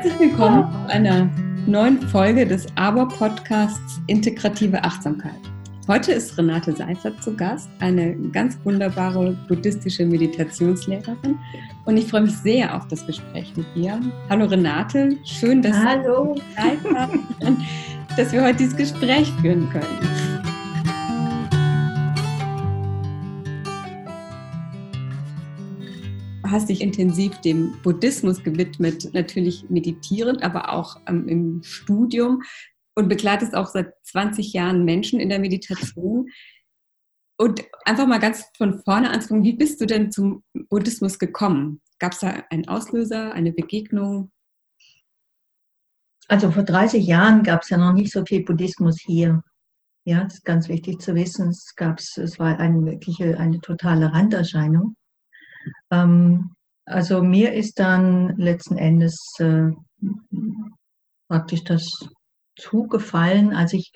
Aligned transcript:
Herzlich 0.00 0.30
willkommen 0.30 0.70
zu 0.70 0.92
einer 0.92 1.28
neuen 1.66 2.00
Folge 2.00 2.46
des 2.46 2.66
ABO-Podcasts 2.76 4.00
Integrative 4.06 4.84
Achtsamkeit. 4.84 5.40
Heute 5.88 6.12
ist 6.12 6.38
Renate 6.38 6.72
Seifert 6.72 7.20
zu 7.20 7.34
Gast, 7.34 7.68
eine 7.80 8.14
ganz 8.30 8.56
wunderbare 8.62 9.36
buddhistische 9.48 10.06
Meditationslehrerin. 10.06 11.36
Und 11.84 11.96
ich 11.96 12.06
freue 12.06 12.20
mich 12.20 12.36
sehr 12.36 12.76
auf 12.76 12.86
das 12.86 13.04
Gespräch 13.08 13.52
mit 13.56 13.66
dir. 13.74 13.98
Hallo 14.30 14.44
Renate, 14.44 15.16
schön, 15.24 15.62
dass 15.62 15.76
Hallo. 15.76 16.36
Zeit 16.54 16.78
dass 18.16 18.30
wir 18.30 18.44
heute 18.44 18.58
dieses 18.58 18.76
Gespräch 18.76 19.32
führen 19.40 19.68
können. 19.70 20.27
Hast 26.50 26.68
dich 26.68 26.80
intensiv 26.80 27.38
dem 27.38 27.80
Buddhismus 27.82 28.42
gewidmet, 28.42 29.12
natürlich 29.12 29.68
meditierend, 29.68 30.42
aber 30.42 30.72
auch 30.72 30.96
ähm, 31.06 31.28
im 31.28 31.62
Studium 31.62 32.42
und 32.94 33.08
begleitest 33.08 33.54
auch 33.54 33.66
seit 33.66 33.92
20 34.04 34.52
Jahren 34.52 34.84
Menschen 34.84 35.20
in 35.20 35.28
der 35.28 35.38
Meditation. 35.38 36.28
Und 37.40 37.62
einfach 37.84 38.06
mal 38.06 38.18
ganz 38.18 38.46
von 38.56 38.80
vorne 38.82 39.10
anzufangen, 39.10 39.44
wie 39.44 39.52
bist 39.52 39.80
du 39.80 39.86
denn 39.86 40.10
zum 40.10 40.42
Buddhismus 40.68 41.18
gekommen? 41.18 41.80
Gab 42.00 42.12
es 42.12 42.18
da 42.18 42.42
einen 42.50 42.66
Auslöser, 42.66 43.32
eine 43.32 43.52
Begegnung? 43.52 44.32
Also 46.26 46.50
vor 46.50 46.64
30 46.64 47.06
Jahren 47.06 47.42
gab 47.42 47.62
es 47.62 47.70
ja 47.70 47.76
noch 47.76 47.92
nicht 47.92 48.12
so 48.12 48.24
viel 48.24 48.44
Buddhismus 48.44 48.98
hier. 49.00 49.42
Ja, 50.04 50.24
das 50.24 50.34
ist 50.34 50.44
ganz 50.44 50.68
wichtig 50.68 51.00
zu 51.00 51.14
wissen. 51.14 51.50
Es 51.50 51.74
gab 51.76 52.00
es 52.00 52.38
war 52.38 52.58
eine 52.58 52.84
wirkliche, 52.84 53.38
eine 53.38 53.60
totale 53.60 54.12
Randerscheinung. 54.12 54.96
Ähm, 55.90 56.54
also 56.84 57.22
mir 57.22 57.52
ist 57.52 57.78
dann 57.78 58.36
letzten 58.36 58.76
Endes 58.76 59.18
äh, 59.38 59.70
praktisch 61.28 61.64
das 61.64 62.08
zugefallen, 62.56 63.52
als 63.54 63.72
ich 63.72 63.92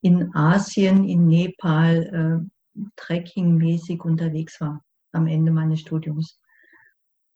in 0.00 0.34
Asien, 0.34 1.08
in 1.08 1.26
Nepal 1.26 2.48
äh, 2.76 2.80
trekkingmäßig 2.96 4.04
unterwegs 4.04 4.60
war 4.60 4.82
am 5.12 5.26
Ende 5.26 5.50
meines 5.50 5.80
Studiums. 5.80 6.38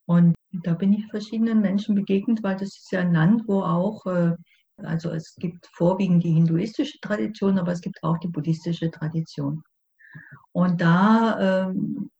Und 0.06 0.34
da 0.52 0.74
bin 0.74 0.92
ich 0.92 1.06
verschiedenen 1.06 1.60
Menschen 1.60 1.94
begegnet, 1.94 2.42
weil 2.42 2.56
das 2.56 2.68
ist 2.68 2.92
ja 2.92 3.00
ein 3.00 3.14
Land, 3.14 3.44
wo 3.46 3.62
auch, 3.62 4.04
äh, 4.06 4.36
also 4.76 5.10
es 5.10 5.34
gibt 5.36 5.66
vorwiegend 5.74 6.24
die 6.24 6.32
hinduistische 6.32 6.98
Tradition, 7.00 7.58
aber 7.58 7.72
es 7.72 7.80
gibt 7.80 8.02
auch 8.02 8.18
die 8.18 8.28
buddhistische 8.28 8.90
Tradition. 8.90 9.62
Und 10.52 10.80
da 10.80 11.68
ähm, 11.68 12.10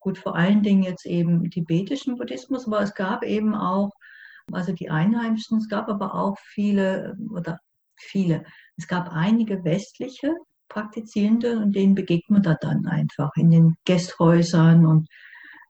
gut, 0.00 0.18
vor 0.18 0.36
allen 0.36 0.62
Dingen 0.62 0.82
jetzt 0.82 1.06
eben 1.06 1.50
tibetischen 1.50 2.16
Buddhismus, 2.16 2.66
aber 2.66 2.80
es 2.80 2.94
gab 2.94 3.24
eben 3.24 3.54
auch, 3.54 3.90
also 4.52 4.72
die 4.72 4.90
Einheimischen, 4.90 5.58
es 5.58 5.68
gab 5.68 5.88
aber 5.88 6.14
auch 6.14 6.38
viele, 6.38 7.16
oder 7.30 7.58
viele, 7.96 8.44
es 8.76 8.86
gab 8.86 9.10
einige 9.12 9.64
westliche 9.64 10.34
Praktizierende 10.68 11.58
und 11.58 11.74
denen 11.74 11.94
begegnet 11.94 12.30
man 12.30 12.42
da 12.42 12.56
dann 12.60 12.86
einfach 12.86 13.30
in 13.36 13.50
den 13.50 13.76
Gästhäusern 13.84 14.86
und 14.86 15.08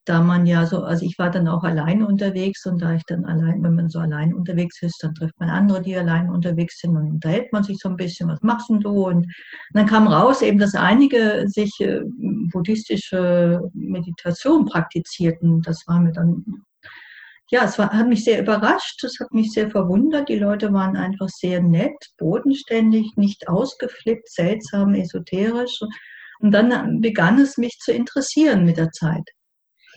da 0.06 0.22
man 0.22 0.46
ja 0.46 0.64
so, 0.66 0.84
also 0.84 1.04
ich 1.04 1.18
war 1.18 1.30
dann 1.30 1.48
auch 1.48 1.64
alleine 1.64 2.06
unterwegs 2.06 2.64
und 2.64 2.80
da 2.80 2.94
ich 2.94 3.02
dann 3.06 3.24
allein, 3.24 3.62
wenn 3.62 3.74
man 3.74 3.88
so 3.88 3.98
allein 3.98 4.32
unterwegs 4.32 4.80
ist, 4.80 5.02
dann 5.02 5.14
trifft 5.14 5.38
man 5.40 5.50
andere, 5.50 5.82
die 5.82 5.96
allein 5.96 6.30
unterwegs 6.30 6.78
sind 6.80 6.96
und 6.96 7.10
unterhält 7.10 7.52
man 7.52 7.64
sich 7.64 7.78
so 7.78 7.88
ein 7.88 7.96
bisschen, 7.96 8.28
was 8.28 8.40
machst 8.40 8.70
du? 8.70 9.06
Und 9.08 9.26
dann 9.72 9.86
kam 9.86 10.06
raus 10.06 10.42
eben, 10.42 10.58
dass 10.58 10.76
einige 10.76 11.44
sich 11.48 11.72
äh, 11.80 12.02
buddhistische 12.52 13.60
Meditation 13.74 14.66
praktizierten. 14.66 15.60
Das 15.62 15.82
war 15.88 15.98
mir 15.98 16.12
dann, 16.12 16.44
ja, 17.50 17.64
es 17.64 17.76
war, 17.76 17.90
hat 17.90 18.06
mich 18.06 18.22
sehr 18.22 18.40
überrascht, 18.40 19.02
es 19.02 19.18
hat 19.18 19.32
mich 19.32 19.50
sehr 19.50 19.70
verwundert. 19.70 20.28
Die 20.28 20.38
Leute 20.38 20.72
waren 20.72 20.96
einfach 20.96 21.28
sehr 21.28 21.60
nett, 21.60 21.96
bodenständig, 22.16 23.16
nicht 23.16 23.48
ausgeflippt, 23.48 24.30
seltsam, 24.30 24.94
esoterisch. 24.94 25.80
Und 26.38 26.52
dann 26.52 27.00
begann 27.00 27.40
es 27.40 27.56
mich 27.56 27.78
zu 27.80 27.92
interessieren 27.92 28.64
mit 28.64 28.76
der 28.76 28.92
Zeit. 28.92 29.28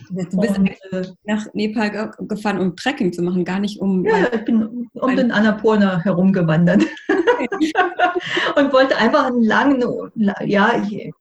Du 0.08 0.38
bist 0.38 0.58
äh, 0.92 1.04
nach 1.24 1.46
Nepal 1.54 2.12
gefahren, 2.20 2.60
um 2.60 2.76
Trekking 2.76 3.14
zu 3.14 3.22
machen, 3.22 3.46
gar 3.46 3.60
nicht 3.60 3.80
um. 3.80 4.06
Ja, 4.06 4.32
ich 4.34 4.46
bin 4.46 4.88
um 4.94 5.16
den 5.16 5.32
Annapurna 5.32 6.00
herumgewandert 6.00 6.84
und 8.56 8.74
wollte 8.74 8.98
einfach 8.98 9.26
einen 9.26 9.44
langen, 9.44 9.84
ja, 10.46 10.82
ich 10.82 11.12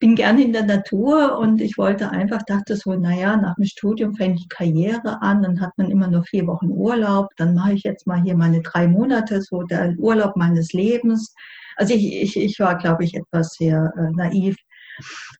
bin 0.00 0.14
gerne 0.14 0.42
in 0.42 0.52
der 0.52 0.64
Natur 0.64 1.38
und 1.38 1.60
ich 1.60 1.78
wollte 1.78 2.10
einfach, 2.10 2.42
dachte 2.42 2.76
so, 2.76 2.94
naja, 2.94 3.36
nach 3.36 3.54
dem 3.56 3.64
Studium 3.64 4.14
fände 4.14 4.38
ich 4.38 4.48
Karriere 4.48 5.20
an, 5.22 5.42
dann 5.42 5.60
hat 5.60 5.72
man 5.76 5.90
immer 5.90 6.08
nur 6.08 6.24
vier 6.24 6.46
Wochen 6.46 6.70
Urlaub, 6.70 7.28
dann 7.36 7.54
mache 7.54 7.72
ich 7.72 7.82
jetzt 7.82 8.06
mal 8.06 8.22
hier 8.22 8.36
meine 8.36 8.62
drei 8.62 8.88
Monate, 8.88 9.42
so 9.42 9.62
der 9.62 9.94
Urlaub 9.98 10.36
meines 10.36 10.72
Lebens. 10.72 11.34
Also 11.76 11.94
ich, 11.94 12.22
ich, 12.22 12.36
ich 12.36 12.58
war, 12.58 12.76
glaube 12.76 13.04
ich, 13.04 13.14
etwas 13.14 13.54
sehr 13.54 13.92
äh, 13.96 14.10
naiv, 14.14 14.56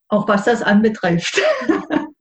auch 0.09 0.27
was 0.29 0.45
das 0.45 0.63
anbetrifft. 0.63 1.41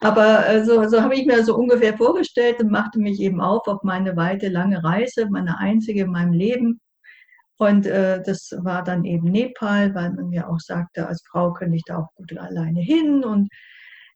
Aber 0.00 0.48
äh, 0.48 0.64
so, 0.64 0.86
so 0.88 1.02
habe 1.02 1.14
ich 1.14 1.26
mir 1.26 1.44
so 1.44 1.56
ungefähr 1.56 1.96
vorgestellt 1.96 2.60
und 2.60 2.70
machte 2.70 2.98
mich 2.98 3.20
eben 3.20 3.40
auf 3.40 3.66
auf 3.66 3.82
meine 3.82 4.16
weite, 4.16 4.48
lange 4.48 4.82
Reise, 4.84 5.28
meine 5.30 5.58
einzige 5.58 6.02
in 6.02 6.10
meinem 6.10 6.32
Leben. 6.32 6.80
Und 7.56 7.86
äh, 7.86 8.22
das 8.24 8.50
war 8.58 8.82
dann 8.82 9.04
eben 9.04 9.30
Nepal, 9.30 9.94
weil 9.94 10.12
man 10.12 10.28
mir 10.28 10.48
auch 10.48 10.60
sagte, 10.60 11.06
als 11.06 11.22
Frau 11.30 11.52
könnte 11.52 11.76
ich 11.76 11.84
da 11.84 11.98
auch 11.98 12.08
gut 12.16 12.36
alleine 12.36 12.80
hin. 12.80 13.24
Und 13.24 13.48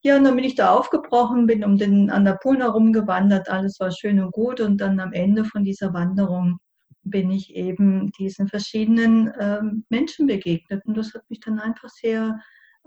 ja, 0.02 0.16
und 0.16 0.24
dann 0.24 0.36
bin 0.36 0.44
ich 0.44 0.54
da 0.54 0.74
aufgebrochen, 0.74 1.46
bin 1.46 1.64
um 1.64 1.76
den 1.76 2.10
Annapurna 2.10 2.68
rumgewandert, 2.68 3.48
alles 3.48 3.78
war 3.80 3.90
schön 3.92 4.20
und 4.20 4.32
gut. 4.32 4.60
Und 4.60 4.80
dann 4.80 5.00
am 5.00 5.12
Ende 5.12 5.44
von 5.44 5.64
dieser 5.64 5.92
Wanderung 5.94 6.58
bin 7.02 7.30
ich 7.30 7.54
eben 7.54 8.10
diesen 8.18 8.48
verschiedenen 8.48 9.28
äh, 9.28 9.60
Menschen 9.88 10.26
begegnet. 10.26 10.84
Und 10.86 10.96
das 10.96 11.14
hat 11.14 11.22
mich 11.28 11.40
dann 11.40 11.58
einfach 11.58 11.88
sehr 11.88 12.38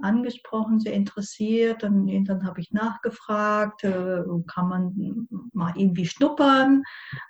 angesprochen, 0.04 0.80
sehr 0.80 0.94
interessiert. 0.94 1.84
Und 1.84 2.26
dann 2.26 2.46
habe 2.46 2.60
ich 2.60 2.72
nachgefragt, 2.72 3.84
äh, 3.84 4.24
kann 4.48 4.68
man 4.68 5.28
mal 5.54 5.74
irgendwie 5.76 6.06
schnuppern, 6.06 6.84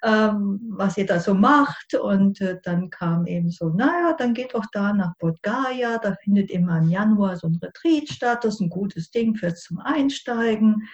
ähm, 0.04 0.60
was 0.70 0.98
ihr 0.98 1.06
da 1.06 1.20
so 1.20 1.34
macht. 1.34 1.94
Und 1.96 2.42
äh, 2.42 2.60
dann 2.64 2.90
kam 2.90 3.26
eben 3.28 3.50
so, 3.50 3.70
naja, 3.70 4.14
dann 4.18 4.34
geht 4.34 4.54
doch 4.54 4.66
da 4.72 4.94
nach 4.94 5.16
Bodh 5.18 5.40
Gaya, 5.42 5.98
da 5.98 6.16
findet 6.24 6.50
immer 6.52 6.80
im 6.80 6.90
Januar 6.90 7.38
so 7.38 7.48
ein 7.48 7.60
Retreat 7.62 8.10
statt, 8.10 8.44
das 8.44 8.56
ist 8.56 8.62
ein 8.62 8.70
gutes 8.70 9.12
Ding 9.12 9.36
fürs 9.36 9.62
zum 9.62 9.80
Einsteigen. 9.80 10.88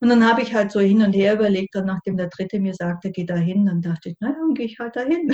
Und 0.00 0.08
dann 0.08 0.28
habe 0.28 0.42
ich 0.42 0.54
halt 0.54 0.70
so 0.70 0.80
hin 0.80 1.02
und 1.02 1.12
her 1.12 1.34
überlegt, 1.34 1.76
und 1.76 1.86
nachdem 1.86 2.16
der 2.16 2.28
Dritte 2.28 2.60
mir 2.60 2.74
sagte, 2.74 3.10
geh 3.10 3.24
da 3.24 3.36
hin, 3.36 3.66
dann 3.66 3.80
dachte 3.80 4.10
ich, 4.10 4.16
naja, 4.20 4.36
dann 4.38 4.54
gehe 4.54 4.66
ich 4.66 4.78
halt 4.78 4.96
dahin. 4.96 5.32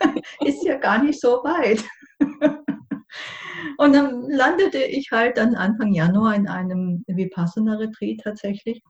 ist 0.44 0.64
ja 0.64 0.76
gar 0.76 1.02
nicht 1.02 1.20
so 1.20 1.42
weit. 1.44 1.84
Und 3.78 3.94
dann 3.94 4.28
landete 4.30 4.78
ich 4.78 5.10
halt 5.10 5.36
dann 5.36 5.54
Anfang 5.54 5.92
Januar 5.92 6.34
in 6.34 6.48
einem 6.48 7.04
Vipassana-Retreat 7.06 8.20
tatsächlich, 8.22 8.82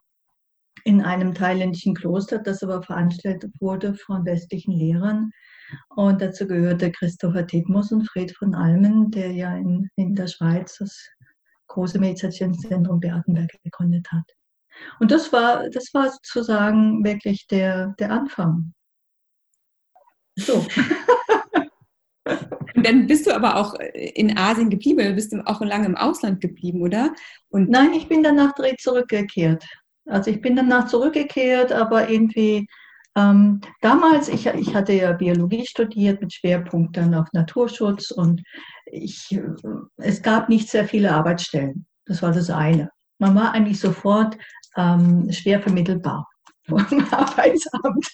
in 0.84 1.02
einem 1.02 1.34
thailändischen 1.34 1.94
Kloster, 1.94 2.38
das 2.38 2.62
aber 2.62 2.82
veranstaltet 2.82 3.52
wurde 3.60 3.94
von 3.94 4.24
westlichen 4.24 4.72
Lehrern. 4.72 5.30
Und 5.90 6.22
dazu 6.22 6.46
gehörte 6.46 6.90
Christopher 6.90 7.46
Titmus 7.46 7.92
und 7.92 8.08
Fred 8.08 8.34
von 8.36 8.54
Almen, 8.54 9.10
der 9.10 9.32
ja 9.32 9.54
in, 9.56 9.90
in 9.96 10.14
der 10.14 10.28
Schweiz 10.28 10.76
das 10.78 11.08
große 11.66 11.98
Meditationszentrum 11.98 13.00
Beatenberg 13.00 13.50
gegründet 13.62 14.06
hat. 14.10 14.24
Und 15.00 15.10
das 15.10 15.32
war, 15.32 15.68
das 15.70 15.92
war 15.92 16.10
sozusagen 16.10 17.04
wirklich 17.04 17.46
der, 17.48 17.94
der 17.98 18.10
Anfang. 18.12 18.72
So. 20.36 20.64
Dann 22.75 23.06
bist 23.06 23.27
du 23.27 23.34
aber 23.34 23.56
auch 23.56 23.75
in 23.94 24.37
Asien 24.37 24.71
geblieben, 24.71 25.05
du 25.05 25.15
bist 25.15 25.34
auch 25.47 25.61
lange 25.61 25.87
im 25.87 25.97
Ausland 25.97 26.41
geblieben, 26.41 26.83
oder? 26.83 27.12
Und 27.49 27.71
Nein, 27.71 27.93
ich 27.94 28.09
bin 28.09 28.22
danach 28.22 28.55
zurückgekehrt. 28.78 29.65
Also 30.07 30.30
ich 30.30 30.41
bin 30.41 30.57
danach 30.57 30.86
zurückgekehrt, 30.86 31.72
aber 31.72 32.09
irgendwie 32.09 32.66
ähm, 33.16 33.60
damals, 33.80 34.28
ich, 34.28 34.47
ich 34.47 34.75
hatte 34.75 34.92
ja 34.92 35.13
Biologie 35.13 35.66
studiert 35.66 36.21
mit 36.21 36.33
Schwerpunkt 36.33 36.97
dann 36.97 37.15
auf 37.15 37.27
Naturschutz 37.33 38.10
und 38.10 38.42
ich, 38.86 39.39
es 39.97 40.22
gab 40.22 40.48
nicht 40.48 40.69
sehr 40.69 40.86
viele 40.86 41.13
Arbeitsstellen. 41.13 41.86
Das 42.07 42.22
war 42.22 42.33
das 42.33 42.48
eine. 42.48 42.91
Man 43.19 43.34
war 43.34 43.53
eigentlich 43.53 43.81
sofort 43.81 44.36
ähm, 44.77 45.31
schwer 45.33 45.60
vermittelbar 45.60 46.28
vom 46.69 46.84
Arbeitsamt. 47.10 48.09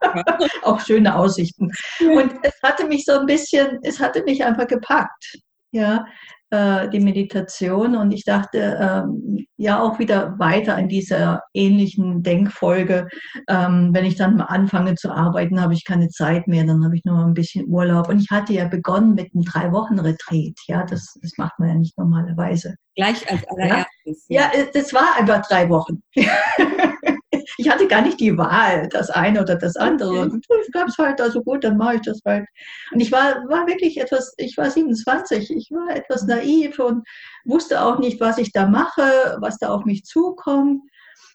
auch 0.62 0.80
schöne 0.80 1.14
Aussichten. 1.16 1.70
Und 2.00 2.34
es 2.42 2.54
hatte 2.62 2.86
mich 2.86 3.04
so 3.04 3.18
ein 3.18 3.26
bisschen, 3.26 3.78
es 3.82 4.00
hatte 4.00 4.22
mich 4.24 4.44
einfach 4.44 4.66
gepackt, 4.66 5.38
ja, 5.72 6.04
äh, 6.52 6.90
die 6.90 7.00
Meditation. 7.00 7.96
Und 7.96 8.12
ich 8.12 8.24
dachte, 8.24 8.78
ähm, 8.78 9.46
ja, 9.56 9.80
auch 9.80 9.98
wieder 9.98 10.38
weiter 10.38 10.76
in 10.78 10.88
dieser 10.88 11.40
ähnlichen 11.54 12.22
Denkfolge. 12.22 13.08
Ähm, 13.48 13.88
wenn 13.92 14.04
ich 14.04 14.16
dann 14.16 14.36
mal 14.36 14.44
anfange 14.44 14.94
zu 14.94 15.10
arbeiten, 15.10 15.60
habe 15.60 15.72
ich 15.72 15.86
keine 15.86 16.08
Zeit 16.10 16.46
mehr, 16.46 16.64
dann 16.64 16.84
habe 16.84 16.94
ich 16.94 17.04
nur 17.04 17.18
ein 17.24 17.32
bisschen 17.32 17.66
Urlaub. 17.68 18.08
Und 18.10 18.20
ich 18.20 18.30
hatte 18.30 18.52
ja 18.52 18.68
begonnen 18.68 19.14
mit 19.14 19.34
einem 19.34 19.44
Drei-Wochen-Retreat. 19.44 20.58
Ja, 20.68 20.84
das, 20.84 21.18
das 21.22 21.32
macht 21.38 21.58
man 21.58 21.70
ja 21.70 21.74
nicht 21.76 21.96
normalerweise. 21.96 22.74
Gleich 22.96 23.28
als 23.30 23.42
allererstes. 23.48 24.26
Ja, 24.28 24.50
ja 24.54 24.64
das 24.74 24.92
war 24.92 25.16
einfach 25.18 25.46
drei 25.46 25.70
Wochen. 25.70 26.02
ich 27.58 27.68
hatte 27.68 27.86
gar 27.86 28.02
nicht 28.02 28.20
die 28.20 28.36
Wahl, 28.36 28.88
das 28.88 29.10
eine 29.10 29.40
oder 29.42 29.56
das 29.56 29.76
andere. 29.76 30.26
Okay. 30.26 30.40
Es 30.60 30.70
gab 30.72 30.88
es 30.88 30.98
halt, 30.98 31.20
also 31.20 31.42
gut, 31.42 31.64
dann 31.64 31.76
mache 31.76 31.96
ich 31.96 32.00
das 32.02 32.20
halt. 32.24 32.46
Und 32.92 33.00
ich 33.00 33.12
war, 33.12 33.44
war 33.48 33.66
wirklich 33.66 33.98
etwas, 33.98 34.34
ich 34.38 34.56
war 34.56 34.70
27, 34.70 35.50
ich 35.50 35.70
war 35.70 35.94
etwas 35.94 36.24
naiv 36.24 36.78
und 36.78 37.06
wusste 37.44 37.82
auch 37.84 37.98
nicht, 37.98 38.20
was 38.20 38.38
ich 38.38 38.52
da 38.52 38.66
mache, 38.66 39.36
was 39.40 39.58
da 39.58 39.68
auf 39.68 39.84
mich 39.84 40.04
zukommt. 40.04 40.82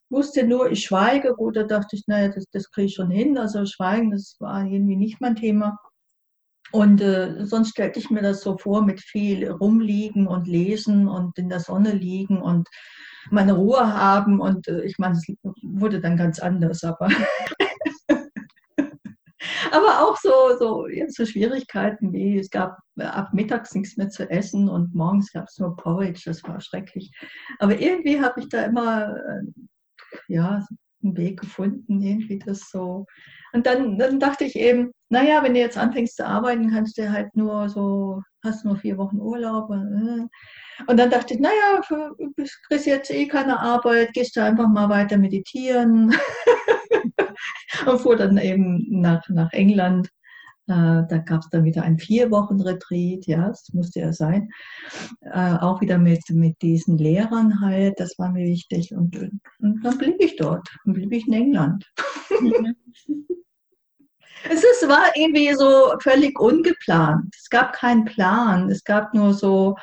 Wusste 0.09 0.45
nur, 0.45 0.71
ich 0.71 0.83
schweige. 0.83 1.33
Gut, 1.33 1.57
da 1.57 1.63
dachte 1.63 1.95
ich, 1.95 2.03
naja, 2.07 2.29
das, 2.29 2.45
das 2.51 2.71
kriege 2.71 2.87
ich 2.87 2.95
schon 2.95 3.11
hin. 3.11 3.37
Also 3.37 3.65
Schweigen, 3.65 4.11
das 4.11 4.37
war 4.39 4.65
irgendwie 4.65 4.95
nicht 4.95 5.19
mein 5.19 5.35
Thema. 5.35 5.77
Und 6.71 7.01
äh, 7.01 7.45
sonst 7.45 7.69
stellte 7.69 7.99
ich 7.99 8.09
mir 8.09 8.21
das 8.21 8.41
so 8.41 8.57
vor 8.57 8.83
mit 8.83 8.99
viel 8.99 9.49
rumliegen 9.49 10.27
und 10.27 10.47
lesen 10.47 11.07
und 11.07 11.37
in 11.37 11.49
der 11.49 11.59
Sonne 11.59 11.91
liegen 11.91 12.41
und 12.41 12.67
meine 13.31 13.53
Ruhe 13.53 13.93
haben. 13.93 14.39
Und 14.39 14.67
äh, 14.67 14.81
ich 14.83 14.97
meine, 14.97 15.15
es 15.15 15.25
wurde 15.61 15.99
dann 16.01 16.17
ganz 16.17 16.39
anders, 16.39 16.83
aber. 16.83 17.07
aber 19.71 20.01
auch 20.01 20.17
so, 20.17 20.31
so, 20.59 20.87
ja, 20.87 21.05
so 21.09 21.25
Schwierigkeiten 21.25 22.13
wie 22.13 22.39
es 22.39 22.49
gab 22.49 22.77
äh, 22.97 23.03
ab 23.03 23.33
mittags 23.33 23.73
nichts 23.75 23.97
mehr 23.97 24.09
zu 24.09 24.29
essen 24.29 24.69
und 24.69 24.93
morgens 24.93 25.31
gab 25.31 25.47
es 25.47 25.57
nur 25.57 25.75
Porridge, 25.75 26.23
das 26.25 26.43
war 26.43 26.61
schrecklich. 26.61 27.11
Aber 27.59 27.79
irgendwie 27.79 28.21
habe 28.21 28.39
ich 28.39 28.49
da 28.49 28.63
immer 28.63 29.15
äh, 29.15 29.41
ja, 30.27 30.65
einen 31.03 31.17
Weg 31.17 31.39
gefunden, 31.39 32.01
irgendwie 32.01 32.39
das 32.39 32.69
so. 32.69 33.05
Und 33.53 33.65
dann, 33.65 33.97
dann 33.97 34.19
dachte 34.19 34.43
ich 34.45 34.55
eben, 34.55 34.91
naja, 35.09 35.43
wenn 35.43 35.53
du 35.53 35.59
jetzt 35.59 35.77
anfängst 35.77 36.17
zu 36.17 36.25
arbeiten, 36.25 36.71
kannst 36.71 36.97
du 36.97 37.11
halt 37.11 37.35
nur 37.35 37.69
so, 37.69 38.21
hast 38.47 38.65
nur 38.65 38.77
vier 38.77 38.97
Wochen 38.97 39.19
Urlaub. 39.19 39.69
Äh. 39.69 40.25
Und 40.87 40.97
dann 40.97 41.09
dachte 41.09 41.33
ich, 41.33 41.39
naja, 41.39 41.81
du 41.89 42.33
kriegst 42.67 42.85
jetzt 42.85 43.11
eh 43.11 43.27
keine 43.27 43.59
Arbeit, 43.59 44.13
gehst 44.13 44.35
du 44.35 44.43
einfach 44.43 44.67
mal 44.67 44.89
weiter 44.89 45.17
meditieren. 45.17 46.15
und 47.85 47.99
fuhr 47.99 48.15
dann 48.15 48.37
eben 48.37 48.85
nach, 48.89 49.27
nach 49.29 49.51
England 49.53 50.09
äh, 50.67 51.03
da 51.07 51.17
gab 51.19 51.41
es 51.41 51.49
dann 51.49 51.63
wieder 51.63 51.83
ein 51.83 51.97
vier 51.97 52.29
Wochen 52.29 52.59
Retreat, 52.59 53.25
ja, 53.25 53.47
das 53.47 53.69
musste 53.71 54.01
ja 54.01 54.11
sein. 54.11 54.49
Äh, 55.21 55.53
auch 55.59 55.79
wieder 55.79 55.97
mit, 55.97 56.29
mit 56.29 56.61
diesen 56.61 56.97
Lehrern 56.97 57.61
halt, 57.61 57.97
das 57.99 58.19
war 58.19 58.33
mir 58.33 58.45
wichtig. 58.45 58.93
Und, 58.93 59.17
und 59.59 59.81
dann 59.81 59.97
blieb 59.97 60.17
ich 60.19 60.35
dort, 60.35 60.67
dann 60.83 60.93
blieb 60.93 61.13
ich 61.13 61.25
in 61.25 61.33
England. 61.33 61.85
Es 64.43 64.63
ist, 64.63 64.87
war 64.87 65.15
irgendwie 65.15 65.53
so 65.53 65.93
völlig 66.01 66.39
ungeplant. 66.39 67.33
Es 67.35 67.49
gab 67.49 67.73
keinen 67.73 68.05
Plan. 68.05 68.69
Es 68.69 68.83
gab 68.83 69.13
nur 69.13 69.33
so, 69.33 69.75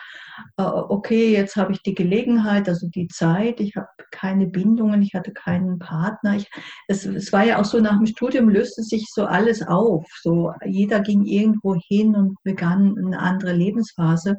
äh, 0.57 0.63
okay, 0.63 1.33
jetzt 1.33 1.57
habe 1.57 1.73
ich 1.73 1.83
die 1.83 1.95
Gelegenheit, 1.95 2.69
also 2.69 2.89
die 2.89 3.09
Zeit. 3.09 3.61
Ich 3.61 3.77
habe 3.77 3.89
keine 4.11 4.47
Bindungen, 4.47 5.03
ich 5.03 5.15
hatte 5.15 5.33
keinen 5.33 5.79
Partner. 5.79 6.37
Ich, 6.37 6.49
es, 6.89 7.05
es 7.05 7.33
war 7.33 7.45
ja 7.45 7.59
auch 7.59 7.65
so, 7.65 7.81
nach 7.81 7.97
dem 7.97 8.07
Studium 8.07 8.49
löste 8.49 8.83
sich 8.83 9.07
so 9.13 9.27
alles 9.27 9.67
auf. 9.67 10.07
So, 10.23 10.53
jeder 10.65 11.01
ging 11.01 11.25
irgendwo 11.25 11.77
hin 11.89 12.15
und 12.15 12.37
begann 12.43 12.97
eine 12.99 13.19
andere 13.19 13.53
Lebensphase. 13.53 14.37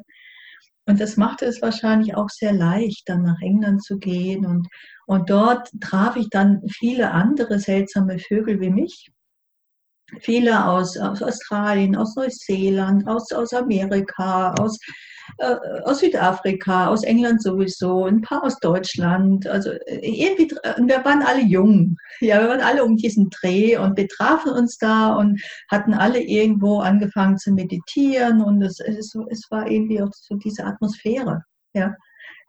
Und 0.88 1.00
das 1.00 1.16
machte 1.16 1.46
es 1.46 1.60
wahrscheinlich 1.62 2.14
auch 2.14 2.28
sehr 2.30 2.52
leicht, 2.52 3.08
dann 3.08 3.22
nach 3.22 3.40
England 3.40 3.82
zu 3.82 3.98
gehen. 3.98 4.46
Und, 4.46 4.68
und 5.06 5.30
dort 5.30 5.68
traf 5.80 6.16
ich 6.16 6.28
dann 6.30 6.62
viele 6.68 7.10
andere 7.10 7.58
seltsame 7.58 8.18
Vögel 8.18 8.60
wie 8.60 8.70
mich 8.70 9.10
viele 10.20 10.66
aus, 10.66 10.96
aus 10.96 11.22
Australien, 11.22 11.96
aus 11.96 12.14
Neuseeland, 12.16 13.06
aus, 13.06 13.32
aus 13.32 13.52
Amerika, 13.52 14.54
aus, 14.54 14.78
äh, 15.38 15.56
aus 15.84 15.98
Südafrika, 16.00 16.88
aus 16.88 17.02
England 17.02 17.42
sowieso, 17.42 18.04
ein 18.04 18.22
paar 18.22 18.44
aus 18.44 18.58
Deutschland. 18.60 19.46
Also 19.46 19.70
äh, 19.70 19.98
irgendwie, 20.02 20.48
wir 20.48 21.04
waren 21.04 21.22
alle 21.22 21.42
jung. 21.42 21.96
Ja, 22.20 22.40
wir 22.40 22.48
waren 22.48 22.60
alle 22.60 22.84
um 22.84 22.96
diesen 22.96 23.30
Dreh 23.30 23.76
und 23.76 23.96
wir 23.96 24.08
trafen 24.08 24.52
uns 24.52 24.78
da 24.78 25.14
und 25.14 25.42
hatten 25.70 25.94
alle 25.94 26.20
irgendwo 26.22 26.80
angefangen 26.80 27.38
zu 27.38 27.52
meditieren 27.52 28.40
und 28.40 28.62
es, 28.62 28.80
es, 28.80 29.14
es 29.30 29.50
war 29.50 29.68
irgendwie 29.68 30.02
auch 30.02 30.12
so 30.12 30.36
diese 30.36 30.64
Atmosphäre. 30.64 31.42
Ja. 31.74 31.94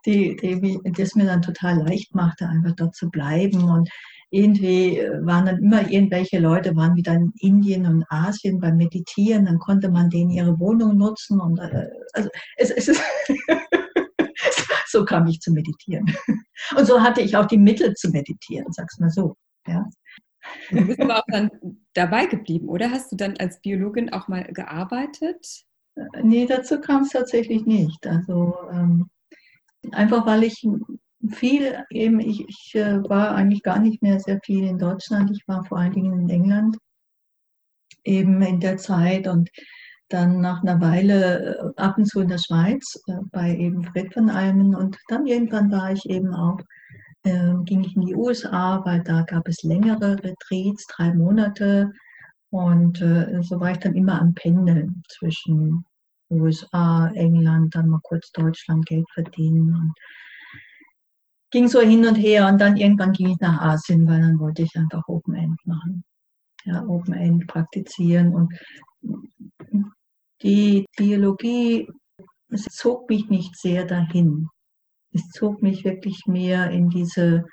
Die, 0.06 0.36
die, 0.36 0.78
die 0.84 1.02
es 1.02 1.16
mir 1.16 1.26
dann 1.26 1.42
total 1.42 1.82
leicht 1.82 2.14
machte, 2.14 2.46
einfach 2.46 2.72
dort 2.76 2.94
zu 2.94 3.10
bleiben 3.10 3.64
und 3.68 3.90
irgendwie 4.30 4.98
äh, 4.98 5.24
waren 5.24 5.46
dann 5.46 5.58
immer 5.58 5.90
irgendwelche 5.90 6.38
Leute, 6.38 6.76
waren 6.76 6.96
wieder 6.96 7.14
in 7.14 7.32
Indien 7.38 7.86
und 7.86 8.04
Asien 8.08 8.60
beim 8.60 8.76
Meditieren, 8.76 9.46
dann 9.46 9.58
konnte 9.58 9.90
man 9.90 10.10
denen 10.10 10.30
ihre 10.30 10.58
Wohnung 10.58 10.96
nutzen 10.96 11.40
und 11.40 11.58
äh, 11.58 11.88
also 12.12 12.28
es, 12.56 12.70
es 12.70 12.88
ist 12.88 13.02
so 14.88 15.04
kam 15.04 15.26
ich 15.26 15.40
zu 15.40 15.52
meditieren. 15.52 16.06
Und 16.76 16.86
so 16.86 17.00
hatte 17.00 17.20
ich 17.20 17.36
auch 17.36 17.46
die 17.46 17.58
Mittel 17.58 17.94
zu 17.94 18.10
meditieren, 18.10 18.72
sag's 18.72 18.98
mal 18.98 19.10
so. 19.10 19.36
Ja. 19.66 19.88
Du 20.70 20.86
bist 20.86 21.00
aber 21.00 21.18
auch 21.18 21.26
dann 21.28 21.50
dabei 21.94 22.26
geblieben, 22.26 22.68
oder? 22.68 22.90
Hast 22.90 23.12
du 23.12 23.16
dann 23.16 23.36
als 23.36 23.60
Biologin 23.60 24.10
auch 24.12 24.28
mal 24.28 24.44
gearbeitet? 24.44 25.64
Äh, 25.94 26.22
nee, 26.22 26.46
dazu 26.46 26.80
kam 26.80 27.02
es 27.02 27.10
tatsächlich 27.10 27.64
nicht. 27.66 28.06
Also 28.06 28.54
ähm, 28.72 29.10
einfach 29.92 30.26
weil 30.26 30.44
ich 30.44 30.66
viel 31.30 31.84
eben, 31.90 32.20
ich, 32.20 32.48
ich 32.48 32.74
äh, 32.74 33.02
war 33.08 33.34
eigentlich 33.34 33.62
gar 33.62 33.78
nicht 33.80 34.02
mehr 34.02 34.20
sehr 34.20 34.40
viel 34.44 34.64
in 34.64 34.78
Deutschland, 34.78 35.30
ich 35.30 35.46
war 35.48 35.64
vor 35.64 35.78
allen 35.78 35.92
Dingen 35.92 36.20
in 36.20 36.30
England 36.30 36.76
eben 38.04 38.40
in 38.42 38.60
der 38.60 38.76
Zeit 38.76 39.26
und 39.26 39.50
dann 40.08 40.40
nach 40.40 40.62
einer 40.62 40.80
Weile 40.80 41.72
äh, 41.76 41.80
ab 41.80 41.98
und 41.98 42.06
zu 42.06 42.20
in 42.20 42.28
der 42.28 42.38
Schweiz 42.38 42.98
äh, 43.08 43.18
bei 43.30 43.54
eben 43.56 43.84
Fred 43.84 44.14
von 44.14 44.30
Almen. 44.30 44.74
Und 44.74 44.96
dann 45.08 45.26
irgendwann 45.26 45.70
war 45.70 45.92
ich 45.92 46.08
eben 46.08 46.34
auch, 46.34 46.58
äh, 47.24 47.54
ging 47.64 47.84
ich 47.84 47.94
in 47.94 48.06
die 48.06 48.14
USA, 48.14 48.82
weil 48.84 49.02
da 49.02 49.22
gab 49.22 49.46
es 49.48 49.62
längere 49.62 50.16
Retreats, 50.22 50.86
drei 50.86 51.12
Monate. 51.14 51.92
Und 52.50 52.96
so 52.96 53.60
war 53.60 53.72
ich 53.72 53.76
dann 53.76 53.94
immer 53.94 54.18
am 54.22 54.32
Pendeln 54.32 55.02
zwischen 55.10 55.84
USA, 56.30 57.08
England, 57.08 57.74
dann 57.74 57.90
mal 57.90 58.00
kurz 58.02 58.32
Deutschland 58.32 58.86
Geld 58.86 59.04
verdienen 59.12 59.74
und 59.74 59.92
ging 61.50 61.68
so 61.68 61.80
hin 61.80 62.06
und 62.06 62.16
her 62.16 62.46
und 62.48 62.60
dann 62.60 62.76
irgendwann 62.76 63.12
ging 63.12 63.30
ich 63.30 63.40
nach 63.40 63.60
Asien, 63.60 64.06
weil 64.06 64.20
dann 64.20 64.38
wollte 64.38 64.62
ich 64.62 64.76
einfach 64.76 65.02
Open 65.08 65.34
End 65.34 65.58
machen. 65.64 66.04
Ja, 66.64 66.84
Open 66.86 67.14
End 67.14 67.46
praktizieren 67.46 68.34
und 68.34 68.52
die 70.42 70.86
Biologie, 70.96 71.88
es 72.50 72.64
zog 72.64 73.08
mich 73.08 73.28
nicht 73.28 73.56
sehr 73.56 73.84
dahin. 73.84 74.48
Es 75.12 75.28
zog 75.30 75.62
mich 75.62 75.84
wirklich 75.84 76.22
mehr 76.26 76.70
in 76.70 76.88
diese 76.88 77.44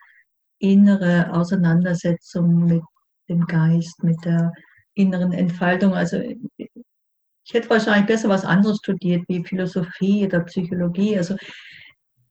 innere 0.59 1.33
Auseinandersetzung 1.33 2.65
mit 2.65 2.83
dem 3.29 3.45
Geist, 3.45 4.03
mit 4.03 4.23
der 4.23 4.51
inneren 4.93 5.33
Entfaltung. 5.33 5.93
Also 5.93 6.17
ich 6.57 7.53
hätte 7.53 7.69
wahrscheinlich 7.69 8.07
besser 8.07 8.29
was 8.29 8.45
anderes 8.45 8.77
studiert, 8.77 9.23
wie 9.27 9.43
Philosophie 9.43 10.25
oder 10.25 10.41
Psychologie. 10.41 11.17
Also 11.17 11.35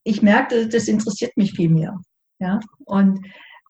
ich 0.05 0.23
merkte, 0.23 0.69
das 0.69 0.87
interessiert 0.87 1.37
mich 1.37 1.53
viel 1.53 1.71
mehr. 1.71 1.99
Ja? 2.39 2.61
Und 2.85 3.21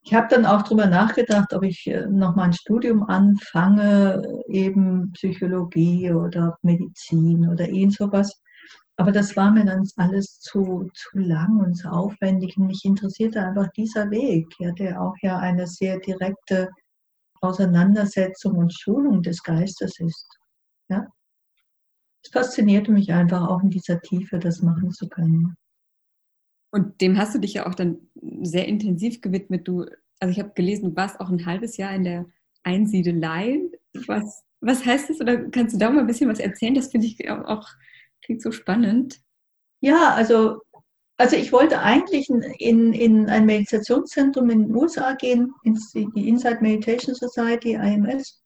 ich 0.02 0.12
habe 0.12 0.26
dann 0.28 0.44
auch 0.44 0.62
darüber 0.62 0.86
nachgedacht, 0.86 1.54
ob 1.54 1.62
ich 1.62 1.86
äh, 1.86 2.06
nochmal 2.06 2.46
ein 2.46 2.52
Studium 2.52 3.04
anfange, 3.04 4.22
eben 4.48 5.12
Psychologie 5.12 6.12
oder 6.12 6.58
Medizin 6.62 7.48
oder 7.48 7.68
irgend 7.68 7.94
sowas. 7.94 8.42
Aber 8.96 9.12
das 9.12 9.34
war 9.36 9.50
mir 9.50 9.64
dann 9.64 9.88
alles 9.96 10.38
zu, 10.40 10.90
zu 10.94 11.18
lang 11.18 11.58
und 11.58 11.74
zu 11.74 11.88
aufwendig. 11.88 12.56
Und 12.58 12.66
mich 12.66 12.84
interessierte 12.84 13.40
einfach 13.40 13.68
dieser 13.72 14.10
Weg, 14.10 14.46
ja, 14.58 14.72
der 14.72 15.00
auch 15.00 15.14
ja 15.22 15.38
eine 15.38 15.66
sehr 15.66 15.98
direkte 16.00 16.68
Auseinandersetzung 17.40 18.56
und 18.56 18.74
Schulung 18.74 19.22
des 19.22 19.42
Geistes 19.42 19.98
ist. 20.00 20.28
Ja? 20.88 21.06
Es 22.22 22.30
faszinierte 22.30 22.92
mich 22.92 23.12
einfach 23.12 23.48
auch 23.48 23.62
in 23.62 23.70
dieser 23.70 24.00
Tiefe, 24.00 24.38
das 24.38 24.62
machen 24.62 24.90
zu 24.90 25.08
können. 25.08 25.56
Und 26.74 27.00
dem 27.00 27.16
hast 27.16 27.32
du 27.32 27.38
dich 27.38 27.54
ja 27.54 27.68
auch 27.68 27.76
dann 27.76 27.98
sehr 28.42 28.66
intensiv 28.66 29.20
gewidmet. 29.20 29.68
Du, 29.68 29.86
also 30.18 30.32
ich 30.32 30.40
habe 30.40 30.54
gelesen, 30.56 30.90
du 30.90 30.96
warst 30.96 31.20
auch 31.20 31.30
ein 31.30 31.46
halbes 31.46 31.76
Jahr 31.76 31.94
in 31.94 32.02
der 32.02 32.26
Einsiedelei. 32.64 33.60
Was, 34.08 34.42
was 34.60 34.84
heißt 34.84 35.08
das? 35.08 35.20
Oder 35.20 35.36
kannst 35.50 35.76
du 35.76 35.78
da 35.78 35.88
mal 35.88 36.00
ein 36.00 36.08
bisschen 36.08 36.28
was 36.28 36.40
erzählen? 36.40 36.74
Das 36.74 36.88
finde 36.88 37.06
ich 37.06 37.30
auch, 37.30 37.68
klingt 38.24 38.42
so 38.42 38.50
spannend. 38.50 39.20
Ja, 39.82 40.14
also, 40.14 40.62
also 41.16 41.36
ich 41.36 41.52
wollte 41.52 41.78
eigentlich 41.78 42.28
in, 42.58 42.92
in 42.92 43.28
ein 43.28 43.46
Meditationszentrum 43.46 44.50
in 44.50 44.64
den 44.64 44.74
USA 44.74 45.14
gehen, 45.14 45.52
ins, 45.62 45.92
die 45.92 46.28
Inside 46.28 46.58
Meditation 46.60 47.14
Society, 47.14 47.74
IMS. 47.74 48.42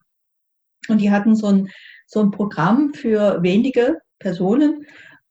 Und 0.91 1.01
die 1.01 1.11
hatten 1.11 1.35
so 1.35 1.47
ein, 1.47 1.71
so 2.07 2.21
ein 2.21 2.31
Programm 2.31 2.93
für 2.93 3.43
wenige 3.43 4.03
Personen. 4.19 4.85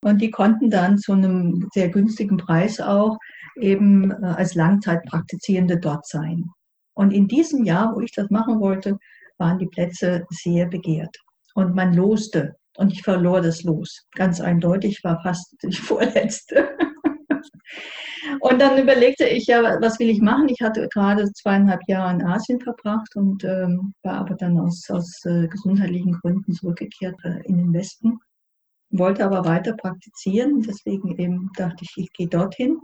Und 0.04 0.22
die 0.22 0.32
konnten 0.32 0.70
dann 0.70 0.98
zu 0.98 1.14
einem 1.14 1.68
sehr 1.74 1.90
günstigen 1.90 2.38
Preis 2.38 2.80
auch 2.80 3.18
eben 3.60 4.12
äh, 4.12 4.26
als 4.26 4.56
Langzeitpraktizierende 4.56 5.80
dort 5.80 6.06
sein. 6.08 6.46
Und 6.94 7.12
in 7.12 7.28
diesem 7.28 7.64
Jahr, 7.64 7.96
wo 7.96 8.02
ich 8.02 8.12
das 8.12 8.30
machen 8.30 8.60
wollte, 8.60 8.98
waren 9.38 9.60
die 9.60 9.68
Plätze 9.68 10.26
sehr 10.30 10.68
begehrt. 10.68 11.16
Und 11.54 11.76
man 11.76 11.94
loste. 11.94 12.56
Und 12.78 12.94
ich 12.94 13.02
verlor 13.02 13.42
das 13.42 13.64
Los. 13.64 14.06
Ganz 14.16 14.40
eindeutig 14.40 15.04
war 15.04 15.22
fast 15.24 15.56
die 15.64 15.72
vorletzte. 15.76 16.70
und 18.40 18.60
dann 18.60 18.78
überlegte 18.78 19.26
ich 19.26 19.48
ja, 19.48 19.80
was 19.82 20.00
will 20.00 20.10
ich 20.10 20.22
machen? 20.22 20.48
Ich 20.50 20.62
hatte 20.62 20.88
gerade 20.94 21.32
zweieinhalb 21.34 21.82
Jahre 21.88 22.14
in 22.14 22.24
Asien 22.24 22.60
verbracht 22.60 23.16
und 23.16 23.44
ähm, 23.44 23.94
war 24.04 24.20
aber 24.20 24.36
dann 24.36 24.60
aus, 24.60 24.88
aus 24.90 25.26
äh, 25.26 25.48
gesundheitlichen 25.48 26.14
Gründen 26.14 26.54
zurückgekehrt 26.54 27.20
äh, 27.24 27.42
in 27.46 27.58
den 27.58 27.74
Westen. 27.74 28.20
Wollte 28.98 29.26
aber 29.26 29.46
weiter 29.46 29.74
praktizieren, 29.74 30.62
deswegen 30.62 31.18
eben 31.18 31.50
dachte 31.56 31.84
ich, 31.84 31.94
ich 31.98 32.14
gehe 32.14 32.28
dorthin. 32.28 32.80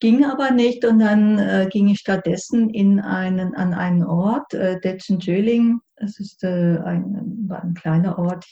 Ging 0.00 0.24
aber 0.24 0.52
nicht 0.52 0.84
und 0.84 1.00
dann 1.00 1.38
äh, 1.38 1.68
ging 1.70 1.88
ich 1.88 1.98
stattdessen 1.98 2.70
in 2.70 3.00
einen, 3.00 3.56
an 3.56 3.74
einen 3.74 4.04
Ort, 4.04 4.54
äh, 4.54 4.78
Detschenjöling. 4.80 5.80
Es 5.96 6.20
ist 6.20 6.44
äh, 6.44 6.78
ein, 6.78 7.48
ein 7.50 7.74
kleiner 7.74 8.18
Ort. 8.18 8.44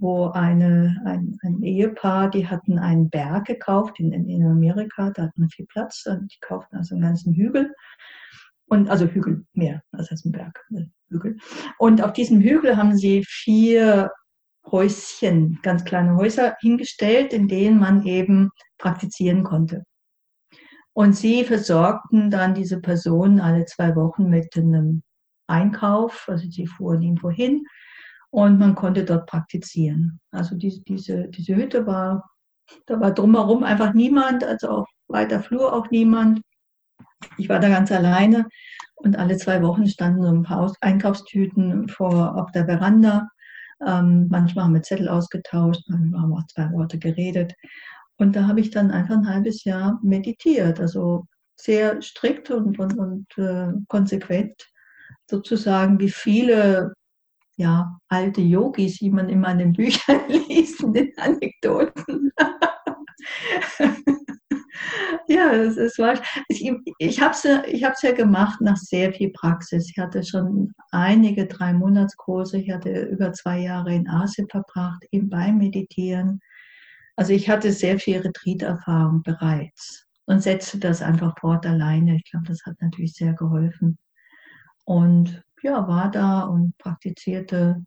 Wo 0.00 0.28
eine, 0.28 1.00
ein, 1.04 1.36
ein, 1.42 1.62
Ehepaar, 1.62 2.30
die 2.30 2.48
hatten 2.48 2.78
einen 2.78 3.10
Berg 3.10 3.44
gekauft 3.44 4.00
in, 4.00 4.10
in 4.12 4.42
Amerika, 4.44 5.10
da 5.10 5.24
hat 5.24 5.36
man 5.36 5.50
viel 5.50 5.66
Platz, 5.66 6.04
die 6.04 6.38
kauften 6.40 6.78
also 6.78 6.94
einen 6.94 7.04
ganzen 7.04 7.34
Hügel. 7.34 7.74
Und 8.66 8.88
also 8.88 9.04
Hügel 9.04 9.44
mehr, 9.52 9.82
das 9.92 10.10
heißt 10.10 10.24
ein 10.24 10.32
Berg, 10.32 10.64
ne, 10.70 10.90
Hügel. 11.10 11.36
Und 11.78 12.02
auf 12.02 12.14
diesem 12.14 12.40
Hügel 12.40 12.78
haben 12.78 12.96
sie 12.96 13.22
vier 13.28 14.10
Häuschen, 14.70 15.58
ganz 15.62 15.84
kleine 15.84 16.16
Häuser 16.16 16.56
hingestellt, 16.60 17.32
in 17.32 17.48
denen 17.48 17.78
man 17.78 18.04
eben 18.06 18.50
praktizieren 18.78 19.44
konnte. 19.44 19.84
Und 20.94 21.14
sie 21.14 21.44
versorgten 21.44 22.30
dann 22.30 22.54
diese 22.54 22.80
Personen 22.80 23.40
alle 23.40 23.64
zwei 23.64 23.96
Wochen 23.96 24.28
mit 24.28 24.56
einem 24.56 25.02
Einkauf, 25.46 26.28
also 26.28 26.48
sie 26.48 26.66
fuhren 26.66 27.02
irgendwo 27.02 27.30
hin 27.30 27.64
und 28.30 28.58
man 28.58 28.74
konnte 28.74 29.04
dort 29.04 29.26
praktizieren. 29.26 30.20
Also 30.30 30.56
die, 30.56 30.82
diese, 30.84 31.28
diese 31.28 31.56
Hütte 31.56 31.86
war, 31.86 32.30
da 32.86 33.00
war 33.00 33.12
drumherum 33.12 33.64
einfach 33.64 33.94
niemand, 33.94 34.44
also 34.44 34.68
auf 34.68 34.88
weiter 35.08 35.42
Flur 35.42 35.72
auch 35.72 35.90
niemand. 35.90 36.40
Ich 37.36 37.48
war 37.48 37.60
da 37.60 37.68
ganz 37.68 37.92
alleine 37.92 38.46
und 38.94 39.16
alle 39.16 39.36
zwei 39.36 39.62
Wochen 39.62 39.86
standen 39.86 40.22
so 40.22 40.28
ein 40.28 40.42
paar 40.42 40.72
Einkaufstüten 40.80 41.88
vor, 41.88 42.36
auf 42.36 42.50
der 42.52 42.66
Veranda. 42.66 43.28
Ähm, 43.86 44.28
manchmal 44.30 44.64
haben 44.64 44.74
wir 44.74 44.82
Zettel 44.82 45.08
ausgetauscht, 45.08 45.82
manchmal 45.88 46.22
haben 46.22 46.30
wir 46.30 46.38
auch 46.38 46.46
zwei 46.46 46.70
Worte 46.72 46.98
geredet. 46.98 47.54
Und 48.16 48.36
da 48.36 48.46
habe 48.46 48.60
ich 48.60 48.70
dann 48.70 48.90
einfach 48.90 49.16
ein 49.16 49.28
halbes 49.28 49.64
Jahr 49.64 49.98
meditiert, 50.02 50.80
also 50.80 51.26
sehr 51.56 52.00
strikt 52.02 52.50
und, 52.50 52.78
und, 52.78 52.98
und 52.98 53.26
äh, 53.38 53.72
konsequent, 53.88 54.68
sozusagen 55.28 55.98
wie 56.00 56.10
viele 56.10 56.92
ja, 57.56 57.98
alte 58.08 58.40
Yogis, 58.40 59.00
wie 59.00 59.10
man 59.10 59.28
immer 59.28 59.50
in 59.52 59.58
den 59.58 59.72
Büchern 59.72 60.20
liest, 60.28 60.82
in 60.82 60.92
den 60.92 61.12
Anekdoten. 61.18 62.32
ja, 65.28 65.56
das, 65.56 65.76
das 65.76 65.98
war, 65.98 66.14
ich, 66.48 66.70
ich 66.98 67.20
habe 67.20 67.34
es 67.34 67.44
hab's 67.44 68.02
ja 68.02 68.12
gemacht 68.12 68.60
nach 68.60 68.76
sehr 68.76 69.12
viel 69.12 69.30
Praxis. 69.30 69.90
Ich 69.90 69.98
hatte 69.98 70.24
schon 70.24 70.72
einige 70.90 71.46
drei 71.46 71.72
Monatskurse, 71.72 72.58
ich 72.58 72.70
hatte 72.70 72.90
über 73.06 73.32
zwei 73.32 73.60
Jahre 73.60 73.94
in 73.94 74.08
Asien 74.08 74.48
verbracht, 74.48 75.04
eben 75.10 75.28
beim 75.28 75.58
Meditieren. 75.58 76.40
Also 77.16 77.32
ich 77.32 77.48
hatte 77.48 77.72
sehr 77.72 77.98
viel 77.98 78.18
Retreat-Erfahrung 78.18 79.22
bereits 79.22 80.06
und 80.26 80.42
setzte 80.42 80.78
das 80.78 81.02
einfach 81.02 81.38
fort 81.38 81.66
alleine. 81.66 82.16
Ich 82.16 82.30
glaube, 82.30 82.46
das 82.46 82.64
hat 82.64 82.80
natürlich 82.80 83.12
sehr 83.12 83.34
geholfen. 83.34 83.98
Und 84.84 85.42
ja, 85.62 85.86
war 85.86 86.10
da 86.10 86.42
und 86.42 86.76
praktizierte 86.78 87.84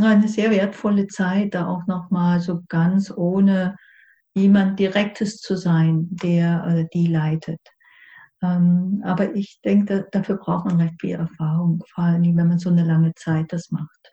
eine 0.00 0.28
sehr 0.28 0.50
wertvolle 0.50 1.06
Zeit, 1.06 1.54
da 1.54 1.66
auch 1.66 1.86
nochmal 1.86 2.40
so 2.40 2.62
ganz 2.68 3.12
ohne 3.14 3.76
jemand 4.34 4.78
Direktes 4.78 5.38
zu 5.38 5.56
sein, 5.56 6.08
der 6.10 6.66
äh, 6.66 6.86
die 6.92 7.06
leitet. 7.06 7.60
Ähm, 8.42 9.02
aber 9.04 9.34
ich 9.34 9.60
denke, 9.64 10.08
dafür 10.12 10.36
braucht 10.36 10.66
man 10.66 10.80
recht 10.80 11.00
viel 11.00 11.14
Erfahrung, 11.14 11.82
vor 11.94 12.04
allem 12.04 12.36
wenn 12.36 12.48
man 12.48 12.58
so 12.58 12.68
eine 12.68 12.84
lange 12.84 13.14
Zeit 13.14 13.52
das 13.52 13.70
macht. 13.70 14.12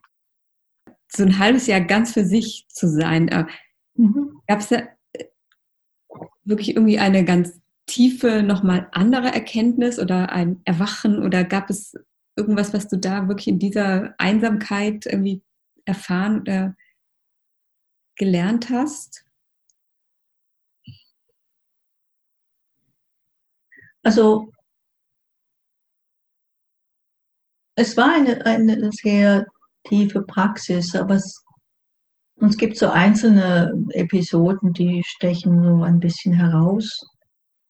So 1.08 1.24
ein 1.24 1.40
halbes 1.40 1.68
Jahr 1.68 1.82
ganz 1.82 2.14
für 2.14 2.24
sich 2.24 2.66
zu 2.70 2.88
sein. 2.88 3.28
Äh, 3.28 3.46
mhm. 3.96 4.42
Gab 4.48 4.60
es 4.60 4.70
da 4.70 4.78
äh, 5.14 5.26
wirklich 6.44 6.76
irgendwie 6.76 7.00
eine 7.00 7.26
ganz 7.26 7.60
tiefe, 7.88 8.44
nochmal 8.44 8.88
andere 8.94 9.34
Erkenntnis 9.34 10.00
oder 10.00 10.32
ein 10.32 10.62
Erwachen 10.64 11.22
oder 11.22 11.44
gab 11.44 11.70
es 11.70 11.94
irgendwas, 12.38 12.74
was 12.74 12.88
du 12.88 12.98
da 12.98 13.28
wirklich 13.28 13.50
in 13.50 13.60
dieser 13.60 14.16
Einsamkeit 14.18 15.06
irgendwie 15.06 15.44
erfahren 15.84 16.42
oder 16.42 16.76
gelernt 18.16 18.70
hast? 18.70 19.26
Also 24.04 24.52
es 27.76 27.96
war 27.98 28.14
eine, 28.14 28.46
eine 28.46 28.92
sehr 28.92 29.46
tiefe 29.84 30.22
Praxis, 30.22 30.96
aber 30.96 31.16
es, 31.16 31.44
es 32.42 32.58
gibt 32.58 32.78
so 32.78 32.90
einzelne 32.90 33.74
Episoden, 33.90 34.74
die 34.74 35.04
stechen 35.06 35.64
so 35.64 35.84
ein 35.84 36.00
bisschen 36.00 36.34
heraus. 36.34 37.06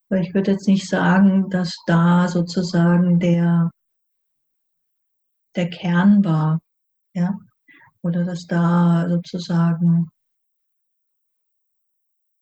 Aber 0.09 0.19
ich 0.19 0.33
würde 0.33 0.51
jetzt 0.51 0.67
nicht 0.67 0.87
sagen, 0.87 1.49
dass 1.49 1.75
da 1.87 2.27
sozusagen 2.27 3.19
der 3.19 3.71
der 5.55 5.69
Kern 5.69 6.23
war, 6.23 6.61
ja, 7.13 7.37
oder 8.01 8.23
dass 8.23 8.47
da 8.47 9.07
sozusagen 9.09 10.09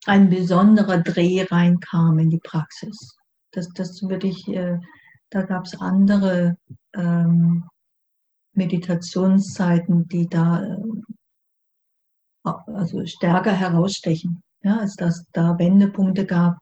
ein 0.05 0.29
besonderer 0.29 1.00
Dreh 1.00 1.43
reinkam 1.43 2.19
in 2.19 2.29
die 2.29 2.39
Praxis. 2.39 3.18
Das, 3.51 3.70
das 3.70 4.01
würde 4.03 4.27
ich, 4.27 4.48
äh, 4.48 4.79
da 5.29 5.41
gab 5.44 5.65
es 5.65 5.79
andere 5.79 6.58
ähm, 6.96 7.65
Meditationszeiten, 8.53 10.08
die 10.08 10.27
da 10.27 10.63
äh, 10.63 10.77
also 12.44 13.06
stärker 13.06 13.53
herausstechen, 13.53 14.41
ja, 14.63 14.79
als 14.79 14.96
dass 14.96 15.25
da 15.34 15.58
Wendepunkte 15.60 16.25
gab. 16.25 16.58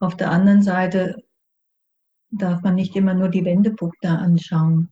Auf 0.00 0.16
der 0.16 0.30
anderen 0.30 0.62
Seite 0.62 1.16
darf 2.30 2.62
man 2.62 2.74
nicht 2.74 2.94
immer 2.96 3.14
nur 3.14 3.28
die 3.28 3.44
Wendepunkte 3.44 4.08
anschauen 4.08 4.90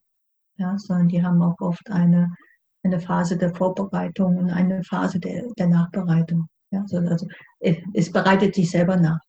ja, 0.56 0.78
sondern 0.78 1.08
die 1.08 1.22
haben 1.22 1.42
auch 1.42 1.58
oft 1.60 1.90
eine, 1.90 2.34
eine 2.82 3.00
Phase 3.00 3.36
der 3.36 3.54
Vorbereitung 3.54 4.36
und 4.36 4.50
eine 4.50 4.82
Phase 4.84 5.18
der, 5.18 5.44
der 5.58 5.68
Nachbereitung. 5.68 6.48
Ja, 6.70 6.82
also, 6.82 6.98
also 6.98 7.26
es 7.92 8.10
bereitet 8.12 8.54
sich 8.54 8.70
selber 8.70 8.96
nach. 8.96 9.20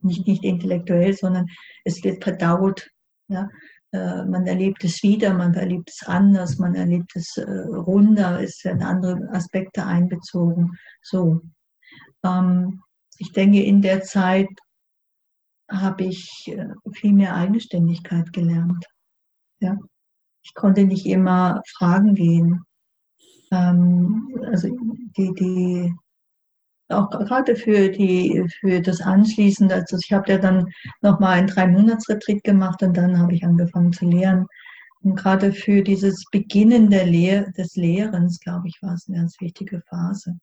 Nicht, 0.00 0.26
nicht 0.26 0.44
intellektuell, 0.44 1.14
sondern 1.14 1.46
es 1.84 2.02
wird 2.04 2.22
verdaut. 2.22 2.88
Ja, 3.28 3.48
äh, 3.92 4.24
man 4.24 4.46
erlebt 4.46 4.84
es 4.84 5.02
wieder, 5.02 5.34
man 5.34 5.54
erlebt 5.54 5.90
es 5.90 6.06
anders, 6.06 6.58
man 6.58 6.74
erlebt 6.74 7.14
es 7.14 7.36
äh, 7.36 7.42
runder, 7.42 8.40
es 8.40 8.64
werden 8.64 8.82
andere 8.82 9.28
Aspekte 9.32 9.84
einbezogen. 9.84 10.78
So. 11.02 11.40
Ähm, 12.24 12.82
ich 13.18 13.32
denke, 13.32 13.62
in 13.62 13.82
der 13.82 14.02
Zeit 14.02 14.48
habe 15.70 16.04
ich 16.04 16.46
äh, 16.46 16.68
viel 16.92 17.12
mehr 17.12 17.34
Eigenständigkeit 17.34 18.32
gelernt. 18.32 18.86
Ja 19.60 19.76
ich 20.48 20.54
konnte 20.54 20.84
nicht 20.84 21.06
immer 21.06 21.62
fragen 21.76 22.14
gehen. 22.14 22.64
Ähm, 23.52 24.28
also 24.46 24.68
die, 25.16 25.34
die, 25.34 25.94
auch 26.88 27.10
gerade 27.10 27.56
für 27.56 27.90
die, 27.90 28.44
für 28.60 28.80
das 28.80 29.00
Anschließende, 29.00 29.74
also 29.74 29.98
ich 30.02 30.12
habe 30.12 30.32
ja 30.32 30.38
dann 30.38 30.72
nochmal 31.02 31.38
einen 31.38 31.46
drei 31.46 31.66
Monats 31.66 32.08
Retreat 32.08 32.42
gemacht 32.44 32.82
und 32.82 32.96
dann 32.96 33.18
habe 33.18 33.34
ich 33.34 33.44
angefangen 33.44 33.92
zu 33.92 34.06
lehren. 34.06 34.46
Und 35.02 35.16
gerade 35.16 35.52
für 35.52 35.82
dieses 35.82 36.24
Beginnen 36.30 36.90
der 36.90 37.06
Lehr 37.06 37.50
des 37.52 37.76
Lehrens, 37.76 38.40
glaube 38.40 38.68
ich, 38.68 38.78
war 38.82 38.94
es 38.94 39.06
eine 39.08 39.18
ganz 39.18 39.40
wichtige 39.40 39.82
Phase. 39.88 40.38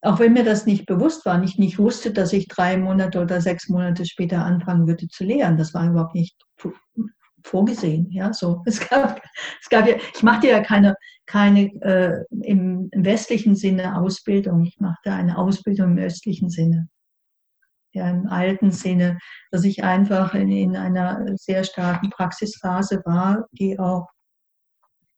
Auch 0.00 0.20
wenn 0.20 0.32
mir 0.32 0.44
das 0.44 0.66
nicht 0.66 0.86
bewusst 0.86 1.26
war, 1.26 1.42
ich 1.42 1.58
nicht 1.58 1.78
wusste, 1.78 2.12
dass 2.12 2.32
ich 2.32 2.48
drei 2.48 2.76
Monate 2.76 3.20
oder 3.20 3.40
sechs 3.40 3.68
Monate 3.68 4.06
später 4.06 4.44
anfangen 4.44 4.86
würde 4.86 5.08
zu 5.08 5.24
lehren. 5.24 5.56
Das 5.56 5.74
war 5.74 5.88
überhaupt 5.88 6.14
nicht 6.14 6.36
vorgesehen. 7.42 8.10
Ja, 8.10 8.32
so. 8.32 8.62
Es 8.66 8.80
gab, 8.88 9.20
es 9.60 9.68
gab 9.68 9.88
ja, 9.88 9.96
ich 10.14 10.22
machte 10.22 10.48
ja 10.48 10.60
keine, 10.60 10.94
keine 11.28 11.66
äh, 11.82 12.24
im, 12.30 12.90
westlichen 12.92 13.54
Sinne 13.54 14.00
Ausbildung. 14.00 14.64
Ich 14.64 14.80
machte 14.80 15.12
eine 15.12 15.38
Ausbildung 15.38 15.92
im 15.92 15.98
östlichen 15.98 16.48
Sinne. 16.48 16.88
Ja, 17.92 18.10
im 18.10 18.26
alten 18.26 18.70
Sinne, 18.70 19.18
dass 19.50 19.64
ich 19.64 19.84
einfach 19.84 20.34
in, 20.34 20.50
in 20.50 20.76
einer 20.76 21.36
sehr 21.36 21.64
starken 21.64 22.10
Praxisphase 22.10 23.02
war, 23.04 23.46
die 23.52 23.78
auch 23.78 24.08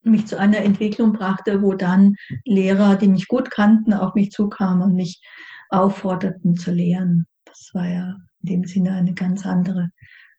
mich 0.02 0.26
zu 0.26 0.38
einer 0.38 0.58
Entwicklung 0.58 1.12
brachte, 1.12 1.62
wo 1.62 1.74
dann 1.74 2.16
Lehrer, 2.44 2.96
die 2.96 3.08
mich 3.08 3.28
gut 3.28 3.50
kannten, 3.50 3.92
auf 3.92 4.14
mich 4.14 4.30
zukamen 4.32 4.82
und 4.82 4.94
mich 4.94 5.22
aufforderten 5.68 6.56
zu 6.56 6.72
lehren. 6.72 7.26
Das 7.44 7.70
war 7.72 7.86
ja 7.86 8.16
in 8.42 8.48
dem 8.48 8.64
Sinne 8.64 8.92
eine 8.92 9.14
ganz 9.14 9.46
andere 9.46 9.90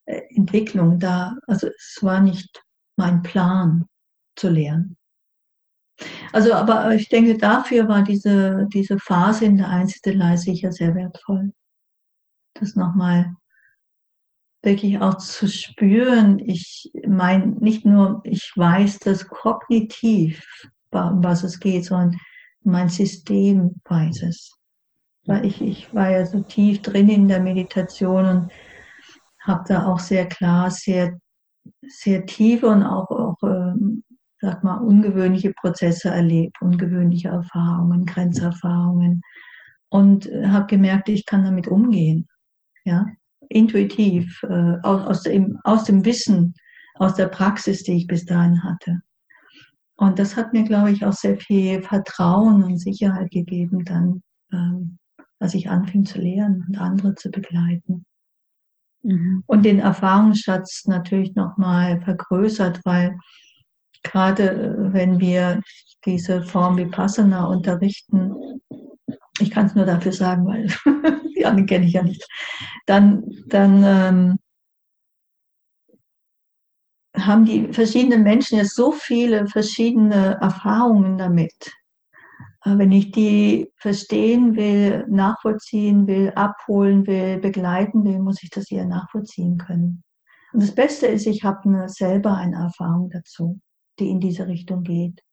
äh, 0.05 0.21
Entwicklung 0.35 0.99
da. 0.99 1.35
Also 1.47 1.67
es 1.67 1.99
war 2.01 2.19
nicht 2.19 2.61
mein 2.97 3.21
Plan 3.21 3.85
zu 4.35 4.49
lernen. 4.49 4.97
Also, 6.33 6.53
aber 6.53 6.93
ich 6.95 7.09
denke, 7.09 7.37
dafür 7.37 7.87
war 7.87 8.03
diese, 8.03 8.67
diese 8.73 8.99
Phase 8.99 9.45
in 9.45 9.57
der 9.57 9.69
Einzeldelei 9.69 10.37
sicher 10.37 10.71
sehr 10.71 10.95
wertvoll. 10.95 11.53
das 12.53 12.75
nochmal 12.75 13.35
wirklich 14.63 14.99
auch 14.99 15.17
zu 15.17 15.47
spüren. 15.47 16.39
Ich 16.39 16.91
meine, 17.07 17.47
nicht 17.47 17.85
nur, 17.85 18.21
ich 18.23 18.51
weiß 18.55 18.99
das 18.99 19.27
kognitiv, 19.27 20.45
um 20.91 21.23
was 21.23 21.43
es 21.43 21.59
geht, 21.59 21.85
sondern 21.85 22.19
mein 22.63 22.89
System 22.89 23.81
weiß 23.85 24.23
es. 24.23 24.55
Weil 25.25 25.45
ich, 25.45 25.61
ich 25.61 25.93
war 25.93 26.11
ja 26.11 26.25
so 26.25 26.41
tief 26.41 26.81
drin 26.81 27.09
in 27.09 27.27
der 27.27 27.39
Meditation 27.39 28.25
und 28.25 28.51
habe 29.39 29.63
da 29.67 29.87
auch 29.87 29.99
sehr 29.99 30.27
klar, 30.27 30.69
sehr, 30.69 31.19
sehr 31.81 32.25
tiefe 32.25 32.67
und 32.67 32.83
auch, 32.83 33.09
sag 34.41 34.63
mal, 34.63 34.77
ungewöhnliche 34.77 35.53
Prozesse 35.53 36.09
erlebt, 36.09 36.61
ungewöhnliche 36.61 37.29
Erfahrungen, 37.29 38.05
Grenzerfahrungen 38.05 39.21
und 39.89 40.25
äh, 40.27 40.47
habe 40.47 40.65
gemerkt, 40.65 41.09
ich 41.09 41.25
kann 41.25 41.43
damit 41.43 41.67
umgehen. 41.67 42.27
Ja, 42.83 43.05
intuitiv, 43.49 44.41
äh, 44.43 44.77
aus, 44.81 45.05
aus, 45.05 45.23
dem, 45.23 45.59
aus 45.63 45.83
dem 45.83 46.03
Wissen, 46.03 46.55
aus 46.95 47.13
der 47.15 47.27
Praxis, 47.27 47.83
die 47.83 47.93
ich 47.93 48.07
bis 48.07 48.25
dahin 48.25 48.63
hatte. 48.63 49.01
Und 49.97 50.17
das 50.17 50.35
hat 50.35 50.51
mir, 50.53 50.63
glaube 50.63 50.91
ich, 50.91 51.05
auch 51.05 51.13
sehr 51.13 51.37
viel 51.37 51.83
Vertrauen 51.83 52.63
und 52.63 52.77
Sicherheit 52.77 53.29
gegeben, 53.29 53.85
dann, 53.85 54.23
ähm, 54.51 54.97
als 55.39 55.53
ich 55.53 55.69
anfing 55.69 56.05
zu 56.05 56.19
lehren 56.19 56.65
und 56.67 56.77
andere 56.79 57.13
zu 57.13 57.29
begleiten. 57.29 58.05
Mhm. 59.03 59.43
Und 59.45 59.63
den 59.63 59.77
Erfahrungsschatz 59.77 60.85
natürlich 60.87 61.35
nochmal 61.35 62.01
vergrößert, 62.01 62.81
weil 62.83 63.15
gerade 64.03 64.51
äh, 64.51 64.93
wenn 64.93 65.19
wir 65.19 65.61
diese 66.05 66.43
Form 66.43 66.77
Vipassana 66.77 67.45
unterrichten, 67.45 68.35
ich 69.39 69.51
kann 69.51 69.67
es 69.67 69.75
nur 69.75 69.85
dafür 69.85 70.11
sagen, 70.11 70.45
weil 70.45 70.67
die 71.35 71.45
anderen 71.45 71.67
kenne 71.67 71.85
ich 71.85 71.93
ja 71.93 72.03
nicht, 72.03 72.25
dann, 72.85 73.23
dann 73.47 73.83
ähm, 73.83 74.39
haben 77.17 77.45
die 77.45 77.71
verschiedenen 77.71 78.23
Menschen 78.23 78.57
ja 78.57 78.65
so 78.65 78.91
viele 78.91 79.47
verschiedene 79.47 80.37
Erfahrungen 80.41 81.17
damit. 81.17 81.71
Wenn 82.63 82.91
ich 82.91 83.11
die 83.11 83.71
verstehen 83.75 84.55
will, 84.55 85.05
nachvollziehen 85.07 86.05
will, 86.05 86.31
abholen 86.35 87.07
will, 87.07 87.39
begleiten 87.39 88.03
will, 88.05 88.19
muss 88.19 88.43
ich 88.43 88.51
das 88.51 88.69
eher 88.69 88.85
nachvollziehen 88.85 89.57
können. 89.57 90.03
Und 90.53 90.61
das 90.61 90.75
Beste 90.75 91.07
ist, 91.07 91.25
ich 91.25 91.43
habe 91.43 91.89
selber 91.89 92.35
eine 92.35 92.57
Erfahrung 92.57 93.09
dazu, 93.09 93.59
die 94.01 94.09
in 94.09 94.19
diese 94.19 94.47
Richtung 94.47 94.83
geht. 94.83 95.23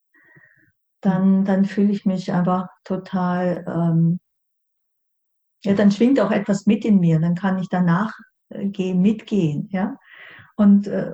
Dann, 1.00 1.44
dann 1.44 1.64
fühle 1.64 1.92
ich 1.92 2.04
mich 2.04 2.32
einfach 2.32 2.68
total, 2.84 3.64
ähm, 3.66 4.20
ja, 5.64 5.74
dann 5.74 5.90
schwingt 5.90 6.20
auch 6.20 6.30
etwas 6.30 6.66
mit 6.66 6.84
in 6.84 7.00
mir, 7.00 7.20
dann 7.20 7.34
kann 7.34 7.58
ich 7.58 7.68
danach 7.68 8.12
äh, 8.50 8.68
gehen, 8.68 9.00
mitgehen, 9.00 9.68
ja 9.72 9.96
und 10.58 10.88
äh, 10.88 11.12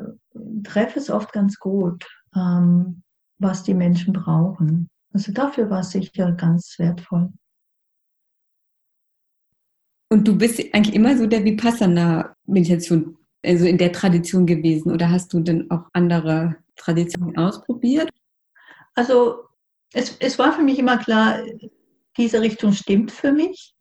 treffe 0.65 0.99
es 0.99 1.11
oft 1.11 1.33
ganz 1.33 1.59
gut, 1.59 2.05
ähm, 2.35 3.03
was 3.39 3.63
die 3.63 3.75
Menschen 3.75 4.15
brauchen. 4.15 4.89
Also 5.13 5.33
dafür 5.33 5.71
war 5.71 5.81
es 5.81 5.91
sicher 5.91 6.33
ganz 6.33 6.77
wertvoll. 6.79 7.31
Und 10.11 10.27
du 10.27 10.37
bist 10.37 10.61
eigentlich 10.73 10.95
immer 10.95 11.17
so 11.17 11.27
der 11.27 11.45
Vipassana-Meditation, 11.45 13.19
also 13.45 13.67
in 13.67 13.79
der 13.79 13.93
Tradition 13.93 14.47
gewesen, 14.47 14.93
oder 14.93 15.11
hast 15.11 15.33
du 15.33 15.41
denn 15.41 15.71
auch 15.71 15.85
andere 15.93 16.57
Traditionen 16.77 17.37
ausprobiert? 17.37 18.11
Also 18.95 19.45
es, 19.93 20.17
es 20.21 20.39
war 20.39 20.53
für 20.53 20.63
mich 20.63 20.79
immer 20.79 20.99
klar, 20.99 21.39
diese 22.17 22.41
Richtung 22.41 22.73
stimmt 22.73 23.13
für 23.13 23.33
mich. 23.33 23.75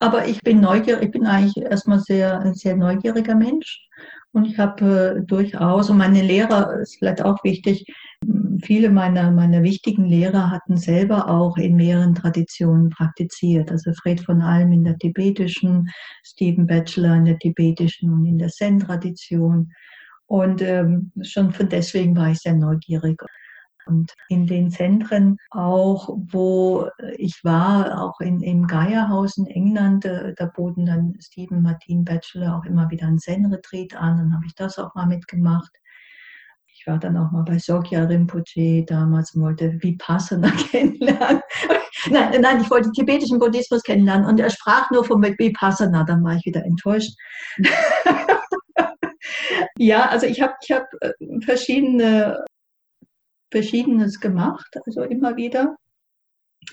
Aber 0.00 0.26
ich 0.26 0.40
bin 0.42 0.60
neugierig, 0.60 1.04
ich 1.04 1.10
bin 1.12 1.26
eigentlich 1.26 1.64
erstmal 1.64 2.00
sehr, 2.00 2.40
ein 2.40 2.54
sehr 2.54 2.76
neugieriger 2.76 3.36
Mensch 3.36 3.88
und 4.32 4.46
ich 4.46 4.58
habe 4.58 5.18
äh, 5.18 5.26
durchaus, 5.26 5.90
und 5.90 5.98
meine 5.98 6.22
Lehrer, 6.22 6.80
ist 6.80 6.98
vielleicht 6.98 7.22
auch 7.22 7.42
wichtig, 7.44 7.84
viele 8.62 8.90
meiner, 8.90 9.30
meiner 9.30 9.62
wichtigen 9.62 10.06
Lehrer 10.06 10.50
hatten 10.50 10.76
selber 10.76 11.28
auch 11.28 11.56
in 11.58 11.76
mehreren 11.76 12.14
Traditionen 12.14 12.88
praktiziert. 12.90 13.70
Also 13.70 13.92
Fred 13.92 14.20
von 14.20 14.40
Alm 14.40 14.72
in 14.72 14.84
der 14.84 14.96
tibetischen, 14.98 15.90
Stephen 16.24 16.66
Batchelor 16.66 17.16
in 17.16 17.24
der 17.26 17.38
tibetischen 17.38 18.12
und 18.12 18.26
in 18.26 18.38
der 18.38 18.48
Zen-Tradition. 18.48 19.70
Und 20.26 20.62
ähm, 20.62 21.12
schon 21.22 21.52
von 21.52 21.68
deswegen 21.68 22.16
war 22.16 22.30
ich 22.30 22.38
sehr 22.38 22.54
neugierig. 22.54 23.20
Und 23.86 24.12
in 24.28 24.46
den 24.46 24.70
Zentren 24.70 25.36
auch, 25.50 26.16
wo 26.30 26.88
ich 27.16 27.40
war, 27.42 28.02
auch 28.02 28.20
in, 28.20 28.40
im 28.40 28.66
Geierhaus 28.66 29.36
in 29.36 29.46
England, 29.46 30.04
äh, 30.04 30.34
da 30.36 30.46
boten 30.46 30.86
dann 30.86 31.14
Stephen 31.20 31.62
Martin 31.62 32.04
Bachelor 32.04 32.56
auch 32.56 32.64
immer 32.64 32.90
wieder 32.90 33.06
ein 33.06 33.18
Zen-Retreat 33.18 33.94
an. 33.94 34.18
Dann 34.18 34.34
habe 34.34 34.46
ich 34.46 34.54
das 34.54 34.78
auch 34.78 34.94
mal 34.94 35.06
mitgemacht. 35.06 35.72
Ich 36.82 36.86
war 36.88 36.98
dann 36.98 37.16
auch 37.16 37.30
mal 37.30 37.44
bei 37.44 37.58
Sokya 37.58 38.04
Rinpoche 38.04 38.84
damals 38.84 39.34
und 39.34 39.42
wollte 39.42 39.80
Vipassana 39.80 40.50
kennenlernen. 40.70 41.40
nein, 42.10 42.40
nein, 42.40 42.60
ich 42.60 42.70
wollte 42.70 42.90
tibetischen 42.90 43.38
Buddhismus 43.38 43.84
kennenlernen 43.84 44.26
und 44.26 44.40
er 44.40 44.50
sprach 44.50 44.90
nur 44.90 45.04
von 45.04 45.22
Vipassana, 45.22 46.02
dann 46.02 46.24
war 46.24 46.34
ich 46.34 46.44
wieder 46.44 46.64
enttäuscht. 46.64 47.16
ja, 49.76 50.08
also 50.08 50.26
ich 50.26 50.42
habe 50.42 50.54
ich 50.60 50.72
hab 50.72 50.86
äh, 51.02 51.12
verschiedene 51.44 52.44
Verschiedenes 53.52 54.18
gemacht, 54.18 54.76
also 54.86 55.02
immer 55.02 55.36
wieder. 55.36 55.76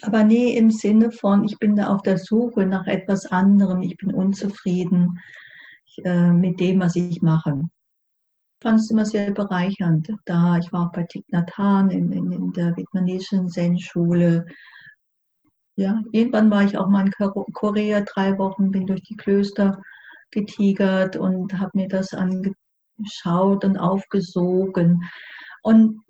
Aber 0.01 0.23
nie 0.23 0.55
im 0.55 0.71
Sinne 0.71 1.11
von, 1.11 1.43
ich 1.43 1.57
bin 1.59 1.75
da 1.75 1.93
auf 1.93 2.01
der 2.01 2.17
Suche 2.17 2.65
nach 2.65 2.87
etwas 2.87 3.25
anderem, 3.25 3.81
ich 3.81 3.97
bin 3.97 4.13
unzufrieden 4.13 5.19
äh, 6.03 6.31
mit 6.31 6.59
dem, 6.59 6.79
was 6.79 6.95
ich 6.95 7.21
mache. 7.21 7.61
Ich 7.61 8.63
fand 8.63 8.79
es 8.79 8.91
immer 8.91 9.05
sehr 9.05 9.31
bereichernd. 9.31 10.11
Da 10.25 10.57
ich 10.57 10.71
war 10.71 10.87
auch 10.87 10.91
bei 10.91 11.03
Thich 11.03 11.23
Nhat 11.29 11.57
Hanh 11.57 11.89
in, 11.89 12.11
in, 12.11 12.31
in 12.31 12.53
der 12.53 12.75
vietnamesischen 12.75 13.49
Zen-Schule. 13.49 14.45
Ja, 15.75 16.01
irgendwann 16.11 16.51
war 16.51 16.63
ich 16.63 16.77
auch 16.77 16.89
mal 16.89 17.05
in 17.05 17.13
Korea 17.53 18.01
drei 18.01 18.37
Wochen, 18.37 18.71
bin 18.71 18.85
durch 18.85 19.01
die 19.03 19.15
Klöster 19.15 19.81
getigert 20.31 21.15
und 21.15 21.57
habe 21.57 21.71
mir 21.73 21.87
das 21.87 22.13
angeschaut 22.13 23.63
und 23.63 23.77
aufgesogen. 23.77 25.03
Und 25.63 26.01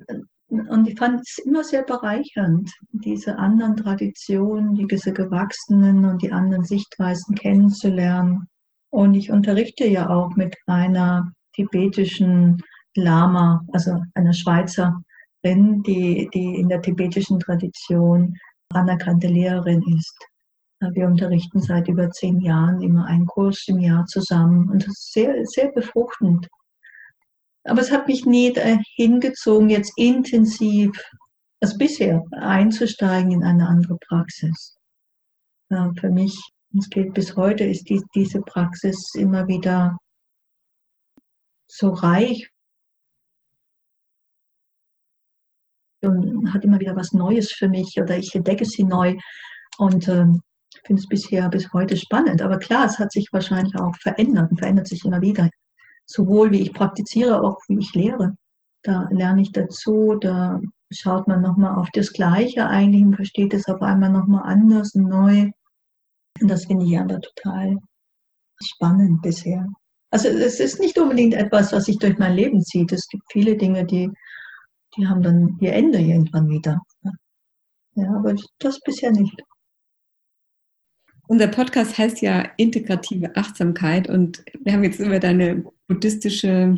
und 0.49 0.87
ich 0.87 0.97
fand 0.97 1.21
es 1.21 1.37
immer 1.45 1.63
sehr 1.63 1.83
bereichernd, 1.83 2.71
diese 2.91 3.37
anderen 3.37 3.77
Traditionen, 3.77 4.87
diese 4.87 5.13
gewachsenen 5.13 6.05
und 6.05 6.21
die 6.21 6.31
anderen 6.31 6.63
Sichtweisen 6.63 7.35
kennenzulernen. 7.35 8.47
Und 8.89 9.13
ich 9.13 9.31
unterrichte 9.31 9.87
ja 9.87 10.09
auch 10.09 10.35
mit 10.35 10.55
einer 10.65 11.31
tibetischen 11.53 12.61
Lama, 12.95 13.63
also 13.73 14.01
einer 14.15 14.33
Schweizerin, 14.33 15.03
die, 15.43 16.27
die 16.33 16.55
in 16.55 16.69
der 16.69 16.81
tibetischen 16.81 17.39
Tradition 17.39 18.35
anerkannte 18.73 19.27
Lehrerin 19.27 19.83
ist. 19.95 20.17
Wir 20.93 21.07
unterrichten 21.07 21.59
seit 21.59 21.87
über 21.89 22.09
zehn 22.09 22.39
Jahren 22.39 22.81
immer 22.81 23.05
einen 23.05 23.25
Kurs 23.25 23.67
im 23.67 23.79
Jahr 23.79 24.05
zusammen 24.05 24.69
und 24.69 24.83
das 24.83 24.93
ist 24.93 25.13
sehr, 25.13 25.45
sehr 25.45 25.71
befruchtend. 25.73 26.47
Aber 27.69 27.81
es 27.81 27.91
hat 27.91 28.07
mich 28.07 28.25
nie 28.25 28.53
hingezogen, 28.95 29.69
jetzt 29.69 29.93
intensiv, 29.95 30.91
also 31.61 31.77
bisher, 31.77 32.23
einzusteigen 32.31 33.31
in 33.31 33.43
eine 33.43 33.67
andere 33.67 33.97
Praxis. 34.07 34.75
Ja, 35.69 35.91
für 35.99 36.09
mich, 36.09 36.35
es 36.77 36.89
gilt 36.89 37.13
bis 37.13 37.35
heute, 37.35 37.63
ist 37.65 37.87
die, 37.89 38.01
diese 38.15 38.41
Praxis 38.41 39.13
immer 39.13 39.47
wieder 39.47 39.97
so 41.67 41.89
reich 41.89 42.49
und 46.01 46.51
hat 46.51 46.63
immer 46.63 46.79
wieder 46.79 46.95
was 46.95 47.13
Neues 47.13 47.51
für 47.51 47.69
mich 47.69 47.99
oder 48.01 48.17
ich 48.17 48.33
entdecke 48.33 48.65
sie 48.65 48.83
neu 48.83 49.15
und 49.77 50.07
ähm, 50.07 50.41
finde 50.85 51.01
es 51.01 51.07
bisher 51.07 51.49
bis 51.49 51.71
heute 51.71 51.97
spannend. 51.97 52.41
Aber 52.41 52.57
klar, 52.57 52.85
es 52.85 52.97
hat 52.97 53.11
sich 53.11 53.27
wahrscheinlich 53.31 53.75
auch 53.75 53.95
verändert 53.97 54.49
und 54.49 54.57
verändert 54.57 54.87
sich 54.87 55.05
immer 55.05 55.21
wieder 55.21 55.49
sowohl 56.09 56.51
wie 56.51 56.61
ich 56.61 56.73
praktiziere, 56.73 57.41
auch 57.41 57.57
wie 57.67 57.77
ich 57.77 57.93
lehre. 57.93 58.35
Da 58.83 59.07
lerne 59.11 59.41
ich 59.41 59.51
dazu, 59.51 60.15
da 60.19 60.59
schaut 60.91 61.27
man 61.27 61.41
nochmal 61.41 61.75
auf 61.75 61.89
das 61.93 62.11
Gleiche 62.11 62.65
eigentlich 62.65 63.03
und 63.03 63.15
versteht 63.15 63.53
es 63.53 63.67
auf 63.67 63.81
einmal 63.81 64.09
nochmal 64.09 64.43
anders 64.43 64.95
und 64.95 65.07
neu. 65.07 65.51
Und 66.41 66.47
das 66.47 66.65
finde 66.65 66.85
ich 66.85 66.99
aber 66.99 67.21
total 67.21 67.77
spannend 68.61 69.21
bisher. 69.21 69.67
Also 70.11 70.29
es 70.29 70.59
ist 70.59 70.79
nicht 70.79 70.97
unbedingt 70.97 71.35
etwas, 71.35 71.71
was 71.71 71.85
sich 71.85 71.99
durch 71.99 72.17
mein 72.17 72.35
Leben 72.35 72.63
zieht. 72.63 72.91
Es 72.91 73.07
gibt 73.07 73.23
viele 73.31 73.55
Dinge, 73.55 73.85
die, 73.85 74.09
die 74.97 75.07
haben 75.07 75.21
dann 75.21 75.57
ihr 75.59 75.73
Ende 75.73 75.99
irgendwann 75.99 76.49
wieder. 76.49 76.81
Ja, 77.93 78.15
aber 78.15 78.33
das 78.57 78.79
bisher 78.79 79.11
nicht. 79.11 79.39
Unser 81.27 81.47
Podcast 81.47 81.99
heißt 81.99 82.21
ja 82.21 82.49
integrative 82.57 83.35
Achtsamkeit 83.35 84.09
und 84.09 84.43
wir 84.61 84.73
haben 84.73 84.83
jetzt 84.83 84.99
über 84.99 85.19
deine 85.19 85.63
buddhistische 85.89 86.77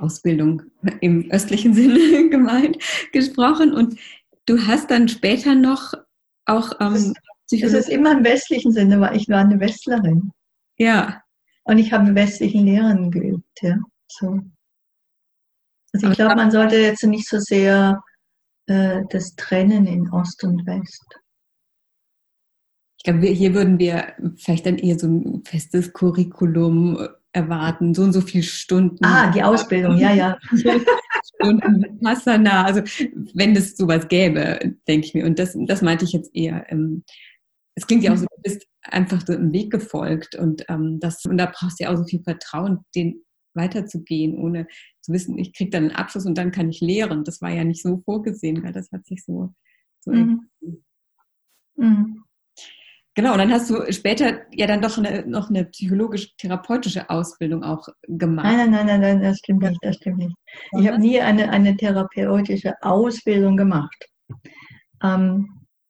Ausbildung 0.00 0.62
im 1.00 1.28
östlichen 1.32 1.74
Sinne 1.74 2.28
gemeint 2.30 2.78
gesprochen 3.12 3.74
und 3.74 3.98
du 4.46 4.64
hast 4.66 4.90
dann 4.90 5.08
später 5.08 5.56
noch 5.56 5.94
auch 6.44 6.72
ähm, 6.80 7.14
es, 7.50 7.72
ist, 7.72 7.88
immer 7.88 8.12
im 8.12 8.24
westlichen 8.24 8.72
Sinne, 8.72 9.00
weil 9.00 9.16
ich 9.16 9.28
war 9.28 9.40
eine 9.40 9.58
Westlerin. 9.58 10.30
Ja. 10.78 11.22
Und 11.64 11.78
ich 11.78 11.92
habe 11.92 12.14
westlichen 12.14 12.64
Lehrern 12.64 13.10
geübt, 13.10 13.62
ja. 13.62 13.78
So. 14.08 14.40
Also 15.92 16.10
ich 16.10 16.16
glaube, 16.16 16.36
man 16.36 16.50
sollte 16.50 16.76
jetzt 16.76 17.02
nicht 17.04 17.28
so 17.28 17.38
sehr 17.38 18.02
äh, 18.66 19.02
das 19.10 19.34
trennen 19.36 19.86
in 19.86 20.10
Ost 20.10 20.44
und 20.44 20.66
West. 20.66 21.18
Ich 22.98 23.04
glaube, 23.04 23.26
hier 23.26 23.54
würden 23.54 23.78
wir 23.78 24.14
vielleicht 24.36 24.66
dann 24.66 24.78
eher 24.78 24.98
so 24.98 25.06
ein 25.06 25.42
festes 25.44 25.92
Curriculum 25.92 27.08
erwarten, 27.36 27.94
so 27.94 28.02
und 28.02 28.12
so 28.12 28.22
viele 28.22 28.42
Stunden. 28.42 29.04
Ah, 29.04 29.30
die 29.30 29.42
Ausbildung, 29.42 29.96
ja, 29.98 30.12
ja. 30.12 30.38
Stunden 31.34 31.98
Passana, 32.02 32.64
also 32.64 32.80
wenn 33.34 33.54
es 33.54 33.76
sowas 33.76 34.08
gäbe, 34.08 34.74
denke 34.88 35.06
ich 35.06 35.14
mir. 35.14 35.26
Und 35.26 35.38
das, 35.38 35.56
das 35.66 35.82
meinte 35.82 36.06
ich 36.06 36.12
jetzt 36.12 36.34
eher. 36.34 36.64
Ähm, 36.72 37.04
es 37.74 37.86
klingt 37.86 38.02
ja 38.02 38.12
auch 38.12 38.16
so, 38.16 38.24
du 38.24 38.42
bist 38.42 38.66
einfach 38.82 39.20
so 39.26 39.34
im 39.34 39.52
Weg 39.52 39.70
gefolgt 39.70 40.34
und 40.34 40.64
ähm, 40.68 40.98
das 40.98 41.24
und 41.26 41.36
da 41.36 41.46
brauchst 41.46 41.78
du 41.78 41.84
ja 41.84 41.92
auch 41.92 41.96
so 41.96 42.04
viel 42.04 42.22
Vertrauen, 42.22 42.78
den 42.94 43.22
weiterzugehen, 43.54 44.38
ohne 44.38 44.66
zu 45.02 45.12
wissen, 45.12 45.38
ich 45.38 45.54
kriege 45.54 45.70
dann 45.70 45.84
einen 45.84 45.96
Abschluss 45.96 46.26
und 46.26 46.36
dann 46.36 46.52
kann 46.52 46.70
ich 46.70 46.80
lehren. 46.80 47.24
Das 47.24 47.40
war 47.42 47.50
ja 47.50 47.64
nicht 47.64 47.82
so 47.82 48.02
vorgesehen, 48.04 48.62
weil 48.62 48.72
das 48.72 48.90
hat 48.92 49.06
sich 49.06 49.24
so, 49.24 49.52
so 50.00 50.12
mhm. 50.12 50.48
mhm. 51.76 52.24
Genau, 53.16 53.32
und 53.32 53.38
dann 53.38 53.50
hast 53.50 53.70
du 53.70 53.90
später 53.94 54.42
ja 54.52 54.66
dann 54.66 54.82
doch 54.82 54.98
eine, 54.98 55.26
noch 55.26 55.48
eine 55.48 55.64
psychologisch-therapeutische 55.64 57.08
Ausbildung 57.08 57.62
auch 57.64 57.88
gemacht. 58.02 58.44
Nein, 58.44 58.70
nein, 58.70 58.86
nein, 58.86 59.00
nein, 59.00 59.22
das 59.22 59.38
stimmt 59.38 59.62
nicht, 59.62 59.78
das 59.80 59.96
stimmt 59.96 60.18
nicht. 60.18 60.36
Ich 60.78 60.86
habe 60.86 60.98
nie 60.98 61.18
eine, 61.18 61.48
eine 61.48 61.74
therapeutische 61.74 62.74
Ausbildung 62.82 63.56
gemacht. 63.56 64.06
Ähm, 65.02 65.48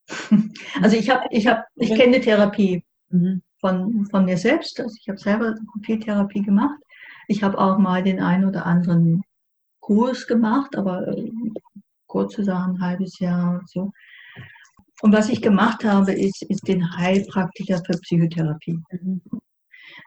also 0.81 0.97
ich 0.97 1.11
habe, 1.11 1.27
ich 1.33 1.49
habe, 1.49 1.65
ich 1.75 1.93
kenne 1.97 2.21
Therapie 2.21 2.85
mhm. 3.11 3.43
von, 3.59 4.07
von 4.09 4.25
mir 4.25 4.37
selbst. 4.37 4.79
Also 4.79 4.95
ich 5.01 5.09
habe 5.09 5.19
selber 5.19 5.57
viel 5.85 5.99
Therapie 5.99 6.43
gemacht. 6.43 6.79
Ich 7.27 7.43
habe 7.43 7.59
auch 7.59 7.79
mal 7.79 8.05
den 8.05 8.21
einen 8.21 8.45
oder 8.45 8.65
anderen 8.67 9.25
Kurs 9.81 10.29
gemacht, 10.29 10.77
aber 10.77 11.09
äh, 11.09 11.29
kurze 12.07 12.45
Sachen, 12.45 12.77
ein 12.77 12.81
halbes 12.81 13.19
Jahr 13.19 13.63
so. 13.67 13.91
Und 15.03 15.13
was 15.13 15.29
ich 15.29 15.43
gemacht 15.43 15.85
habe, 15.85 16.13
ist, 16.13 16.43
ist 16.43 16.67
den 16.67 16.97
Heilpraktiker 16.97 17.83
für 17.85 17.99
Psychotherapie. 17.99 18.79
Mhm. 18.91 19.21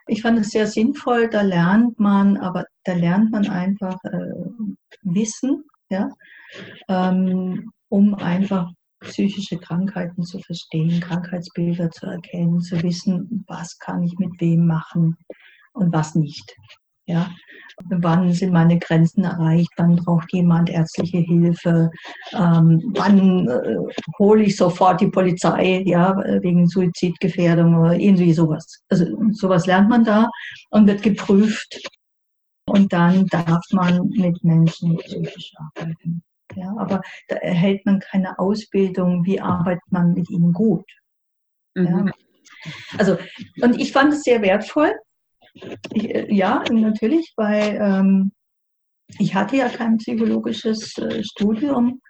Ich 0.06 0.22
fand 0.22 0.38
es 0.38 0.50
sehr 0.50 0.66
sinnvoll, 0.66 1.28
da 1.28 1.42
lernt 1.42 1.98
man, 1.98 2.36
aber 2.36 2.64
da 2.84 2.94
lernt 2.94 3.30
man 3.30 3.48
einfach 3.48 3.96
äh, 4.04 4.78
Wissen, 5.02 5.64
ja, 5.88 6.08
ähm, 6.88 7.70
um 7.88 8.14
einfach 8.14 8.70
psychische 9.00 9.58
Krankheiten 9.58 10.22
zu 10.22 10.38
verstehen, 10.40 11.00
Krankheitsbilder 11.00 11.90
zu 11.90 12.06
erkennen, 12.06 12.60
zu 12.60 12.82
wissen, 12.82 13.44
was 13.48 13.78
kann 13.78 14.02
ich 14.02 14.18
mit 14.18 14.40
wem 14.40 14.66
machen 14.66 15.16
und 15.72 15.92
was 15.92 16.14
nicht. 16.14 16.54
Ja, 17.10 17.30
wann 17.84 18.32
sind 18.32 18.52
meine 18.52 18.78
Grenzen 18.78 19.24
erreicht? 19.24 19.70
Wann 19.76 19.96
braucht 19.96 20.32
jemand 20.32 20.70
ärztliche 20.70 21.18
Hilfe? 21.18 21.90
Ähm, 22.32 22.92
wann 22.96 23.48
äh, 23.48 23.76
hole 24.18 24.44
ich 24.44 24.56
sofort 24.56 25.00
die 25.00 25.08
Polizei, 25.08 25.82
ja, 25.84 26.16
wegen 26.42 26.68
Suizidgefährdung 26.68 27.74
oder 27.74 27.94
irgendwie 27.94 28.32
sowas? 28.32 28.82
Also 28.88 29.06
sowas 29.32 29.66
lernt 29.66 29.88
man 29.88 30.04
da 30.04 30.28
und 30.70 30.86
wird 30.86 31.02
geprüft. 31.02 31.80
Und 32.66 32.92
dann 32.92 33.26
darf 33.26 33.64
man 33.72 34.08
mit 34.10 34.44
Menschen 34.44 34.96
psychisch 34.98 35.52
arbeiten. 35.56 36.22
Ja, 36.54 36.72
aber 36.78 37.00
da 37.28 37.36
erhält 37.36 37.84
man 37.86 37.98
keine 38.00 38.38
Ausbildung, 38.38 39.24
wie 39.24 39.40
arbeitet 39.40 39.90
man 39.90 40.14
mit 40.14 40.30
ihnen 40.30 40.52
gut. 40.52 40.84
Mhm. 41.74 42.06
Ja. 42.06 42.12
Also, 42.98 43.18
und 43.62 43.80
ich 43.80 43.92
fand 43.92 44.12
es 44.12 44.22
sehr 44.22 44.42
wertvoll, 44.42 44.92
ich, 45.54 46.14
äh, 46.14 46.32
ja, 46.32 46.62
natürlich, 46.70 47.32
weil 47.36 47.78
ähm, 47.80 48.32
ich 49.18 49.34
hatte 49.34 49.56
ja 49.56 49.68
kein 49.68 49.98
psychologisches 49.98 50.96
äh, 50.98 51.22
Studium. 51.24 52.00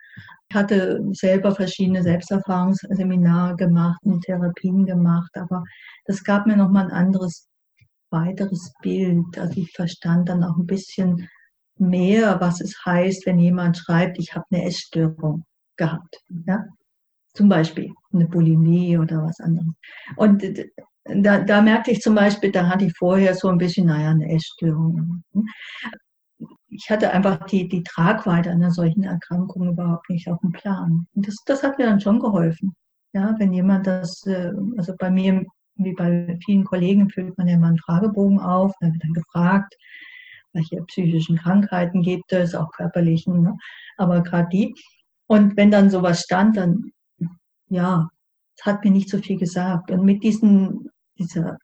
Ich 0.48 0.56
hatte 0.56 1.00
selber 1.12 1.54
verschiedene 1.54 2.02
Selbsterfahrungsseminare 2.02 3.56
gemacht 3.56 4.00
und 4.02 4.22
Therapien 4.22 4.84
gemacht, 4.84 5.30
aber 5.34 5.62
das 6.06 6.24
gab 6.24 6.46
mir 6.46 6.56
nochmal 6.56 6.86
ein 6.86 6.92
anderes, 6.92 7.48
weiteres 8.10 8.72
Bild. 8.82 9.38
Also 9.38 9.60
ich 9.60 9.70
verstand 9.72 10.28
dann 10.28 10.42
auch 10.42 10.56
ein 10.56 10.66
bisschen 10.66 11.28
mehr, 11.78 12.40
was 12.40 12.60
es 12.60 12.74
heißt, 12.84 13.26
wenn 13.26 13.38
jemand 13.38 13.78
schreibt, 13.78 14.18
ich 14.18 14.34
habe 14.34 14.44
eine 14.50 14.64
Essstörung 14.64 15.44
gehabt. 15.76 16.20
Ja? 16.46 16.64
Zum 17.32 17.48
Beispiel 17.48 17.92
eine 18.12 18.26
Bulimie 18.26 18.98
oder 18.98 19.22
was 19.22 19.40
anderes. 19.40 19.72
Und 20.16 20.42
da, 21.16 21.40
da 21.40 21.62
merkte 21.62 21.90
ich 21.90 22.00
zum 22.00 22.14
Beispiel, 22.14 22.52
da 22.52 22.68
hatte 22.68 22.84
ich 22.84 22.92
vorher 22.96 23.34
so 23.34 23.48
ein 23.48 23.58
bisschen, 23.58 23.86
naja, 23.86 24.10
eine 24.10 24.32
Essstörung. 24.32 25.22
Ich 26.68 26.88
hatte 26.90 27.10
einfach 27.10 27.44
die, 27.46 27.68
die 27.68 27.82
Tragweite 27.82 28.50
einer 28.50 28.70
solchen 28.70 29.02
Erkrankung 29.02 29.68
überhaupt 29.68 30.08
nicht 30.08 30.28
auf 30.28 30.40
dem 30.40 30.52
Plan. 30.52 31.06
Und 31.14 31.26
das, 31.26 31.36
das 31.46 31.62
hat 31.62 31.78
mir 31.78 31.86
dann 31.86 32.00
schon 32.00 32.20
geholfen. 32.20 32.74
Ja, 33.12 33.34
wenn 33.38 33.52
jemand 33.52 33.86
das, 33.86 34.24
äh, 34.26 34.52
also 34.76 34.94
bei 34.98 35.10
mir, 35.10 35.44
wie 35.74 35.94
bei 35.94 36.38
vielen 36.44 36.64
Kollegen, 36.64 37.10
füllt 37.10 37.36
man 37.38 37.48
ja 37.48 37.58
mal 37.58 37.68
einen 37.68 37.78
Fragebogen 37.78 38.38
auf, 38.38 38.72
da 38.80 38.86
wird 38.86 39.02
dann 39.02 39.12
gefragt, 39.12 39.74
welche 40.52 40.82
psychischen 40.84 41.36
Krankheiten 41.36 42.02
gibt 42.02 42.32
es, 42.32 42.54
auch 42.54 42.70
körperlichen, 42.72 43.42
ne? 43.42 43.56
aber 43.96 44.22
gerade 44.22 44.48
die. 44.52 44.74
Und 45.26 45.56
wenn 45.56 45.70
dann 45.70 45.90
sowas 45.90 46.20
stand, 46.22 46.56
dann, 46.56 46.92
ja, 47.68 48.08
es 48.56 48.66
hat 48.66 48.84
mir 48.84 48.90
nicht 48.90 49.08
so 49.08 49.18
viel 49.18 49.38
gesagt. 49.38 49.90
Und 49.90 50.04
mit 50.04 50.22
diesen 50.22 50.89
dieser 51.20 51.58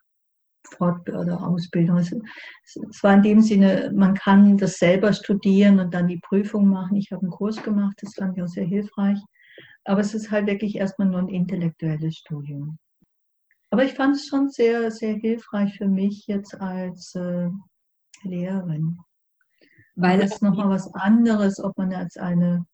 Fort- 0.67 1.09
oder 1.09 1.41
Ausbildung. 1.47 1.99
Es, 1.99 2.13
es, 2.13 3.03
war 3.03 3.15
in 3.15 3.23
dem 3.23 3.41
Sinne, 3.41 3.93
man 3.95 4.15
kann 4.15 4.57
das 4.57 4.79
selber 4.79 5.13
studieren 5.13 5.79
und 5.79 5.95
dann 5.95 6.09
die 6.09 6.21
Prüfung 6.21 6.69
machen. 6.69 6.97
Ich 6.97 7.11
habe 7.13 7.23
einen 7.23 7.31
Kurs 7.31 7.63
gemacht, 7.63 7.97
das 8.01 8.15
fand 8.15 8.37
ich 8.37 8.43
auch 8.43 8.49
sehr 8.49 8.67
hilfreich. 8.67 9.19
Aber 9.85 10.01
es 10.01 10.15
ist 10.15 10.31
halt 10.31 10.47
wirklich 10.47 10.77
erstmal 10.77 11.09
nur 11.09 11.21
ein 11.21 11.29
intellektuelles 11.29 12.17
Studium. 12.17 12.79
Aber 13.71 13.85
ich 13.85 13.95
fand 13.95 14.17
es 14.17 14.27
schon 14.27 14.49
sehr, 14.51 14.91
sehr 14.91 15.15
hilfreich 15.15 15.77
für 15.77 15.89
mich 15.89 16.27
jetzt 16.27 16.61
als 16.61 17.15
äh, 17.15 17.49
Lehrerin. 18.23 18.99
Weil 19.95 20.21
es 20.21 20.43
nochmal 20.43 20.69
was 20.69 20.93
anderes, 20.95 21.63
ob 21.63 21.77
man 21.79 21.91
jetzt 21.91 22.19
eine 22.19 22.67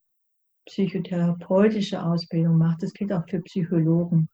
psychotherapeutische 0.66 2.02
Ausbildung 2.02 2.58
macht. 2.58 2.82
Das 2.82 2.92
gilt 2.92 3.12
auch 3.12 3.28
für 3.28 3.40
Psychologen. 3.40 4.28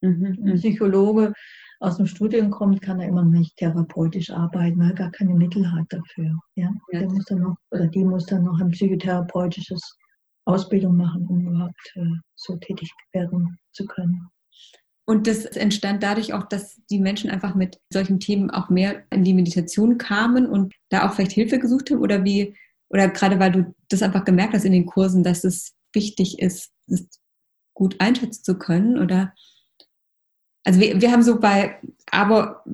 Mhm. 0.00 0.24
Ein 0.24 0.40
mhm. 0.40 0.54
Psychologe 0.54 1.32
aus 1.80 1.96
dem 1.96 2.06
Studium 2.06 2.50
kommt, 2.50 2.82
kann 2.82 3.00
er 3.00 3.08
immer 3.08 3.24
noch 3.24 3.30
nicht 3.30 3.56
therapeutisch 3.56 4.30
arbeiten, 4.30 4.78
weil 4.78 4.90
er 4.90 4.94
gar 4.94 5.10
keine 5.10 5.34
Mittel 5.34 5.70
hat 5.72 5.86
dafür. 5.88 6.38
Ja? 6.54 6.70
Der 6.92 7.08
muss 7.08 7.24
dann 7.24 7.40
noch, 7.40 7.56
oder 7.70 7.86
die 7.86 8.04
muss 8.04 8.26
dann 8.26 8.44
noch 8.44 8.60
ein 8.60 8.70
psychotherapeutisches 8.70 9.96
Ausbildung 10.44 10.96
machen, 10.96 11.26
um 11.26 11.40
überhaupt 11.40 11.92
äh, 11.94 12.18
so 12.36 12.56
tätig 12.56 12.90
werden 13.12 13.58
zu 13.72 13.86
können. 13.86 14.28
Und 15.06 15.26
das 15.26 15.44
entstand 15.44 16.02
dadurch 16.02 16.34
auch, 16.34 16.44
dass 16.44 16.80
die 16.90 17.00
Menschen 17.00 17.30
einfach 17.30 17.54
mit 17.54 17.80
solchen 17.92 18.20
Themen 18.20 18.50
auch 18.50 18.68
mehr 18.68 19.02
in 19.10 19.24
die 19.24 19.34
Meditation 19.34 19.98
kamen 19.98 20.46
und 20.46 20.74
da 20.90 21.08
auch 21.08 21.14
vielleicht 21.14 21.32
Hilfe 21.32 21.58
gesucht 21.58 21.90
haben 21.90 22.00
oder 22.00 22.24
wie, 22.24 22.56
oder 22.90 23.08
gerade 23.08 23.40
weil 23.40 23.52
du 23.52 23.74
das 23.88 24.02
einfach 24.02 24.24
gemerkt 24.24 24.52
hast 24.52 24.64
in 24.64 24.72
den 24.72 24.86
Kursen, 24.86 25.24
dass 25.24 25.44
es 25.44 25.74
wichtig 25.94 26.38
ist, 26.38 26.70
es 26.86 27.08
gut 27.74 27.96
einschätzen 27.98 28.44
zu 28.44 28.58
können 28.58 28.98
oder 28.98 29.32
also 30.64 30.80
wir, 30.80 31.00
wir 31.00 31.10
haben 31.10 31.22
so 31.22 31.40
bei, 31.40 31.78
aber 32.10 32.64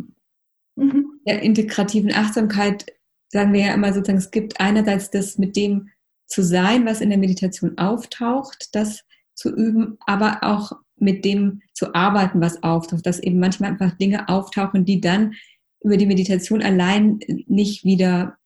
mhm. 0.77 1.21
der 1.27 1.43
integrativen 1.43 2.13
Achtsamkeit 2.13 2.87
sagen 3.29 3.53
wir 3.53 3.61
ja 3.61 3.75
immer 3.75 3.93
sozusagen, 3.93 4.19
es 4.19 4.31
gibt 4.31 4.61
einerseits 4.61 5.11
das 5.11 5.39
mit 5.39 5.57
dem 5.57 5.91
zu 6.27 6.43
sein, 6.43 6.87
was 6.87 7.01
in 7.01 7.11
der 7.11 7.19
Meditation 7.19 7.79
auftaucht, 7.79 8.75
das 8.75 9.05
zu 9.35 9.55
üben, 9.55 9.99
aber 10.07 10.39
auch 10.43 10.73
mit 10.97 11.25
dem 11.25 11.63
zu 11.75 11.95
arbeiten, 11.95 12.41
was 12.41 12.63
auftaucht, 12.63 13.07
dass 13.07 13.21
eben 13.21 13.39
manchmal 13.39 13.71
einfach 13.71 13.97
Dinge 13.97 14.29
auftauchen, 14.29 14.85
die 14.85 15.01
dann 15.01 15.35
über 15.83 15.97
die 15.97 16.07
Meditation 16.07 16.63
allein 16.63 17.21
nicht 17.47 17.85
wieder 17.85 18.39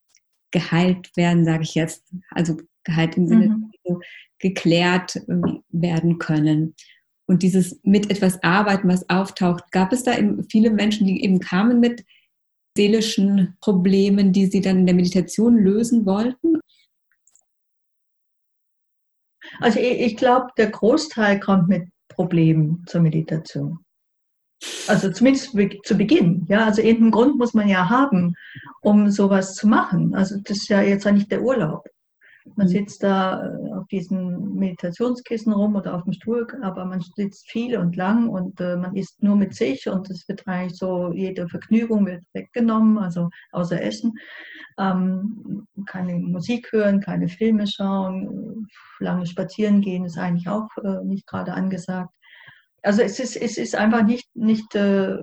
geheilt 0.50 1.16
werden, 1.16 1.44
sage 1.44 1.62
ich 1.62 1.74
jetzt. 1.74 2.04
Also 2.30 2.58
geheilt 2.82 3.16
im 3.16 3.28
Sinne 3.28 3.48
mhm. 3.48 4.02
geklärt 4.38 5.20
werden 5.70 6.18
können 6.18 6.74
und 7.30 7.44
dieses 7.44 7.78
mit 7.84 8.10
etwas 8.10 8.42
arbeiten, 8.42 8.88
was 8.88 9.08
auftaucht. 9.08 9.70
Gab 9.70 9.92
es 9.92 10.02
da 10.02 10.18
eben 10.18 10.42
viele 10.50 10.68
Menschen, 10.68 11.06
die 11.06 11.22
eben 11.22 11.38
kamen 11.38 11.78
mit 11.78 12.04
seelischen 12.76 13.56
Problemen, 13.60 14.32
die 14.32 14.46
sie 14.46 14.60
dann 14.60 14.78
in 14.78 14.86
der 14.86 14.96
Meditation 14.96 15.56
lösen 15.56 16.06
wollten? 16.06 16.58
Also 19.60 19.78
ich, 19.78 20.00
ich 20.00 20.16
glaube, 20.16 20.48
der 20.58 20.70
Großteil 20.70 21.38
kommt 21.38 21.68
mit 21.68 21.88
Problemen 22.08 22.82
zur 22.88 23.00
Meditation. 23.00 23.78
Also 24.88 25.12
zumindest 25.12 25.56
zu 25.84 25.96
Beginn. 25.96 26.46
Ja, 26.48 26.64
also 26.64 26.82
irgendeinen 26.82 27.12
Grund 27.12 27.38
muss 27.38 27.54
man 27.54 27.68
ja 27.68 27.88
haben, 27.88 28.34
um 28.82 29.08
sowas 29.08 29.54
zu 29.54 29.68
machen. 29.68 30.16
Also 30.16 30.36
das 30.42 30.58
ist 30.58 30.68
ja 30.68 30.82
jetzt 30.82 31.04
ja 31.04 31.12
nicht 31.12 31.30
der 31.30 31.42
Urlaub. 31.42 31.86
Man 32.56 32.66
mhm. 32.66 32.70
sitzt 32.70 33.02
da 33.02 33.44
äh, 33.44 33.72
auf 33.72 33.86
diesen 33.88 34.54
Meditationskissen 34.54 35.52
rum 35.52 35.76
oder 35.76 35.94
auf 35.94 36.04
dem 36.04 36.12
Stuhl, 36.12 36.46
aber 36.62 36.84
man 36.84 37.00
sitzt 37.00 37.50
viel 37.50 37.76
und 37.78 37.96
lang 37.96 38.28
und 38.28 38.60
äh, 38.60 38.76
man 38.76 38.94
isst 38.96 39.22
nur 39.22 39.36
mit 39.36 39.54
sich 39.54 39.88
und 39.88 40.10
es 40.10 40.28
wird 40.28 40.46
eigentlich 40.46 40.78
so, 40.78 41.12
jede 41.12 41.48
Vergnügung 41.48 42.06
wird 42.06 42.24
weggenommen, 42.32 42.98
also 42.98 43.28
außer 43.52 43.80
Essen. 43.80 44.12
Ähm, 44.78 45.66
keine 45.86 46.14
Musik 46.14 46.72
hören, 46.72 47.00
keine 47.00 47.28
Filme 47.28 47.66
schauen, 47.66 48.66
lange 48.98 49.26
spazieren 49.26 49.80
gehen 49.80 50.04
ist 50.04 50.18
eigentlich 50.18 50.48
auch 50.48 50.68
äh, 50.82 51.04
nicht 51.04 51.26
gerade 51.26 51.52
angesagt. 51.54 52.14
Also 52.82 53.02
es 53.02 53.20
ist, 53.20 53.36
es 53.36 53.58
ist 53.58 53.74
einfach 53.74 54.04
nicht, 54.04 54.28
nicht 54.34 54.74
äh, 54.74 55.18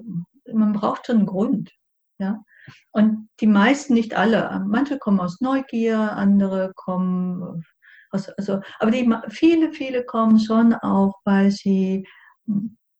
man 0.52 0.74
braucht 0.74 1.08
schon 1.08 1.18
einen 1.18 1.26
Grund. 1.26 1.72
Ja? 2.20 2.44
Und 2.92 3.30
die 3.40 3.48
meisten, 3.48 3.94
nicht 3.94 4.16
alle, 4.16 4.64
manche 4.68 4.98
kommen 4.98 5.20
aus 5.20 5.42
Neugier, 5.42 6.14
andere 6.14 6.72
kommen 6.76 7.64
aus, 8.12 8.30
also, 8.30 8.62
aber 8.80 8.92
die, 8.92 9.10
viele, 9.30 9.74
viele 9.74 10.06
kommen 10.06 10.40
schon 10.40 10.74
auch, 10.74 11.16
weil 11.26 11.52
sie 11.52 12.08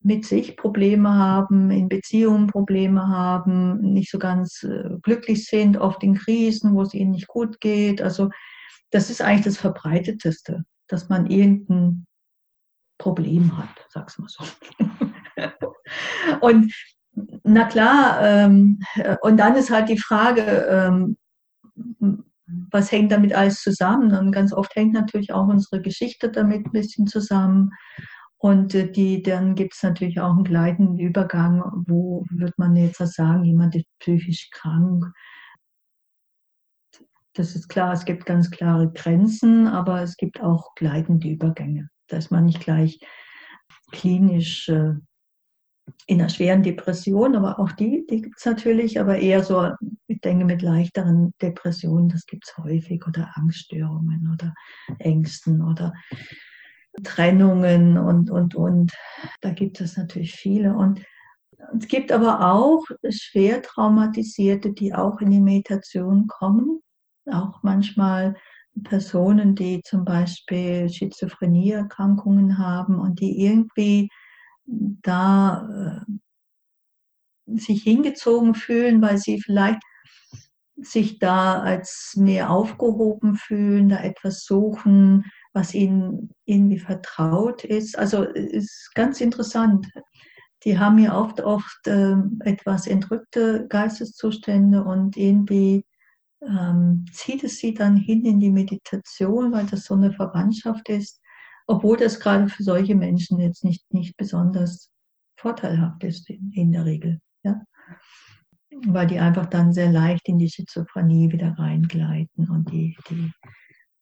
mit 0.00 0.24
sich 0.24 0.56
Probleme 0.56 1.14
haben, 1.14 1.70
in 1.70 1.88
Beziehungen 1.88 2.46
Probleme 2.46 3.08
haben, 3.08 3.80
nicht 3.92 4.10
so 4.10 4.18
ganz 4.18 4.62
äh, 4.62 4.90
glücklich 5.02 5.46
sind, 5.46 5.76
oft 5.76 6.02
in 6.02 6.14
Krisen, 6.14 6.74
wo 6.74 6.82
es 6.82 6.94
ihnen 6.94 7.10
nicht 7.10 7.26
gut 7.26 7.60
geht. 7.60 8.00
Also 8.00 8.30
das 8.90 9.10
ist 9.10 9.20
eigentlich 9.20 9.44
das 9.44 9.58
Verbreiteteste, 9.58 10.64
dass 10.86 11.08
man 11.08 11.26
irgendein 11.26 12.06
Problem 12.98 13.56
hat, 13.58 13.86
sag's 13.88 14.18
mal 14.18 14.28
so. 14.28 14.44
Und 16.40 16.72
na 17.42 17.64
klar, 17.64 18.22
ähm, 18.22 18.80
und 19.22 19.38
dann 19.38 19.56
ist 19.56 19.70
halt 19.70 19.88
die 19.88 19.98
Frage, 19.98 20.42
ähm, 20.42 21.16
was 22.70 22.90
hängt 22.92 23.12
damit 23.12 23.34
alles 23.34 23.62
zusammen? 23.62 24.14
Und 24.14 24.32
ganz 24.32 24.52
oft 24.52 24.74
hängt 24.74 24.94
natürlich 24.94 25.32
auch 25.32 25.46
unsere 25.46 25.82
Geschichte 25.82 26.30
damit 26.30 26.66
ein 26.66 26.72
bisschen 26.72 27.06
zusammen. 27.06 27.70
Und 28.38 28.74
äh, 28.74 28.90
die, 28.90 29.22
dann 29.22 29.54
gibt 29.54 29.74
es 29.74 29.82
natürlich 29.82 30.20
auch 30.20 30.30
einen 30.30 30.44
gleitenden 30.44 30.98
Übergang, 30.98 31.62
wo 31.86 32.24
wird 32.30 32.56
man 32.58 32.76
jetzt 32.76 32.98
sagen, 32.98 33.44
jemand 33.44 33.74
ist 33.74 33.86
psychisch 33.98 34.50
krank. 34.50 35.06
Das 37.34 37.54
ist 37.54 37.68
klar, 37.68 37.92
es 37.92 38.04
gibt 38.04 38.26
ganz 38.26 38.50
klare 38.50 38.90
Grenzen, 38.92 39.66
aber 39.66 40.02
es 40.02 40.16
gibt 40.16 40.40
auch 40.40 40.74
gleitende 40.74 41.28
Übergänge. 41.28 41.88
Da 42.08 42.16
ist 42.16 42.30
man 42.30 42.46
nicht 42.46 42.60
gleich 42.60 43.00
klinisch 43.92 44.68
äh, 44.68 44.94
in 46.06 46.20
einer 46.20 46.28
schweren 46.28 46.62
Depression, 46.62 47.36
aber 47.36 47.58
auch 47.58 47.72
die, 47.72 48.06
die 48.08 48.22
gibt 48.22 48.38
es 48.38 48.44
natürlich, 48.44 49.00
aber 49.00 49.18
eher 49.18 49.42
so, 49.42 49.70
ich 50.06 50.20
denke, 50.20 50.44
mit 50.44 50.62
leichteren 50.62 51.32
Depressionen, 51.40 52.08
das 52.08 52.26
gibt 52.26 52.44
es 52.46 52.56
häufig, 52.58 53.06
oder 53.06 53.30
Angststörungen 53.34 54.30
oder 54.32 54.54
Ängsten 54.98 55.62
oder 55.62 55.92
Trennungen 57.04 57.98
und, 57.98 58.30
und, 58.30 58.54
und. 58.54 58.92
Da 59.40 59.50
gibt 59.50 59.80
es 59.80 59.96
natürlich 59.96 60.34
viele. 60.34 60.74
Und 60.74 61.02
es 61.78 61.88
gibt 61.88 62.12
aber 62.12 62.52
auch 62.52 62.84
schwer 63.10 63.62
traumatisierte, 63.62 64.72
die 64.72 64.94
auch 64.94 65.20
in 65.20 65.30
die 65.30 65.40
Meditation 65.40 66.26
kommen. 66.26 66.80
Auch 67.26 67.62
manchmal 67.62 68.34
Personen, 68.84 69.54
die 69.54 69.82
zum 69.84 70.04
Beispiel 70.04 70.88
Schizophrenie-Erkrankungen 70.88 72.58
haben 72.58 72.98
und 72.98 73.20
die 73.20 73.44
irgendwie 73.44 74.08
da 74.68 76.04
äh, 77.46 77.56
sich 77.58 77.82
hingezogen 77.82 78.54
fühlen, 78.54 79.00
weil 79.00 79.18
sie 79.18 79.40
vielleicht 79.40 79.80
sich 80.76 81.18
da 81.18 81.60
als 81.60 82.14
mehr 82.16 82.50
aufgehoben 82.50 83.36
fühlen, 83.36 83.88
da 83.88 83.98
etwas 84.00 84.44
suchen, 84.44 85.24
was 85.52 85.74
ihnen 85.74 86.30
irgendwie 86.44 86.78
vertraut 86.78 87.64
ist. 87.64 87.98
Also 87.98 88.22
ist 88.22 88.92
ganz 88.94 89.20
interessant. 89.20 89.88
Die 90.64 90.78
haben 90.78 90.98
ja 90.98 91.18
oft, 91.18 91.40
oft 91.40 91.86
äh, 91.86 92.16
etwas 92.40 92.86
entrückte 92.86 93.66
Geisteszustände 93.68 94.84
und 94.84 95.16
irgendwie 95.16 95.84
ähm, 96.42 97.06
zieht 97.12 97.42
es 97.42 97.58
sie 97.58 97.74
dann 97.74 97.96
hin 97.96 98.24
in 98.24 98.38
die 98.38 98.50
Meditation, 98.50 99.52
weil 99.52 99.66
das 99.66 99.84
so 99.84 99.94
eine 99.94 100.12
Verwandtschaft 100.12 100.88
ist 100.88 101.20
obwohl 101.68 101.98
das 101.98 102.18
gerade 102.18 102.48
für 102.48 102.62
solche 102.62 102.94
Menschen 102.94 103.38
jetzt 103.38 103.62
nicht, 103.62 103.92
nicht 103.92 104.16
besonders 104.16 104.90
vorteilhaft 105.38 106.02
ist 106.02 106.28
in, 106.30 106.50
in 106.52 106.72
der 106.72 106.84
Regel. 106.84 107.20
Ja? 107.44 107.60
Weil 108.86 109.06
die 109.06 109.20
einfach 109.20 109.46
dann 109.46 109.72
sehr 109.72 109.92
leicht 109.92 110.28
in 110.28 110.38
die 110.38 110.48
Schizophrenie 110.48 111.30
wieder 111.30 111.56
reingleiten 111.58 112.48
und 112.50 112.70
die, 112.72 112.96
die, 113.10 113.32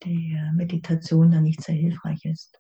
die 0.05 0.33
äh, 0.35 0.52
Meditation 0.52 1.33
dann 1.33 1.42
nicht 1.42 1.62
sehr 1.62 1.74
hilfreich 1.74 2.24
ist. 2.24 2.59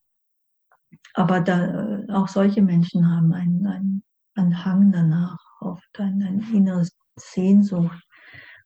Aber 1.14 1.40
da, 1.40 1.98
äh, 2.00 2.12
auch 2.12 2.28
solche 2.28 2.62
Menschen 2.62 3.08
haben 3.08 3.32
einen, 3.32 3.66
einen, 3.66 4.02
einen 4.34 4.64
Hang 4.64 4.90
danach, 4.90 5.38
oft 5.60 6.00
eine, 6.00 6.26
eine 6.26 6.50
innere 6.52 6.86
Sehnsucht. 7.16 8.02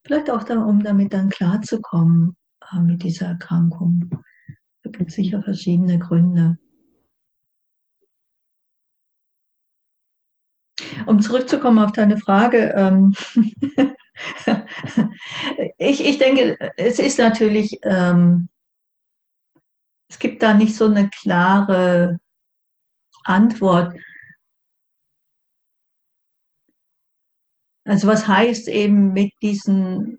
Vielleicht 0.04 0.30
auch, 0.30 0.42
da, 0.42 0.64
um 0.64 0.82
damit 0.82 1.12
dann 1.12 1.28
klarzukommen 1.28 2.34
äh, 2.72 2.80
mit 2.80 3.02
dieser 3.02 3.26
Erkrankung. 3.26 4.10
Gibt 4.92 5.10
es 5.10 5.14
sicher 5.14 5.42
verschiedene 5.42 5.98
Gründe. 5.98 6.58
Um 11.06 11.20
zurückzukommen 11.20 11.78
auf 11.78 11.92
deine 11.92 12.18
Frage, 12.18 12.74
ähm, 12.76 13.14
ich, 15.78 16.04
ich 16.04 16.18
denke, 16.18 16.56
es 16.76 16.98
ist 16.98 17.18
natürlich, 17.18 17.78
ähm, 17.82 18.48
es 20.08 20.18
gibt 20.18 20.42
da 20.42 20.54
nicht 20.54 20.74
so 20.74 20.86
eine 20.86 21.08
klare 21.10 22.18
Antwort. 23.24 23.94
Also 27.84 28.08
was 28.08 28.26
heißt 28.26 28.68
eben 28.68 29.12
mit 29.12 29.32
diesen 29.42 30.18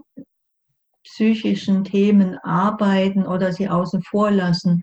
psychischen 1.14 1.84
Themen 1.84 2.38
arbeiten 2.40 3.26
oder 3.26 3.52
sie 3.52 3.68
außen 3.68 4.02
vor 4.04 4.32
lassen. 4.32 4.82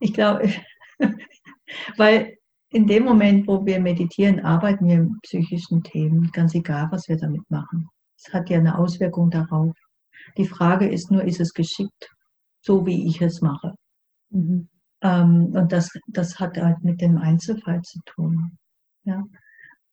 Ich 0.00 0.12
glaube, 0.12 0.52
weil 1.96 2.36
in 2.70 2.86
dem 2.86 3.04
Moment, 3.04 3.46
wo 3.46 3.64
wir 3.64 3.80
meditieren, 3.80 4.40
arbeiten 4.40 4.88
wir 4.88 5.00
mit 5.00 5.20
psychischen 5.22 5.82
Themen, 5.82 6.30
ganz 6.32 6.54
egal, 6.54 6.88
was 6.90 7.08
wir 7.08 7.16
damit 7.16 7.48
machen. 7.50 7.88
Es 8.16 8.32
hat 8.32 8.50
ja 8.50 8.58
eine 8.58 8.78
Auswirkung 8.78 9.30
darauf. 9.30 9.74
Die 10.36 10.46
Frage 10.46 10.88
ist 10.88 11.10
nur, 11.10 11.22
ist 11.22 11.40
es 11.40 11.52
geschickt, 11.52 12.10
so 12.60 12.86
wie 12.86 13.06
ich 13.06 13.20
es 13.20 13.40
mache? 13.40 13.74
Mhm. 14.30 14.68
Ähm, 15.02 15.52
und 15.54 15.70
das, 15.70 15.90
das 16.08 16.40
hat 16.40 16.56
halt 16.56 16.82
mit 16.82 17.00
dem 17.00 17.18
Einzelfall 17.18 17.82
zu 17.82 18.00
tun. 18.06 18.58
Ja? 19.04 19.22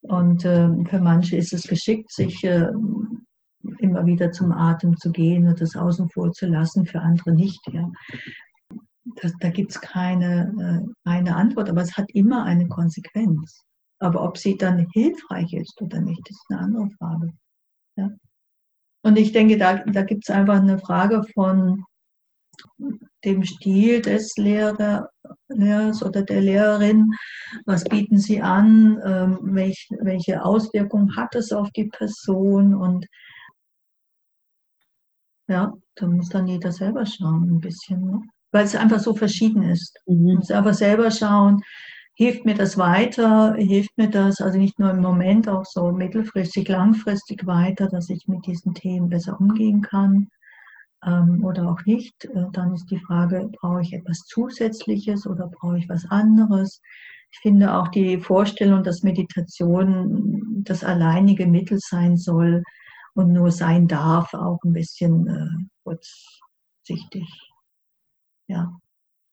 Und 0.01 0.45
äh, 0.45 0.69
für 0.85 0.99
manche 0.99 1.35
ist 1.35 1.53
es 1.53 1.63
geschickt, 1.63 2.11
sich 2.11 2.43
äh, 2.43 2.69
immer 3.79 4.05
wieder 4.05 4.31
zum 4.31 4.51
Atem 4.51 4.97
zu 4.97 5.11
gehen 5.11 5.47
und 5.47 5.59
das 5.59 5.75
außen 5.75 6.09
vor 6.09 6.31
zu 6.31 6.47
lassen, 6.47 6.85
für 6.85 7.01
andere 7.01 7.33
nicht. 7.33 7.59
Ja. 7.71 7.89
Das, 9.21 9.33
da 9.39 9.49
gibt 9.49 9.71
es 9.71 9.81
keine 9.81 10.85
äh, 11.05 11.09
eine 11.09 11.35
Antwort, 11.35 11.69
aber 11.69 11.81
es 11.81 11.97
hat 11.97 12.09
immer 12.13 12.43
eine 12.45 12.67
Konsequenz. 12.67 13.63
Aber 13.99 14.23
ob 14.23 14.37
sie 14.37 14.55
dann 14.57 14.87
hilfreich 14.93 15.53
ist 15.53 15.81
oder 15.81 15.99
nicht, 15.99 16.29
ist 16.29 16.45
eine 16.49 16.61
andere 16.61 16.89
Frage. 16.97 17.33
Ja. 17.97 18.09
Und 19.03 19.17
ich 19.17 19.31
denke, 19.31 19.57
da, 19.57 19.77
da 19.77 20.03
gibt 20.03 20.23
es 20.27 20.33
einfach 20.33 20.61
eine 20.61 20.79
Frage 20.79 21.23
von 21.33 21.83
dem 23.25 23.43
Stil 23.43 24.01
des 24.01 24.35
Lehrer, 24.37 25.09
Lehrers 25.49 26.03
oder 26.03 26.23
der 26.23 26.41
Lehrerin. 26.41 27.11
Was 27.65 27.83
bieten 27.83 28.17
sie 28.17 28.41
an? 28.41 28.99
Ähm, 29.03 29.39
welch, 29.41 29.87
welche 29.99 30.43
Auswirkungen 30.43 31.15
hat 31.15 31.35
es 31.35 31.51
auf 31.51 31.69
die 31.71 31.85
Person? 31.85 32.75
Und 32.75 33.05
ja, 35.47 35.73
da 35.95 36.07
muss 36.07 36.29
dann 36.29 36.47
jeder 36.47 36.71
selber 36.71 37.05
schauen, 37.05 37.49
ein 37.49 37.59
bisschen. 37.59 38.05
Ne? 38.05 38.21
Weil 38.51 38.65
es 38.65 38.75
einfach 38.75 38.99
so 38.99 39.13
verschieden 39.13 39.63
ist. 39.63 39.99
Mhm. 40.07 40.35
muss 40.35 40.51
einfach 40.51 40.73
selber 40.73 41.11
schauen, 41.11 41.61
hilft 42.13 42.45
mir 42.45 42.55
das 42.55 42.77
weiter, 42.77 43.53
hilft 43.55 43.97
mir 43.97 44.09
das, 44.09 44.41
also 44.41 44.57
nicht 44.57 44.79
nur 44.79 44.91
im 44.91 45.01
Moment, 45.01 45.47
auch 45.47 45.65
so 45.65 45.91
mittelfristig, 45.91 46.67
langfristig 46.67 47.45
weiter, 47.45 47.87
dass 47.87 48.09
ich 48.09 48.27
mit 48.27 48.45
diesen 48.45 48.73
Themen 48.73 49.09
besser 49.09 49.39
umgehen 49.39 49.81
kann 49.81 50.29
ähm, 51.05 51.43
oder 51.43 51.69
auch 51.69 51.83
nicht. 51.85 52.25
Äh, 52.25 52.45
dann 52.51 52.73
ist 52.73 52.89
die 52.91 52.99
Frage, 52.99 53.49
brauche 53.59 53.81
ich 53.81 53.93
etwas 53.93 54.19
Zusätzliches 54.25 55.27
oder 55.27 55.47
brauche 55.47 55.77
ich 55.77 55.89
was 55.89 56.05
anderes? 56.09 56.81
Ich 57.31 57.39
finde 57.39 57.73
auch 57.75 57.89
die 57.89 58.17
Vorstellung, 58.17 58.83
dass 58.83 59.03
Meditation 59.03 60.63
das 60.63 60.83
alleinige 60.83 61.45
Mittel 61.45 61.77
sein 61.79 62.17
soll 62.17 62.63
und 63.13 63.31
nur 63.31 63.51
sein 63.51 63.87
darf, 63.87 64.33
auch 64.33 64.59
ein 64.63 64.73
bisschen 64.73 65.27
äh, 65.27 65.65
kurzsichtig. 65.83 67.27
Ja. 68.47 68.73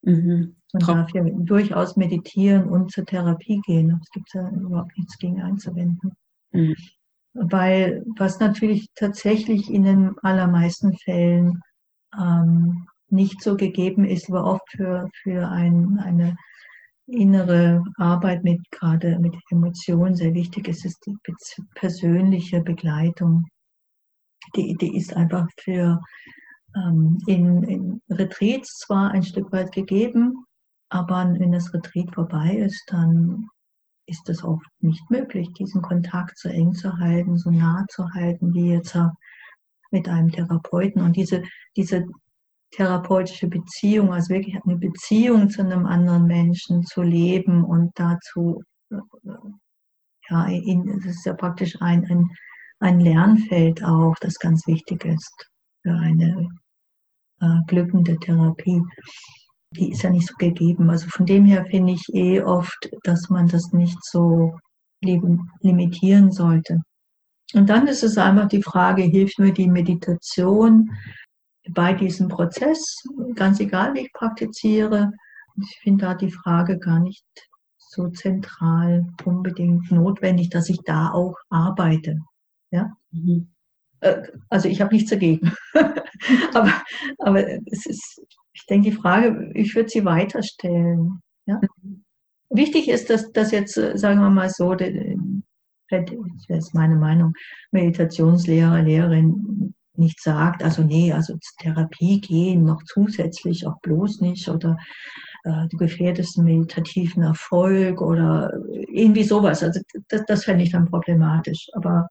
Mhm. 0.03 0.57
Man 0.73 0.81
Traum. 0.81 0.97
darf 0.99 1.11
ja 1.15 1.25
durchaus 1.25 1.97
meditieren 1.97 2.69
und 2.69 2.93
zur 2.93 3.07
Therapie 3.07 3.61
gehen. 3.65 3.99
Es 4.03 4.11
gibt 4.11 4.33
ja 4.35 4.49
überhaupt 4.51 4.97
nichts 4.99 5.19
gegen 5.19 5.41
einzuwenden. 5.41 6.13
Mhm. 6.53 6.77
Weil 7.39 8.05
was 8.17 8.41
natürlich 8.41 8.89
tatsächlich 8.95 9.71
in 9.71 9.85
den 9.85 10.19
allermeisten 10.23 10.97
Fällen 10.99 11.61
ähm, 12.19 12.87
nicht 13.09 13.43
so 13.43 13.57
gegeben 13.57 14.05
ist, 14.05 14.29
aber 14.29 14.45
oft 14.45 14.69
für, 14.71 15.09
für 15.23 15.49
ein, 15.49 15.99
eine 15.99 16.37
innere 17.07 17.85
Arbeit 17.99 18.43
mit 18.43 18.61
gerade 18.71 19.19
mit 19.19 19.37
Emotionen 19.51 20.17
sehr 20.17 20.35
wichtig 20.35 20.69
ist, 20.69 20.85
ist 20.85 21.07
die 21.07 21.17
persönliche 21.75 22.61
Begleitung. 22.61 23.47
Die, 24.57 24.75
die 24.75 24.97
ist 24.97 25.15
einfach 25.15 25.47
für 25.61 26.01
ähm, 26.75 27.19
in, 27.27 27.63
in 27.65 28.03
Retreats 28.11 28.79
zwar 28.79 29.11
ein 29.13 29.23
Stück 29.23 29.53
weit 29.53 29.73
gegeben, 29.73 30.45
aber 30.89 31.35
wenn 31.39 31.53
das 31.53 31.73
Retreat 31.73 32.13
vorbei 32.15 32.57
ist, 32.57 32.83
dann 32.89 33.49
ist 34.07 34.29
es 34.29 34.43
oft 34.45 34.67
nicht 34.81 35.11
möglich, 35.11 35.53
diesen 35.55 35.83
Kontakt 35.83 36.39
so 36.39 36.49
eng 36.49 36.73
zu 36.73 36.97
halten, 36.99 37.37
so 37.37 37.51
nah 37.51 37.85
zu 37.91 38.09
halten, 38.15 38.55
wie 38.55 38.73
jetzt 38.73 38.97
mit 39.91 40.09
einem 40.09 40.31
Therapeuten. 40.31 41.03
Und 41.03 41.17
diese, 41.17 41.43
diese 41.77 42.07
therapeutische 42.73 43.49
Beziehung, 43.49 44.13
also 44.13 44.35
wirklich 44.35 44.57
eine 44.65 44.77
Beziehung 44.77 45.51
zu 45.51 45.63
einem 45.63 45.87
anderen 45.87 46.27
Menschen 46.27 46.85
zu 46.85 47.03
leben 47.03 47.65
und 47.65 47.91
dazu, 47.95 48.63
äh, 48.91 48.97
ja, 50.29 50.49
es 50.49 51.05
ist 51.07 51.27
ja 51.27 51.35
praktisch 51.35 51.81
ein, 51.81 52.05
ein, 52.07 52.29
ein 52.81 53.01
Lernfeld 53.01 53.83
auch, 53.85 54.15
das 54.21 54.39
ganz 54.39 54.67
wichtig 54.67 55.05
ist 55.05 55.51
für 55.83 55.93
eine 55.93 56.49
äh, 57.41 57.59
glückende 57.67 58.17
Therapie. 58.19 58.83
Die 59.73 59.91
ist 59.91 60.03
ja 60.03 60.11
nicht 60.11 60.29
so 60.29 60.35
gegeben. 60.39 60.91
Also 60.91 61.09
von 61.09 61.27
dem 61.27 61.45
her 61.45 61.67
finde 61.67 61.95
ich 61.95 62.05
eh 62.15 62.41
oft, 62.43 62.89
dass 63.03 63.29
man 63.29 63.49
das 63.49 63.73
nicht 63.73 63.99
so 64.05 64.57
limitieren 65.03 66.33
sollte. 66.33 66.83
Und 67.55 67.69
dann 67.69 67.87
ist 67.87 68.03
es 68.03 68.19
einfach 68.19 68.49
die 68.49 68.63
Frage, 68.63 69.03
hilft 69.03 69.39
mir 69.39 69.53
die 69.53 69.69
Meditation 69.69 70.91
bei 71.71 71.93
diesem 71.95 72.29
Prozess, 72.29 73.03
ganz 73.35 73.61
egal 73.61 73.95
wie 73.95 74.01
ich 74.01 74.13
praktiziere. 74.13 75.13
Ich 75.61 75.79
finde 75.83 76.07
da 76.07 76.15
die 76.15 76.31
Frage 76.31 76.79
gar 76.79 77.01
nicht 77.01 77.25
so 77.79 78.09
zentral 78.09 79.07
unbedingt 79.25 79.91
notwendig, 79.91 80.51
dass 80.51 80.69
ich 80.69 80.79
da 80.85 81.11
auch 81.11 81.37
arbeite. 81.49 82.19
Ja? 82.71 82.93
Mhm. 83.11 83.49
Äh, 84.01 84.23
also 84.49 84.69
ich 84.69 84.81
habe 84.81 84.95
nichts 84.95 85.11
dagegen. 85.11 85.53
aber, 86.55 86.73
aber 87.19 87.47
es 87.67 87.87
ist, 87.87 88.21
ich 88.57 88.67
denke, 88.67 88.91
die 88.91 88.97
Frage, 88.97 89.51
ich 89.55 89.75
würde 89.75 89.91
sie 89.91 90.05
weiterstellen. 90.05 91.21
Ja? 91.45 91.61
Wichtig 92.49 92.89
ist, 92.89 93.11
dass, 93.11 93.31
dass 93.33 93.51
jetzt, 93.51 93.75
sagen 93.75 94.21
wir 94.21 94.31
mal 94.31 94.49
so, 94.49 94.75
das 94.75 94.91
ist 96.49 96.75
meine 96.75 96.97
Meinung, 96.97 97.35
Meditationslehrer, 97.71 98.83
Lehrerin 98.83 99.75
nicht 99.99 100.21
sagt, 100.23 100.63
also 100.63 100.83
nee, 100.83 101.13
also 101.13 101.39
Therapie 101.59 102.21
gehen 102.21 102.65
noch 102.65 102.83
zusätzlich 102.85 103.67
auch 103.67 103.81
bloß 103.81 104.21
nicht 104.21 104.49
oder 104.49 104.77
äh, 105.45 105.69
du 105.69 105.77
gefährdest 105.77 106.39
einen 106.39 106.47
meditativen 106.47 107.23
Erfolg 107.23 108.01
oder 108.01 108.53
irgendwie 108.89 109.25
sowas. 109.25 109.63
Also 109.63 109.81
das, 110.09 110.25
das 110.27 110.45
fände 110.45 110.65
ich 110.65 110.73
dann 110.73 110.91
problematisch. 110.91 111.69
Aber 111.73 112.09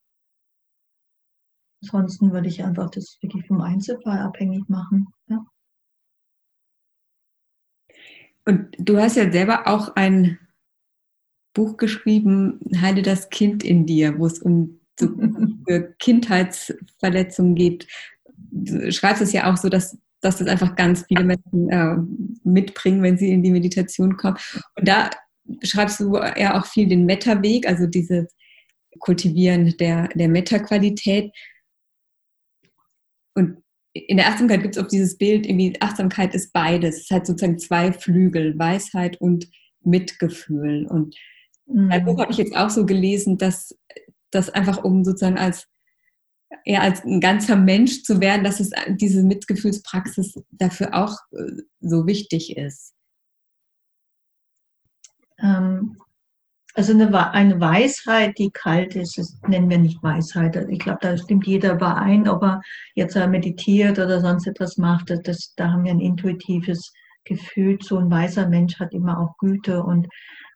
ansonsten 1.81 2.31
würde 2.31 2.47
ich 2.47 2.63
einfach 2.63 2.89
das 2.89 3.17
wirklich 3.21 3.45
vom 3.47 3.61
Einzelfall 3.61 4.19
abhängig 4.19 4.67
machen. 4.67 5.07
Ja. 5.27 5.45
Und 8.45 8.67
du 8.77 8.97
hast 8.99 9.17
ja 9.17 9.31
selber 9.31 9.67
auch 9.67 9.95
ein 9.95 10.39
Buch 11.53 11.77
geschrieben, 11.77 12.59
Heile 12.79 13.01
das 13.01 13.29
Kind 13.29 13.63
in 13.63 13.85
dir, 13.85 14.19
wo 14.19 14.27
es 14.27 14.39
um 14.39 14.79
so 14.99 15.07
Kindheitsverletzungen 15.99 17.55
geht. 17.55 17.87
Du 18.51 18.91
schreibst 18.91 19.21
es 19.21 19.33
ja 19.33 19.51
auch 19.51 19.57
so, 19.57 19.69
dass, 19.69 19.97
dass 20.21 20.37
das 20.37 20.47
einfach 20.47 20.75
ganz 20.75 21.05
viele 21.07 21.23
Menschen 21.23 21.69
äh, 21.69 21.95
mitbringen, 22.43 23.01
wenn 23.01 23.17
sie 23.17 23.31
in 23.31 23.41
die 23.41 23.51
Meditation 23.51 24.17
kommen. 24.17 24.37
Und 24.75 24.87
da 24.87 25.09
beschreibst 25.43 25.99
du 25.99 26.15
ja 26.15 26.59
auch 26.59 26.65
viel 26.65 26.87
den 26.87 27.05
Meta-Weg, 27.05 27.67
also 27.67 27.87
dieses 27.87 28.35
Kultivieren 28.99 29.75
der, 29.77 30.09
der 30.09 30.27
Meta-Qualität. 30.27 31.31
Und 33.33 33.64
in 33.95 34.17
der 34.17 34.27
Achtsamkeit 34.27 34.61
gibt 34.61 34.75
es 34.75 34.83
auch 34.83 34.89
dieses 34.89 35.17
Bild, 35.17 35.45
irgendwie 35.45 35.79
Achtsamkeit 35.79 36.35
ist 36.35 36.51
beides. 36.51 36.97
Es 36.97 37.01
ist 37.03 37.11
halt 37.11 37.25
sozusagen 37.25 37.57
zwei 37.57 37.93
Flügel, 37.93 38.59
Weisheit 38.59 39.19
und 39.21 39.49
Mitgefühl. 39.81 40.85
Und 40.85 41.15
mhm. 41.65 41.91
ein 41.91 42.03
Buch 42.03 42.19
habe 42.19 42.31
ich 42.31 42.37
jetzt 42.37 42.55
auch 42.55 42.69
so 42.69 42.85
gelesen, 42.85 43.37
dass 43.37 43.77
das 44.31 44.49
einfach 44.49 44.83
um 44.83 45.05
sozusagen 45.05 45.37
als 45.37 45.67
ja, 46.63 46.81
als 46.81 47.03
ein 47.03 47.19
ganzer 47.19 47.55
Mensch 47.55 48.03
zu 48.03 48.21
werden, 48.21 48.43
dass 48.43 48.59
es 48.59 48.71
diese 48.87 49.23
Mitgefühlspraxis 49.23 50.41
dafür 50.51 50.93
auch 50.93 51.17
äh, 51.31 51.61
so 51.79 52.05
wichtig 52.07 52.55
ist. 52.57 52.93
Ähm, 55.39 55.97
also 56.75 56.91
eine, 56.91 57.31
eine 57.31 57.59
Weisheit, 57.59 58.37
die 58.37 58.51
kalt 58.51 58.95
ist, 58.95 59.17
das 59.17 59.39
nennen 59.47 59.69
wir 59.69 59.77
nicht 59.77 60.03
Weisheit. 60.03 60.57
Ich 60.69 60.79
glaube, 60.79 60.99
da 61.01 61.17
stimmt 61.17 61.47
jeder 61.47 61.73
überein, 61.73 62.27
ob 62.27 62.43
er 62.43 62.61
jetzt 62.95 63.15
meditiert 63.15 63.97
oder 63.97 64.19
sonst 64.19 64.45
etwas 64.45 64.77
macht. 64.77 65.09
Das, 65.23 65.53
da 65.55 65.71
haben 65.71 65.85
wir 65.85 65.91
ein 65.91 66.01
intuitives 66.01 66.91
Gefühl. 67.23 67.77
So 67.81 67.97
ein 67.97 68.11
weiser 68.11 68.49
Mensch 68.49 68.77
hat 68.77 68.93
immer 68.93 69.19
auch 69.19 69.37
Güte 69.37 69.81
und 69.83 70.07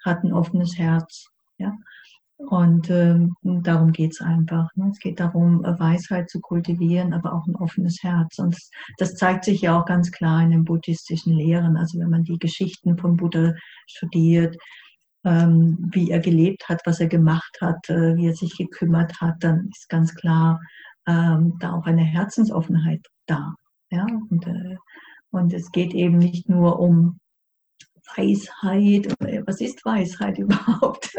hat 0.03 0.23
ein 0.25 0.33
offenes 0.33 0.77
Herz. 0.77 1.29
Ja? 1.57 1.73
Und 2.37 2.89
ähm, 2.89 3.35
darum 3.41 3.93
geht's 3.93 4.19
einfach. 4.19 4.69
Ne? 4.75 4.89
Es 4.91 4.99
geht 4.99 5.21
darum, 5.21 5.63
Weisheit 5.63 6.29
zu 6.29 6.41
kultivieren, 6.41 7.13
aber 7.13 7.33
auch 7.33 7.47
ein 7.47 7.55
offenes 7.55 8.03
Herz. 8.03 8.39
Und 8.39 8.55
das, 8.55 8.71
das 8.97 9.15
zeigt 9.15 9.45
sich 9.45 9.61
ja 9.61 9.79
auch 9.79 9.85
ganz 9.85 10.11
klar 10.11 10.43
in 10.43 10.51
den 10.51 10.65
buddhistischen 10.65 11.33
Lehren. 11.33 11.77
Also 11.77 11.97
wenn 11.97 12.09
man 12.09 12.23
die 12.23 12.39
Geschichten 12.39 12.97
von 12.97 13.15
Buddha 13.15 13.53
studiert, 13.87 14.57
wie 15.23 16.11
er 16.11 16.19
gelebt 16.19 16.69
hat, 16.69 16.81
was 16.85 16.99
er 16.99 17.07
gemacht 17.07 17.57
hat, 17.61 17.89
äh, 17.89 18.15
wie 18.15 18.27
er 18.27 18.35
sich 18.35 18.57
gekümmert 18.57 19.19
hat, 19.19 19.35
dann 19.41 19.69
ist 19.69 19.89
ganz 19.89 20.15
klar 20.15 20.61
ähm, 21.07 21.57
da 21.59 21.73
auch 21.73 21.85
eine 21.85 22.03
Herzensoffenheit 22.03 23.05
da. 23.25 23.53
Ja? 23.91 24.05
Und, 24.29 24.47
äh, 24.47 24.77
und 25.31 25.53
es 25.53 25.71
geht 25.71 25.93
eben 25.93 26.17
nicht 26.17 26.47
nur 26.47 26.79
um 26.79 27.19
Weisheit. 28.15 29.13
Was 29.45 29.61
ist 29.61 29.83
Weisheit 29.85 30.37
überhaupt? 30.39 31.13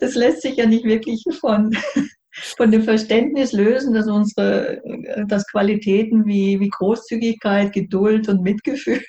das 0.00 0.14
lässt 0.14 0.42
sich 0.42 0.56
ja 0.56 0.66
nicht 0.66 0.84
wirklich 0.84 1.24
von, 1.40 1.76
von 2.56 2.70
dem 2.70 2.82
Verständnis 2.82 3.52
lösen, 3.52 3.94
dass 3.94 4.06
unsere 4.08 4.82
dass 5.28 5.46
Qualitäten 5.46 6.26
wie, 6.26 6.58
wie 6.60 6.68
Großzügigkeit, 6.68 7.72
Geduld 7.72 8.28
und 8.28 8.42
Mitgefühl 8.42 9.00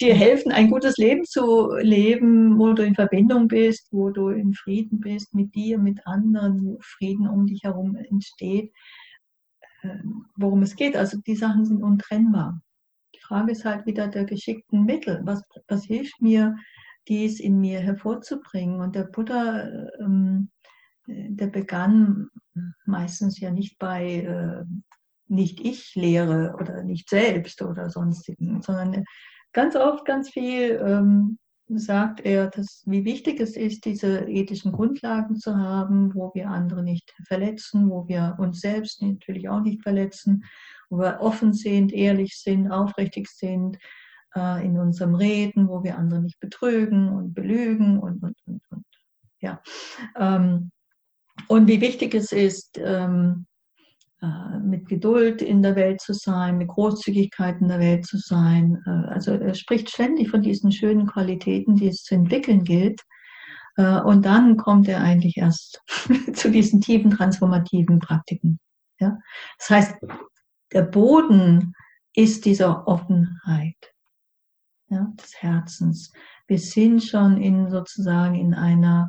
dir 0.00 0.14
helfen, 0.14 0.52
ein 0.52 0.70
gutes 0.70 0.96
Leben 0.96 1.24
zu 1.24 1.74
leben, 1.76 2.58
wo 2.58 2.72
du 2.72 2.84
in 2.84 2.94
Verbindung 2.94 3.48
bist, 3.48 3.88
wo 3.92 4.10
du 4.10 4.28
in 4.28 4.54
Frieden 4.54 5.00
bist 5.00 5.34
mit 5.34 5.54
dir, 5.54 5.78
mit 5.78 6.06
anderen, 6.06 6.64
wo 6.64 6.78
Frieden 6.80 7.28
um 7.28 7.46
dich 7.46 7.62
herum 7.64 7.96
entsteht, 7.96 8.72
ähm, 9.82 10.26
worum 10.36 10.62
es 10.62 10.76
geht. 10.76 10.96
Also 10.96 11.18
die 11.26 11.36
Sachen 11.36 11.64
sind 11.64 11.82
untrennbar. 11.82 12.60
Die 13.14 13.20
Frage 13.20 13.52
ist 13.52 13.64
halt 13.64 13.86
wieder 13.86 14.08
der 14.08 14.24
geschickten 14.24 14.84
Mittel. 14.84 15.20
Was, 15.24 15.42
was 15.68 15.84
hilft 15.84 16.20
mir, 16.20 16.56
dies 17.08 17.40
in 17.40 17.60
mir 17.60 17.80
hervorzubringen. 17.80 18.80
Und 18.80 18.94
der 18.94 19.04
Buddha, 19.04 19.68
ähm, 20.00 20.50
der 21.06 21.48
begann 21.48 22.28
meistens 22.86 23.38
ja 23.40 23.50
nicht 23.50 23.78
bei 23.78 24.20
äh, 24.20 24.64
nicht 25.28 25.60
ich 25.60 25.94
lehre 25.94 26.54
oder 26.60 26.82
nicht 26.82 27.08
selbst 27.08 27.62
oder 27.62 27.90
sonstigen, 27.90 28.62
sondern 28.62 29.04
ganz 29.52 29.76
oft 29.76 30.04
ganz 30.04 30.30
viel 30.30 30.80
ähm, 30.84 31.38
sagt 31.68 32.20
er, 32.20 32.48
dass, 32.48 32.82
wie 32.86 33.04
wichtig 33.04 33.40
es 33.40 33.56
ist, 33.56 33.84
diese 33.84 34.28
ethischen 34.28 34.72
Grundlagen 34.72 35.36
zu 35.36 35.56
haben, 35.56 36.14
wo 36.14 36.32
wir 36.34 36.50
andere 36.50 36.82
nicht 36.82 37.14
verletzen, 37.26 37.88
wo 37.88 38.06
wir 38.06 38.36
uns 38.38 38.60
selbst 38.60 39.00
natürlich 39.02 39.48
auch 39.48 39.60
nicht 39.60 39.82
verletzen, 39.82 40.44
wo 40.90 40.98
wir 40.98 41.20
offen 41.20 41.52
sind, 41.54 41.92
ehrlich 41.92 42.38
sind, 42.38 42.70
aufrichtig 42.70 43.28
sind, 43.28 43.78
äh, 44.36 44.64
in 44.64 44.78
unserem 44.78 45.14
Reden, 45.14 45.68
wo 45.68 45.82
wir 45.82 45.96
andere 45.96 46.20
nicht 46.20 46.38
betrügen 46.38 47.08
und 47.08 47.32
belügen 47.32 47.98
und, 47.98 48.22
und, 48.22 48.36
und, 48.46 48.62
und 48.70 48.84
ja. 49.40 49.62
Ähm, 50.16 50.70
und 51.48 51.66
wie 51.66 51.80
wichtig 51.80 52.14
es 52.14 52.32
ist, 52.32 52.78
ähm, 52.78 53.46
äh, 53.48 53.53
mit 54.62 54.86
Geduld 54.88 55.42
in 55.42 55.62
der 55.62 55.76
Welt 55.76 56.00
zu 56.00 56.12
sein, 56.12 56.58
mit 56.58 56.68
Großzügigkeit 56.68 57.60
in 57.60 57.68
der 57.68 57.80
Welt 57.80 58.06
zu 58.06 58.18
sein. 58.18 58.82
Äh, 58.86 59.12
also 59.12 59.32
er 59.32 59.54
spricht 59.54 59.90
ständig 59.90 60.30
von 60.30 60.42
diesen 60.42 60.72
schönen 60.72 61.06
Qualitäten, 61.06 61.76
die 61.76 61.88
es 61.88 62.02
zu 62.02 62.14
entwickeln 62.14 62.64
gilt. 62.64 63.00
Äh, 63.76 64.00
und 64.00 64.24
dann 64.24 64.56
kommt 64.56 64.88
er 64.88 65.02
eigentlich 65.02 65.36
erst 65.36 65.82
zu 66.34 66.50
diesen 66.50 66.80
tiefen 66.80 67.10
transformativen 67.10 67.98
Praktiken. 67.98 68.58
Ja? 69.00 69.18
Das 69.58 69.70
heißt, 69.70 69.94
der 70.72 70.82
Boden 70.82 71.72
ist 72.14 72.44
dieser 72.44 72.86
Offenheit 72.86 73.76
ja, 74.88 75.12
des 75.20 75.34
Herzens. 75.42 76.12
Wir 76.46 76.58
sind 76.58 77.02
schon 77.02 77.36
in 77.38 77.70
sozusagen 77.70 78.34
in 78.34 78.54
einer 78.54 79.08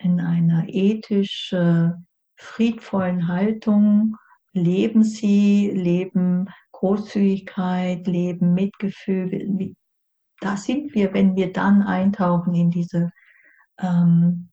in 0.00 0.20
einer 0.20 0.64
ethisch 0.68 1.52
äh, 1.52 1.90
friedvollen 2.36 3.26
Haltung 3.26 4.16
leben 4.52 5.02
sie, 5.04 5.70
leben 5.70 6.48
Großzügigkeit, 6.72 8.06
leben 8.06 8.54
Mitgefühl. 8.54 9.74
Da 10.40 10.56
sind 10.56 10.94
wir, 10.94 11.12
wenn 11.14 11.36
wir 11.36 11.52
dann 11.52 11.82
eintauchen 11.82 12.54
in 12.54 12.70
diese 12.70 13.10
ähm, 13.80 14.50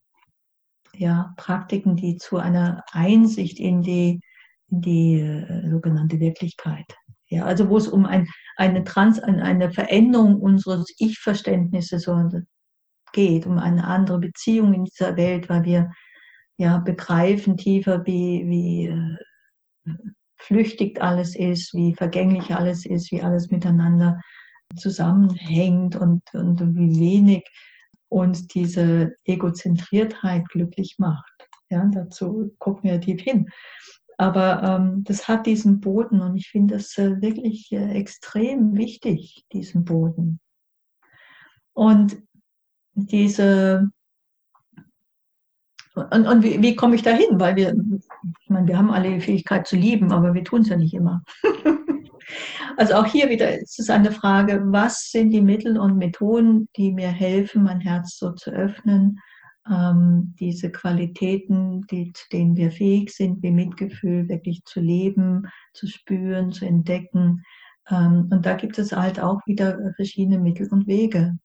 ja, 0.94 1.34
Praktiken, 1.36 1.96
die 1.96 2.16
zu 2.16 2.38
einer 2.38 2.82
Einsicht 2.92 3.60
in 3.60 3.82
die, 3.82 4.20
in 4.68 4.80
die 4.80 5.20
äh, 5.20 5.70
sogenannte 5.70 6.18
Wirklichkeit. 6.20 6.86
Ja, 7.28 7.44
also 7.44 7.68
wo 7.68 7.76
es 7.76 7.88
um 7.88 8.06
ein, 8.06 8.28
eine, 8.56 8.84
Trans, 8.84 9.18
eine 9.20 9.70
Veränderung 9.72 10.40
unseres 10.40 10.94
Ich-Verständnisses 10.98 12.08
geht, 13.12 13.46
um 13.46 13.58
eine 13.58 13.86
andere 13.86 14.18
Beziehung 14.18 14.74
in 14.74 14.84
dieser 14.84 15.16
Welt, 15.16 15.48
weil 15.48 15.64
wir 15.64 15.90
ja 16.56 16.78
begreifen 16.78 17.56
tiefer, 17.56 18.06
wie, 18.06 18.44
wie 18.46 18.86
äh, 18.86 19.16
flüchtig 20.36 21.02
alles 21.02 21.34
ist, 21.34 21.74
wie 21.74 21.94
vergänglich 21.94 22.54
alles 22.54 22.86
ist, 22.86 23.10
wie 23.10 23.22
alles 23.22 23.50
miteinander 23.50 24.20
zusammenhängt 24.76 25.96
und, 25.96 26.22
und 26.34 26.60
wie 26.76 27.00
wenig 27.00 27.44
uns 28.08 28.46
diese 28.46 29.14
Egozentriertheit 29.24 30.48
glücklich 30.48 30.96
macht. 30.98 31.48
Ja, 31.68 31.84
dazu 31.92 32.54
gucken 32.58 32.90
wir 32.90 33.00
tief 33.00 33.20
hin. 33.22 33.48
Aber 34.18 34.62
ähm, 34.62 35.04
das 35.04 35.28
hat 35.28 35.46
diesen 35.46 35.80
Boden 35.80 36.20
und 36.20 36.36
ich 36.36 36.48
finde 36.48 36.76
das 36.76 36.96
äh, 36.96 37.20
wirklich 37.20 37.70
äh, 37.72 37.92
extrem 37.92 38.76
wichtig, 38.76 39.44
diesen 39.52 39.84
Boden. 39.84 40.40
Und 41.74 42.16
diese 42.94 43.90
und, 45.94 46.26
und 46.26 46.42
wie, 46.42 46.62
wie 46.62 46.76
komme 46.76 46.94
ich 46.94 47.02
da 47.02 47.10
hin? 47.10 47.40
Weil 47.40 47.56
wir, 47.56 47.74
ich 48.40 48.50
meine, 48.50 48.66
wir 48.66 48.78
haben 48.78 48.90
alle 48.90 49.10
die 49.14 49.20
Fähigkeit 49.20 49.66
zu 49.66 49.76
lieben, 49.76 50.12
aber 50.12 50.34
wir 50.34 50.44
tun 50.44 50.62
es 50.62 50.68
ja 50.68 50.76
nicht 50.76 50.94
immer. 50.94 51.22
also 52.76 52.94
auch 52.94 53.06
hier 53.06 53.28
wieder 53.28 53.58
ist 53.58 53.78
es 53.78 53.90
eine 53.90 54.12
Frage, 54.12 54.62
was 54.66 55.10
sind 55.10 55.30
die 55.30 55.42
Mittel 55.42 55.78
und 55.78 55.96
Methoden, 55.96 56.68
die 56.76 56.92
mir 56.92 57.08
helfen, 57.08 57.62
mein 57.62 57.80
Herz 57.80 58.18
so 58.18 58.32
zu 58.32 58.50
öffnen, 58.50 59.20
ähm, 59.70 60.34
diese 60.38 60.70
Qualitäten, 60.70 61.86
die, 61.90 62.12
zu 62.12 62.24
denen 62.32 62.56
wir 62.56 62.70
fähig 62.70 63.10
sind, 63.10 63.42
wie 63.42 63.50
Mitgefühl 63.50 64.28
wirklich 64.28 64.62
zu 64.64 64.80
leben, 64.80 65.48
zu 65.72 65.86
spüren, 65.86 66.52
zu 66.52 66.66
entdecken. 66.66 67.42
Ähm, 67.90 68.28
und 68.30 68.46
da 68.46 68.54
gibt 68.54 68.78
es 68.78 68.92
halt 68.92 69.20
auch 69.20 69.40
wieder 69.46 69.92
verschiedene 69.96 70.38
Mittel 70.38 70.68
und 70.70 70.86
Wege. 70.86 71.36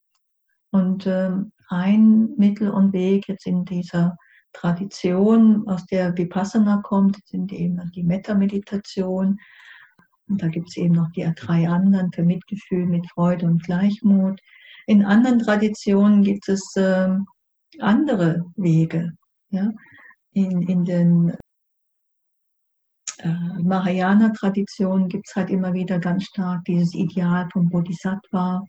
Und 0.71 1.05
ähm, 1.07 1.51
ein 1.69 2.29
Mittel 2.37 2.69
und 2.69 2.93
Weg 2.93 3.27
jetzt 3.27 3.45
in 3.45 3.65
dieser 3.65 4.17
Tradition, 4.53 5.67
aus 5.67 5.85
der 5.85 6.17
Vipassana 6.17 6.81
kommt, 6.83 7.17
sind 7.25 7.51
eben 7.51 7.91
die 7.95 8.03
Metta-Meditation. 8.03 9.39
Und 10.27 10.41
da 10.41 10.47
gibt 10.47 10.69
es 10.69 10.77
eben 10.77 10.95
noch 10.95 11.11
die 11.11 11.29
drei 11.35 11.67
anderen 11.67 12.11
für 12.11 12.23
Mitgefühl, 12.23 12.85
mit 12.85 13.09
Freude 13.11 13.45
und 13.45 13.63
Gleichmut. 13.63 14.39
In 14.87 15.05
anderen 15.05 15.39
Traditionen 15.39 16.23
gibt 16.23 16.47
es 16.49 16.75
äh, 16.75 17.09
andere 17.79 18.45
Wege. 18.55 19.13
Ja? 19.49 19.71
In, 20.33 20.61
in 20.63 20.85
den 20.85 21.37
äh, 23.19 23.29
Mahayana-Traditionen 23.61 25.07
gibt 25.07 25.27
es 25.27 25.35
halt 25.35 25.49
immer 25.49 25.73
wieder 25.73 25.99
ganz 25.99 26.23
stark 26.25 26.63
dieses 26.65 26.93
Ideal 26.93 27.47
vom 27.51 27.69
Bodhisattva, 27.69 28.63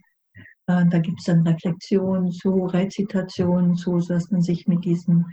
äh, 0.67 0.87
da 0.87 0.99
gibt 0.99 1.19
es 1.19 1.25
dann 1.27 1.47
Reflexionen 1.47 2.31
zu, 2.31 2.67
Rezitationen 2.67 3.77
zu, 3.77 3.99
dass 3.99 4.31
man 4.31 4.43
sich 4.43 4.67
mit 4.67 4.85
diesem, 4.85 5.27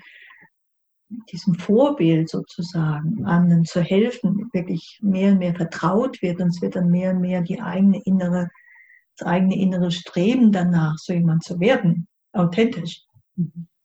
diesem 1.32 1.56
Vorbild 1.56 2.30
sozusagen 2.30 3.26
anderen 3.26 3.66
zu 3.66 3.82
helfen, 3.82 4.50
wirklich 4.54 5.00
mehr 5.02 5.32
und 5.32 5.40
mehr 5.40 5.56
vertraut 5.56 6.22
wird 6.22 6.40
und 6.40 6.50
es 6.50 6.62
wird 6.62 6.76
dann 6.76 6.90
mehr 6.90 7.12
und 7.12 7.22
mehr 7.22 7.42
die 7.42 7.60
eigene 7.60 8.02
innere, 8.04 8.50
das 9.18 9.28
eigene 9.28 9.60
innere 9.60 9.92
Streben 9.92 10.52
danach, 10.52 10.96
so 10.98 11.14
jemand 11.14 11.44
zu 11.44 11.60
werden, 11.60 12.08
authentisch. 12.34 13.02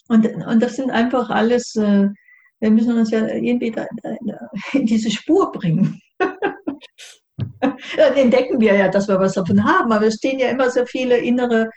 Und, 0.09 0.27
und 0.27 0.63
das 0.63 0.77
sind 0.77 0.91
einfach 0.91 1.31
alles, 1.31 1.75
äh, 1.77 2.09
wir 2.61 2.71
müssen 2.71 2.99
uns 2.99 3.11
ja 3.11 3.27
irgendwie 3.27 3.75
in 4.73 4.87
diese 4.87 5.11
Spur 5.11 5.51
bringen. 5.51 6.01
Dann 7.61 8.15
entdecken 8.15 8.61
wir 8.61 8.75
ja, 8.75 8.89
dass 8.89 9.09
wir 9.09 9.19
was 9.19 9.35
davon 9.35 9.65
haben, 9.65 9.91
aber 9.93 10.07
es 10.07 10.17
stehen 10.17 10.39
ja 10.39 10.49
immer 10.49 10.71
so 10.71 10.85
viele 10.87 11.17
innere 11.19 11.71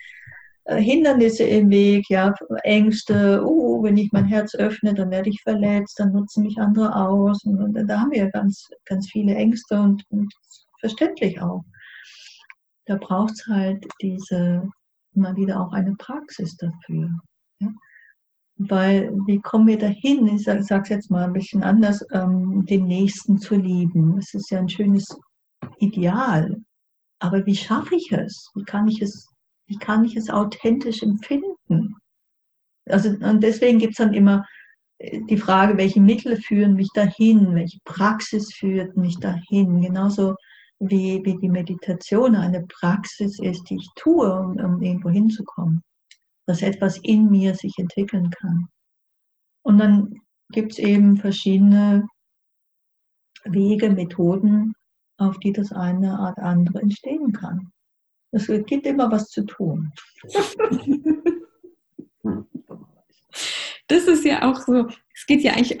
Hindernisse 0.76 1.44
im 1.44 1.70
Weg, 1.70 2.08
ja, 2.10 2.34
Ängste, 2.62 3.42
oh, 3.44 3.82
wenn 3.82 3.96
ich 3.96 4.12
mein 4.12 4.26
Herz 4.26 4.54
öffne, 4.54 4.92
dann 4.92 5.10
werde 5.10 5.30
ich 5.30 5.40
verletzt, 5.42 5.98
dann 5.98 6.12
nutzen 6.12 6.42
mich 6.42 6.58
andere 6.58 6.94
aus. 6.94 7.42
Und, 7.44 7.58
und 7.58 7.88
da 7.88 8.00
haben 8.00 8.10
wir 8.10 8.30
ganz, 8.30 8.68
ganz 8.84 9.10
viele 9.10 9.34
Ängste 9.34 9.80
und, 9.80 10.04
und 10.10 10.32
verständlich 10.80 11.40
auch. 11.40 11.64
Da 12.86 12.96
braucht 12.96 13.32
es 13.32 13.46
halt 13.46 13.86
diese, 14.02 14.68
immer 15.14 15.36
wieder 15.36 15.60
auch 15.60 15.72
eine 15.72 15.94
Praxis 15.96 16.56
dafür. 16.56 17.10
Ja? 17.60 17.68
Weil, 18.56 19.12
wie 19.26 19.40
kommen 19.40 19.68
wir 19.68 19.78
dahin? 19.78 20.26
Ich 20.26 20.44
sage 20.44 20.60
es 20.60 20.88
jetzt 20.88 21.10
mal 21.10 21.24
ein 21.24 21.32
bisschen 21.32 21.62
anders, 21.62 22.04
ähm, 22.12 22.66
den 22.66 22.86
Nächsten 22.86 23.38
zu 23.38 23.54
lieben. 23.54 24.18
Es 24.18 24.34
ist 24.34 24.50
ja 24.50 24.58
ein 24.58 24.68
schönes 24.68 25.06
Ideal. 25.78 26.56
Aber 27.20 27.44
wie 27.46 27.56
schaffe 27.56 27.94
ich 27.94 28.12
es? 28.12 28.50
Wie 28.54 28.64
kann 28.64 28.88
ich 28.88 29.00
es, 29.00 29.28
wie 29.68 29.78
kann 29.78 30.04
ich 30.04 30.16
es 30.16 30.30
authentisch 30.30 31.02
empfinden? 31.02 31.94
Also, 32.86 33.10
und 33.10 33.42
deswegen 33.42 33.78
gibt 33.78 33.92
es 33.92 33.98
dann 33.98 34.14
immer 34.14 34.44
äh, 34.98 35.20
die 35.28 35.36
Frage, 35.36 35.76
welche 35.76 36.00
Mittel 36.00 36.36
führen 36.36 36.74
mich 36.74 36.88
dahin? 36.94 37.54
Welche 37.54 37.78
Praxis 37.84 38.52
führt 38.54 38.96
mich 38.96 39.18
dahin? 39.18 39.80
Genauso 39.80 40.34
wie, 40.80 41.24
wie 41.24 41.36
die 41.38 41.48
Meditation 41.48 42.34
eine 42.34 42.64
Praxis 42.66 43.38
ist, 43.40 43.68
die 43.68 43.76
ich 43.76 43.88
tue, 43.96 44.32
um, 44.32 44.56
um 44.58 44.82
irgendwo 44.82 45.10
hinzukommen. 45.10 45.82
Dass 46.46 46.62
etwas 46.62 46.98
in 47.02 47.30
mir 47.30 47.54
sich 47.54 47.74
entwickeln 47.78 48.30
kann. 48.30 48.68
Und 49.62 49.78
dann 49.78 50.14
gibt 50.50 50.72
es 50.72 50.78
eben 50.78 51.18
verschiedene 51.18 52.06
Wege, 53.44 53.90
Methoden, 53.90 54.72
auf 55.18 55.38
die 55.40 55.52
das 55.52 55.72
eine 55.72 56.18
Art 56.18 56.38
andere 56.38 56.80
entstehen 56.80 57.32
kann. 57.32 57.70
Es 58.30 58.46
gibt 58.46 58.86
immer 58.86 59.10
was 59.10 59.28
zu 59.28 59.44
tun. 59.44 59.92
Das 63.88 64.04
ist 64.04 64.24
ja 64.24 64.42
auch 64.42 64.60
so, 64.60 64.86
es 65.14 65.26
geht 65.26 65.42
ja 65.42 65.52
eigentlich 65.52 65.78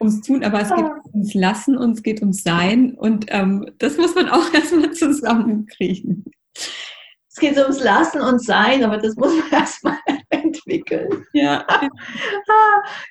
ums 0.00 0.20
Tun, 0.22 0.42
aber 0.44 0.60
es 0.60 0.74
geht 0.74 0.84
ums 1.12 1.34
Lassen 1.34 1.76
und 1.76 1.92
es 1.92 2.02
geht 2.02 2.20
ums 2.20 2.42
Sein 2.42 2.94
und 2.94 3.26
ähm, 3.28 3.70
das 3.78 3.96
muss 3.96 4.14
man 4.14 4.28
auch 4.28 4.52
erstmal 4.54 4.92
zusammenkriegen. 4.92 6.24
Es 6.54 7.40
geht 7.40 7.56
ums 7.58 7.82
Lassen 7.82 8.20
und 8.20 8.42
Sein, 8.42 8.84
aber 8.84 8.98
das 8.98 9.16
muss 9.16 9.32
man 9.36 9.50
erstmal 9.60 9.98
entwickeln. 10.30 11.24
Ja. 11.32 11.66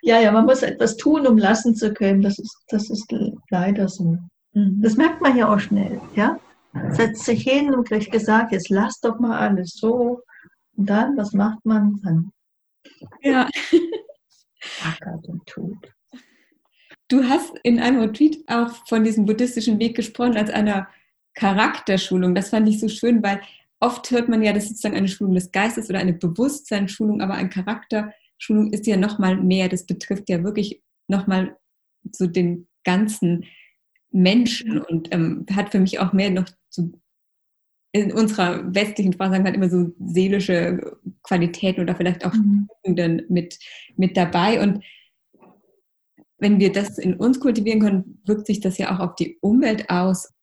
ja, 0.01 0.19
ja, 0.19 0.31
man 0.31 0.45
muss 0.45 0.61
etwas 0.61 0.97
tun, 0.97 1.27
um 1.27 1.37
lassen 1.37 1.75
zu 1.75 1.93
können. 1.93 2.21
Das 2.21 2.39
ist, 2.39 2.55
das 2.69 2.89
ist 2.89 3.13
leider 3.49 3.89
so. 3.89 4.17
Mhm. 4.53 4.81
Das 4.81 4.95
merkt 4.95 5.21
man 5.21 5.37
ja 5.37 5.53
auch 5.53 5.59
schnell, 5.59 5.99
ja. 6.15 6.39
Setzt 6.89 7.25
sich 7.25 7.43
hin 7.43 7.73
und 7.73 7.87
kriegt 7.87 8.11
gesagt, 8.11 8.51
jetzt 8.51 8.69
lass 8.69 8.99
doch 8.99 9.19
mal 9.19 9.37
alles 9.37 9.73
so. 9.73 10.21
Und 10.75 10.89
dann, 10.89 11.15
was 11.17 11.33
macht 11.33 11.63
man 11.65 11.99
dann? 12.03 12.31
Ja. 13.21 13.47
Ackert 14.83 15.27
und 15.27 15.45
tut. 15.45 15.93
Du 17.07 17.23
hast 17.23 17.53
in 17.63 17.79
einem 17.79 17.99
Retreat 17.99 18.37
auch 18.47 18.71
von 18.87 19.03
diesem 19.03 19.25
buddhistischen 19.25 19.77
Weg 19.79 19.95
gesprochen 19.95 20.37
als 20.37 20.49
einer 20.49 20.87
Charakterschulung. 21.35 22.33
Das 22.33 22.49
fand 22.49 22.67
ich 22.67 22.79
so 22.79 22.87
schön, 22.87 23.21
weil 23.21 23.41
oft 23.79 24.09
hört 24.11 24.29
man 24.29 24.41
ja, 24.41 24.53
das 24.53 24.63
ist 24.63 24.69
sozusagen 24.69 24.95
eine 24.95 25.07
Schulung 25.07 25.35
des 25.35 25.51
Geistes 25.51 25.89
oder 25.89 25.99
eine 25.99 26.13
Bewusstseinsschulung, 26.13 27.21
aber 27.21 27.33
eine 27.35 27.49
Charakterschulung 27.49 28.71
ist 28.71 28.87
ja 28.87 28.97
nochmal 28.97 29.35
mehr. 29.35 29.69
Das 29.69 29.85
betrifft 29.85 30.29
ja 30.29 30.43
wirklich 30.43 30.81
nochmal 31.07 31.57
so 32.11 32.27
den 32.27 32.67
ganzen 32.83 33.45
Menschen 34.11 34.81
und 34.81 35.13
ähm, 35.13 35.45
hat 35.53 35.71
für 35.71 35.79
mich 35.79 35.99
auch 35.99 36.13
mehr 36.13 36.29
noch 36.29 36.45
so 36.73 36.91
in 37.95 38.11
unserer 38.11 38.73
westlichen 38.73 39.13
Sprache 39.13 39.31
sagen 39.31 39.43
wir 39.43 39.51
halt 39.51 39.55
immer 39.55 39.69
so 39.69 39.93
seelische 40.03 40.97
Qualitäten 41.21 41.81
oder 41.81 41.95
vielleicht 41.95 42.25
auch 42.25 42.33
mhm. 42.33 42.67
mit, 43.29 43.59
mit 43.95 44.17
dabei. 44.17 44.61
Und 44.61 44.83
wenn 46.39 46.59
wir 46.59 46.71
das 46.71 46.97
in 46.97 47.13
uns 47.15 47.39
kultivieren 47.39 47.81
können, 47.81 48.21
wirkt 48.25 48.47
sich 48.47 48.59
das 48.59 48.79
ja 48.79 48.93
auch 48.93 48.99
auf 48.99 49.15
die 49.15 49.37
Umwelt 49.41 49.89
aus. 49.91 50.33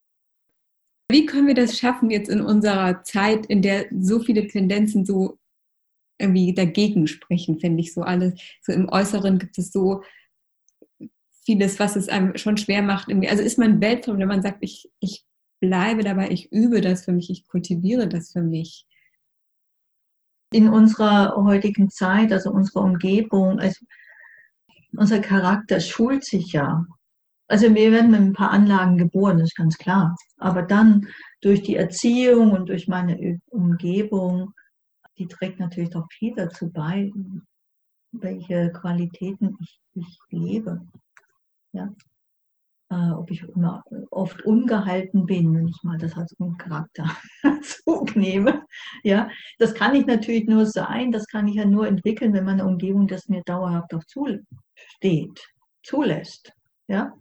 Wie 1.11 1.27
können 1.27 1.49
wir 1.49 1.55
das 1.55 1.77
schaffen 1.77 2.11
jetzt 2.11 2.31
in 2.31 2.41
unserer 2.41 3.03
Zeit, 3.03 3.47
in 3.47 3.63
der 3.63 3.87
so 3.99 4.21
viele 4.21 4.47
Tendenzen 4.47 5.05
so 5.05 5.41
irgendwie 6.21 6.55
dagegen 6.55 7.09
sprechen, 7.09 7.59
finde 7.59 7.81
ich 7.81 7.93
so 7.93 8.03
alles. 8.03 8.41
So 8.63 8.73
im 8.73 8.89
Äußeren 8.89 9.41
gibt 9.41 9.59
es 9.59 9.73
so 9.73 10.03
vieles, 11.45 11.81
was 11.81 11.97
es 11.97 12.09
einem 12.09 12.37
schon 12.37 12.57
schwer 12.57 12.83
macht. 12.83 13.13
Also 13.27 13.43
ist 13.43 13.59
man 13.59 13.81
weltfremd, 13.81 14.21
wenn 14.21 14.29
man 14.29 14.43
sagt, 14.43 14.59
ich, 14.61 14.89
ich 15.01 15.25
bleibe 15.61 16.03
dabei, 16.03 16.31
ich 16.31 16.51
übe 16.53 16.81
das 16.81 17.05
für 17.05 17.13
mich, 17.13 17.31
ich 17.31 17.47
kultiviere 17.47 18.09
das 18.09 18.33
für 18.33 18.43
mich. 18.43 18.87
In 20.53 20.69
unserer 20.69 21.37
heutigen 21.37 21.91
Zeit, 21.91 22.33
also 22.33 22.51
unserer 22.51 22.83
Umgebung, 22.83 23.61
also 23.61 23.85
unser 24.97 25.21
Charakter 25.21 25.79
schult 25.79 26.25
sich 26.25 26.53
ja. 26.53 26.85
Also 27.47 27.75
wir 27.75 27.93
werden 27.93 28.11
mit 28.11 28.21
ein 28.21 28.33
paar 28.33 28.51
Anlagen 28.51 28.97
geboren, 28.97 29.39
das 29.39 29.51
ist 29.51 29.57
ganz 29.57 29.77
klar. 29.77 30.17
Aber 30.39 30.63
dann 30.63 31.09
durch 31.41 31.63
die 31.63 31.77
Erziehung 31.77 32.53
und 32.53 32.69
durch 32.69 32.89
meine 32.89 33.41
Umgebung, 33.47 34.53
die 35.19 35.27
trägt 35.27 35.61
natürlich 35.61 35.91
doch 35.91 36.07
viel 36.11 36.35
dazu 36.35 36.71
bei, 36.71 37.13
welche 38.13 38.73
Qualitäten 38.73 39.57
ich, 39.61 39.81
ich 39.95 40.19
lebe. 40.31 40.81
Ja? 41.73 41.93
Äh, 42.93 43.13
ob 43.13 43.31
ich 43.31 43.45
immer 43.45 43.85
oft 44.11 44.45
ungehalten 44.45 45.25
bin, 45.25 45.55
wenn 45.55 45.69
ich 45.69 45.81
mal 45.85 45.97
das 45.97 46.17
als 46.17 46.35
Charakterzug 46.59 48.17
nehme. 48.17 48.65
Ja, 49.05 49.29
das 49.61 49.75
kann 49.75 49.95
ich 49.95 50.07
natürlich 50.07 50.47
nur 50.49 50.67
sein, 50.67 51.13
das 51.13 51.27
kann 51.27 51.47
ich 51.47 51.55
ja 51.55 51.65
nur 51.65 51.87
entwickeln, 51.87 52.33
wenn 52.33 52.45
meine 52.45 52.67
Umgebung 52.67 53.07
das 53.07 53.29
mir 53.29 53.43
dauerhaft 53.47 53.95
auch 53.95 54.03
zusteht, 54.05 55.41
zulässt. 55.85 56.53
Ja, 56.89 57.13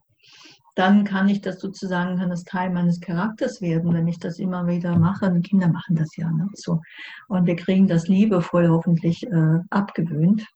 dann 0.74 1.04
kann 1.04 1.30
ich 1.30 1.42
das 1.42 1.60
sozusagen, 1.60 2.18
kann 2.18 2.32
das 2.32 2.46
Teil 2.46 2.72
meines 2.72 3.00
Charakters 3.00 3.62
werden, 3.62 3.94
wenn 3.94 4.08
ich 4.08 4.18
das 4.18 4.40
immer 4.40 4.66
wieder 4.66 4.98
mache. 4.98 5.28
Und 5.28 5.46
Kinder 5.46 5.68
machen 5.68 5.96
das 5.96 6.16
ja 6.16 6.32
ne? 6.32 6.48
so. 6.54 6.82
Und 7.28 7.46
wir 7.46 7.56
kriegen 7.56 7.88
das 7.88 8.08
liebevoll 8.08 8.70
hoffentlich 8.70 9.22
äh, 9.28 9.60
abgewöhnt. 9.70 10.48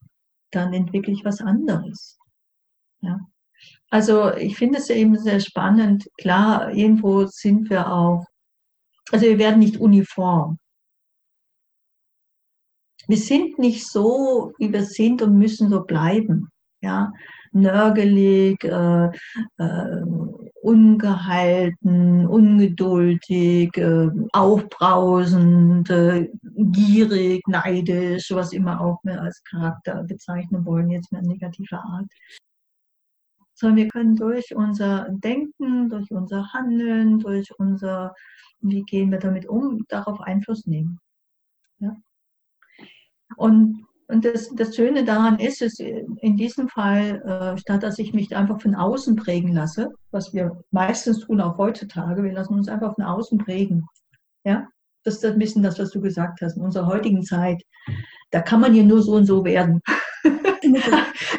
Dann 0.49 0.73
entwickle 0.73 1.13
ich 1.13 1.23
was 1.23 1.39
anderes. 1.39 2.17
Ja. 3.01 3.19
Also 3.93 4.33
ich 4.33 4.57
finde 4.57 4.79
es 4.79 4.89
eben 4.89 5.19
sehr 5.19 5.39
spannend. 5.39 6.09
Klar, 6.17 6.73
irgendwo 6.73 7.27
sind 7.27 7.69
wir 7.69 7.93
auch, 7.93 8.25
also 9.11 9.27
wir 9.27 9.37
werden 9.37 9.59
nicht 9.59 9.77
uniform. 9.77 10.57
Wir 13.07 13.17
sind 13.17 13.59
nicht 13.59 13.85
so, 13.85 14.51
wie 14.57 14.73
wir 14.73 14.83
sind 14.83 15.21
und 15.21 15.37
müssen 15.37 15.69
so 15.69 15.83
bleiben. 15.83 16.49
Ja, 16.81 17.13
nörgelig, 17.51 18.63
äh, 18.63 19.11
äh, 19.57 20.01
ungehalten, 20.63 22.25
ungeduldig, 22.25 23.77
äh, 23.77 24.09
aufbrausend, 24.31 25.91
äh, 25.91 26.31
gierig, 26.41 27.47
neidisch, 27.47 28.31
was 28.31 28.53
immer 28.53 28.81
auch 28.81 28.97
wir 29.03 29.21
als 29.21 29.43
Charakter 29.43 30.03
bezeichnen 30.03 30.65
wollen, 30.65 30.89
jetzt 30.89 31.11
mehr 31.11 31.21
negativer 31.21 31.77
Art 31.77 32.07
sondern 33.63 33.77
wir 33.77 33.87
können 33.87 34.17
durch 34.17 34.53
unser 34.53 35.07
Denken, 35.09 35.87
durch 35.87 36.11
unser 36.11 36.51
Handeln, 36.51 37.19
durch 37.19 37.49
unser, 37.57 38.13
wie 38.59 38.83
gehen 38.83 39.09
wir 39.09 39.19
damit 39.19 39.47
um, 39.47 39.85
darauf 39.87 40.19
Einfluss 40.19 40.65
nehmen. 40.65 40.99
Ja? 41.79 41.95
Und, 43.37 43.85
und 44.09 44.25
das, 44.25 44.53
das 44.53 44.75
Schöne 44.75 45.05
daran 45.05 45.39
ist, 45.39 45.61
ist 45.61 45.79
in 45.79 46.35
diesem 46.35 46.67
Fall, 46.67 47.21
äh, 47.21 47.57
statt 47.57 47.83
dass 47.83 47.99
ich 47.99 48.13
mich 48.13 48.35
einfach 48.35 48.59
von 48.61 48.75
außen 48.75 49.15
prägen 49.15 49.53
lasse, 49.53 49.89
was 50.11 50.33
wir 50.33 50.61
meistens 50.71 51.21
tun 51.21 51.39
auch 51.39 51.57
heutzutage, 51.57 52.21
wir 52.21 52.33
lassen 52.33 52.55
uns 52.55 52.67
einfach 52.67 52.95
von 52.95 53.05
außen 53.05 53.37
prägen. 53.37 53.87
Ja? 54.43 54.67
Das 55.05 55.15
ist 55.15 55.25
ein 55.25 55.39
bisschen 55.39 55.63
das, 55.63 55.79
was 55.79 55.91
du 55.91 56.01
gesagt 56.01 56.41
hast. 56.41 56.57
In 56.57 56.63
unserer 56.63 56.87
heutigen 56.87 57.23
Zeit, 57.23 57.63
da 58.31 58.41
kann 58.41 58.59
man 58.59 58.75
ja 58.75 58.83
nur 58.83 59.01
so 59.01 59.13
und 59.13 59.25
so 59.25 59.45
werden. 59.45 59.81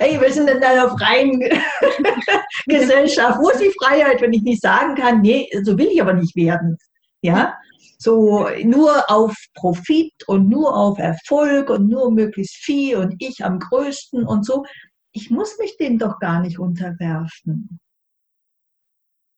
Ey, 0.00 0.20
wir 0.20 0.32
sind 0.32 0.48
in 0.48 0.62
einer 0.62 0.90
freien 0.90 1.40
Gesellschaft. 2.66 3.38
Wo 3.40 3.50
ist 3.50 3.60
die 3.60 3.72
Freiheit, 3.82 4.20
wenn 4.20 4.32
ich 4.32 4.42
nicht 4.42 4.62
sagen 4.62 4.94
kann, 4.94 5.22
nee, 5.22 5.48
so 5.62 5.78
will 5.78 5.88
ich 5.88 6.00
aber 6.00 6.12
nicht 6.12 6.36
werden? 6.36 6.76
Ja, 7.22 7.54
so 7.98 8.48
nur 8.62 9.10
auf 9.10 9.34
Profit 9.54 10.12
und 10.26 10.48
nur 10.48 10.76
auf 10.76 10.98
Erfolg 10.98 11.70
und 11.70 11.88
nur 11.88 12.10
möglichst 12.10 12.56
viel 12.56 12.96
und 12.96 13.14
ich 13.18 13.44
am 13.44 13.58
größten 13.58 14.24
und 14.24 14.44
so. 14.44 14.64
Ich 15.12 15.30
muss 15.30 15.58
mich 15.58 15.76
dem 15.78 15.98
doch 15.98 16.18
gar 16.18 16.40
nicht 16.40 16.58
unterwerfen. 16.58 17.78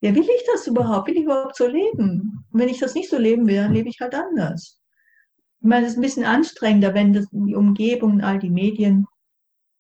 Ja, 0.01 0.14
will 0.14 0.22
ich 0.24 0.44
das 0.53 0.66
überhaupt? 0.66 1.09
Will 1.09 1.16
ich 1.16 1.24
überhaupt 1.24 1.57
so 1.57 1.66
leben? 1.66 2.44
Und 2.51 2.61
wenn 2.61 2.68
ich 2.68 2.78
das 2.78 2.94
nicht 2.94 3.11
so 3.11 3.18
leben 3.18 3.47
will, 3.47 3.57
dann 3.57 3.72
lebe 3.72 3.88
ich 3.88 4.01
halt 4.01 4.14
anders. 4.14 4.80
Ich 5.61 5.66
meine, 5.66 5.86
es 5.86 5.92
ist 5.92 5.99
ein 5.99 6.03
bisschen 6.03 6.24
anstrengender, 6.24 6.94
wenn 6.94 7.12
das, 7.12 7.26
die 7.30 7.55
Umgebung 7.55 8.14
und 8.14 8.20
all 8.22 8.38
die 8.38 8.51
Medien 8.51 9.07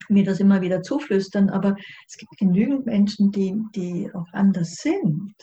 mir 0.08 0.24
das 0.24 0.40
immer 0.40 0.60
wieder 0.60 0.82
zuflüstern, 0.82 1.50
aber 1.50 1.76
es 2.08 2.16
gibt 2.16 2.36
genügend 2.38 2.86
Menschen, 2.86 3.30
die, 3.30 3.60
die 3.74 4.10
auch 4.14 4.26
anders 4.32 4.74
sind. 4.76 5.34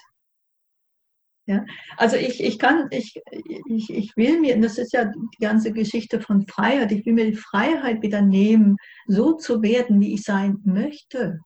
Ja, 1.46 1.66
also 1.98 2.16
ich, 2.16 2.42
ich 2.42 2.58
kann, 2.58 2.88
ich, 2.92 3.22
ich, 3.68 3.90
ich 3.90 4.16
will 4.16 4.40
mir, 4.40 4.60
das 4.62 4.78
ist 4.78 4.94
ja 4.94 5.06
die 5.06 5.44
ganze 5.44 5.74
Geschichte 5.74 6.22
von 6.22 6.48
Freiheit, 6.48 6.94
ich 6.94 7.06
will 7.06 7.14
mir 7.14 7.32
die 7.32 7.38
Freiheit 7.38 8.02
wieder 8.02 8.22
nehmen, 8.22 8.78
so 9.08 9.34
zu 9.34 9.62
werden, 9.62 10.00
wie 10.00 10.14
ich 10.14 10.24
sein 10.24 10.60
möchte. 10.64 11.40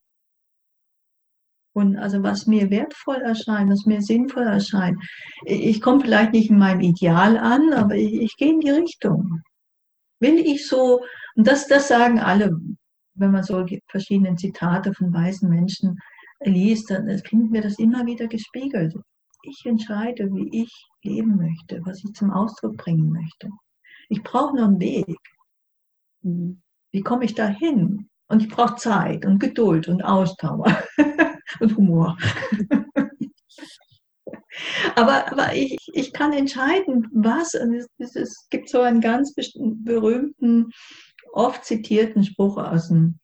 Und 1.74 1.98
also 1.98 2.22
was 2.22 2.46
mir 2.46 2.70
wertvoll 2.70 3.18
erscheint, 3.18 3.72
was 3.72 3.86
mir 3.86 4.02
sinnvoll 4.02 4.44
erscheint. 4.44 4.98
Ich 5.46 5.82
komme 5.82 6.02
vielleicht 6.02 6.34
nicht 6.34 6.50
in 6.50 6.58
meinem 6.60 6.82
Ideal 6.82 7.38
an, 7.38 7.74
aber 7.74 7.96
ich, 7.96 8.14
ich 8.14 8.36
gehe 8.36 8.52
in 8.52 8.60
die 8.60 8.72
Richtung. 8.72 9.42
Will 10.20 10.40
ich 10.40 10.68
so, 10.68 11.02
und 11.36 11.48
das, 11.48 11.68
das 11.68 11.88
sagen 11.88 12.20
alle 12.20 12.60
wenn 13.18 13.32
man 13.32 13.44
so 13.44 13.66
verschiedene 13.88 14.36
Zitate 14.36 14.94
von 14.94 15.14
weißen 15.14 15.50
Menschen 15.50 16.00
liest, 16.42 16.90
dann 16.90 17.08
finden 17.20 17.54
wir 17.54 17.62
das 17.62 17.80
immer 17.80 18.06
wieder 18.06 18.28
gespiegelt. 18.28 18.96
Ich 19.44 19.66
entscheide, 19.66 20.30
wie 20.34 20.64
ich 20.64 20.72
leben 21.04 21.38
möchte, 21.38 21.82
was 21.86 22.04
ich 22.04 22.14
zum 22.14 22.32
Ausdruck 22.32 22.76
bringen 22.78 23.12
möchte. 23.12 23.50
Ich 24.10 24.24
brauche 24.24 24.56
noch 24.56 24.68
einen 24.68 24.80
Weg. 24.80 25.18
Mhm. 26.22 26.62
Wie 26.92 27.02
komme 27.02 27.26
ich 27.26 27.36
da 27.36 27.48
hin? 27.48 28.10
Und 28.30 28.44
ich 28.44 28.50
brauche 28.50 28.76
Zeit 28.76 29.26
und 29.26 29.40
Geduld 29.40 29.88
und 29.88 30.02
Ausdauer 30.02 30.66
und 31.60 31.78
Humor. 31.78 32.18
aber 34.96 35.32
aber 35.32 35.56
ich, 35.56 35.78
ich 35.94 36.12
kann 36.12 36.34
entscheiden, 36.34 37.08
was. 37.14 37.54
Es, 37.54 38.16
es 38.16 38.48
gibt 38.50 38.70
so 38.70 38.82
einen 38.82 39.00
ganz 39.00 39.34
berühmten 39.34 40.72
oft 41.38 41.66
zitierten 41.66 42.24
Spruch 42.24 42.58
aus 42.58 42.90
dem 42.90 43.20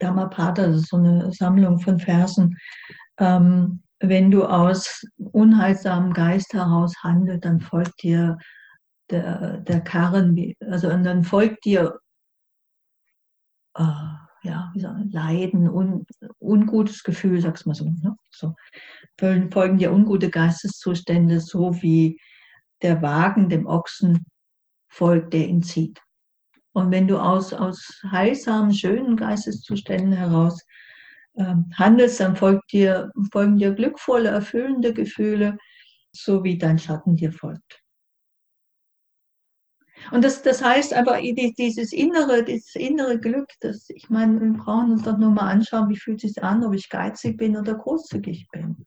Dhammapada, 0.00 0.66
das 0.66 0.76
ist 0.82 0.88
so 0.88 0.96
eine 0.96 1.32
Sammlung 1.32 1.78
von 1.80 1.98
Versen. 1.98 2.56
Ähm, 3.18 3.82
wenn 4.00 4.30
du 4.30 4.44
aus 4.44 5.04
unheilsamem 5.16 6.12
Geist 6.12 6.52
heraus 6.52 6.92
handelst, 7.02 7.44
dann 7.44 7.60
folgt 7.60 8.02
dir 8.02 8.38
der, 9.10 9.58
der 9.58 9.80
Karren, 9.80 10.54
also 10.60 10.88
dann 10.88 11.24
folgt 11.24 11.64
dir 11.64 11.98
äh, 13.74 13.82
ja, 14.42 14.70
wie 14.74 14.80
sagen, 14.80 15.10
Leiden, 15.10 15.68
un, 15.68 16.06
ungutes 16.38 17.02
Gefühl, 17.02 17.40
sag's 17.40 17.66
mal 17.66 17.74
so, 17.74 17.84
ne? 17.84 18.16
so. 18.30 18.54
Folgen 19.18 19.78
dir 19.78 19.92
ungute 19.92 20.30
Geisteszustände, 20.30 21.40
so 21.40 21.82
wie 21.82 22.20
der 22.82 23.02
Wagen 23.02 23.48
dem 23.48 23.66
Ochsen 23.66 24.26
folgt, 24.88 25.32
der 25.32 25.48
ihn 25.48 25.62
zieht. 25.62 26.00
Und 26.76 26.90
wenn 26.90 27.08
du 27.08 27.16
aus, 27.16 27.54
aus 27.54 28.02
heilsamen, 28.10 28.74
schönen 28.74 29.16
Geisteszuständen 29.16 30.12
heraus 30.12 30.62
äh, 31.32 31.54
handelst, 31.72 32.20
dann 32.20 32.36
folgt 32.36 32.70
dir, 32.70 33.10
folgen 33.32 33.56
dir 33.56 33.72
glückvolle, 33.72 34.28
erfüllende 34.28 34.92
Gefühle, 34.92 35.56
so 36.12 36.44
wie 36.44 36.58
dein 36.58 36.78
Schatten 36.78 37.16
dir 37.16 37.32
folgt. 37.32 37.82
Und 40.10 40.22
das, 40.22 40.42
das 40.42 40.62
heißt 40.62 40.92
aber, 40.92 41.18
dieses 41.22 41.94
innere, 41.94 42.44
dieses 42.44 42.74
innere 42.74 43.18
Glück, 43.18 43.48
das, 43.60 43.88
ich 43.88 44.10
meine, 44.10 44.38
wir 44.38 44.52
brauchen 44.52 44.92
uns 44.92 45.04
doch 45.04 45.16
nur 45.16 45.30
mal 45.30 45.48
anschauen, 45.48 45.88
wie 45.88 45.96
fühlt 45.96 46.22
es 46.22 46.34
sich 46.34 46.44
an, 46.44 46.62
ob 46.62 46.74
ich 46.74 46.90
geizig 46.90 47.38
bin 47.38 47.56
oder 47.56 47.74
großzügig 47.74 48.48
bin. 48.52 48.84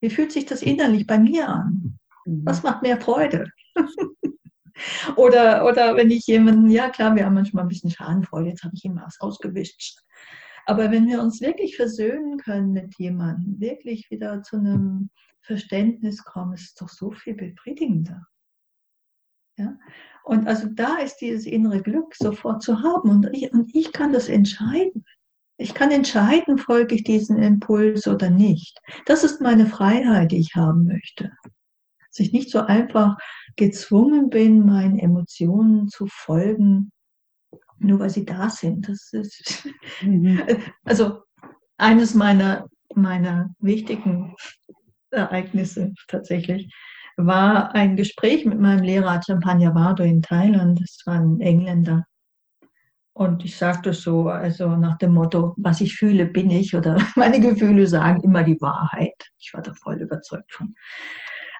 Wie 0.00 0.10
fühlt 0.10 0.30
sich 0.30 0.46
das 0.46 0.62
innerlich 0.62 1.04
bei 1.04 1.18
mir 1.18 1.48
an? 1.48 1.98
Was 2.26 2.62
macht 2.62 2.82
mehr 2.82 3.00
Freude? 3.00 3.50
Oder, 5.16 5.64
oder 5.66 5.96
wenn 5.96 6.10
ich 6.10 6.26
jemanden, 6.26 6.68
ja 6.68 6.88
klar, 6.90 7.14
wir 7.14 7.26
haben 7.26 7.34
manchmal 7.34 7.64
ein 7.64 7.68
bisschen 7.68 7.90
Schadenfreude, 7.90 8.50
jetzt 8.50 8.64
habe 8.64 8.74
ich 8.74 8.84
ihm 8.84 8.96
was 8.96 9.20
ausgewischt. 9.20 10.00
Aber 10.66 10.90
wenn 10.90 11.06
wir 11.06 11.20
uns 11.20 11.40
wirklich 11.40 11.76
versöhnen 11.76 12.38
können 12.38 12.72
mit 12.72 12.98
jemandem, 12.98 13.60
wirklich 13.60 14.10
wieder 14.10 14.42
zu 14.42 14.56
einem 14.56 15.10
Verständnis 15.42 16.24
kommen, 16.24 16.54
ist 16.54 16.68
es 16.68 16.74
doch 16.74 16.88
so 16.88 17.12
viel 17.12 17.34
befriedigender. 17.34 18.26
Ja? 19.58 19.78
Und 20.24 20.48
also 20.48 20.68
da 20.72 20.96
ist 20.98 21.16
dieses 21.16 21.44
innere 21.44 21.82
Glück 21.82 22.14
sofort 22.16 22.62
zu 22.62 22.82
haben 22.82 23.10
und 23.10 23.28
ich, 23.32 23.52
und 23.52 23.74
ich 23.74 23.92
kann 23.92 24.12
das 24.12 24.28
entscheiden. 24.28 25.04
Ich 25.58 25.74
kann 25.74 25.92
entscheiden, 25.92 26.58
folge 26.58 26.96
ich 26.96 27.04
diesem 27.04 27.36
Impuls 27.36 28.08
oder 28.08 28.30
nicht. 28.30 28.76
Das 29.06 29.22
ist 29.22 29.40
meine 29.40 29.66
Freiheit, 29.66 30.32
die 30.32 30.38
ich 30.38 30.56
haben 30.56 30.86
möchte 30.86 31.30
dass 32.14 32.26
ich 32.26 32.32
nicht 32.32 32.50
so 32.50 32.60
einfach 32.60 33.16
gezwungen 33.56 34.30
bin, 34.30 34.64
meinen 34.64 34.98
Emotionen 34.98 35.88
zu 35.88 36.06
folgen, 36.06 36.92
nur 37.78 37.98
weil 37.98 38.10
sie 38.10 38.24
da 38.24 38.48
sind. 38.48 38.88
Das 38.88 39.12
ist 39.12 39.68
mhm. 40.00 40.42
also 40.84 41.22
eines 41.76 42.14
meiner, 42.14 42.68
meiner 42.94 43.54
wichtigen 43.58 44.36
Ereignisse 45.10 45.92
tatsächlich 46.06 46.72
war 47.16 47.74
ein 47.74 47.96
Gespräch 47.96 48.44
mit 48.44 48.60
meinem 48.60 48.82
Lehrer 48.82 49.20
Champagne 49.24 49.66
Champagnavardo 49.66 50.02
in 50.04 50.22
Thailand. 50.22 50.80
Das 50.80 51.00
war 51.06 51.14
ein 51.14 51.40
Engländer. 51.40 52.04
Und 53.12 53.44
ich 53.44 53.56
sagte 53.56 53.92
so, 53.92 54.28
also 54.28 54.74
nach 54.76 54.98
dem 54.98 55.14
Motto, 55.14 55.54
was 55.56 55.80
ich 55.80 55.94
fühle, 55.94 56.26
bin 56.26 56.50
ich, 56.50 56.74
oder 56.74 56.96
meine 57.16 57.40
Gefühle 57.40 57.86
sagen 57.86 58.22
immer 58.22 58.42
die 58.42 58.60
Wahrheit. 58.60 59.30
Ich 59.38 59.54
war 59.54 59.62
da 59.62 59.72
voll 59.74 60.00
überzeugt 60.00 60.52
von. 60.52 60.74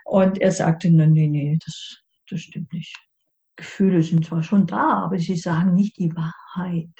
Und 0.04 0.40
er 0.40 0.52
sagte, 0.52 0.90
nee, 0.90 1.06
nee, 1.06 1.28
nee, 1.28 1.58
das, 1.64 2.02
das 2.28 2.40
stimmt 2.40 2.72
nicht. 2.72 2.96
Gefühle 3.56 4.02
sind 4.02 4.26
zwar 4.26 4.42
schon 4.42 4.66
da, 4.66 5.04
aber 5.04 5.18
sie 5.18 5.36
sagen 5.36 5.74
nicht 5.74 5.98
die 5.98 6.14
Wahrheit. 6.14 6.90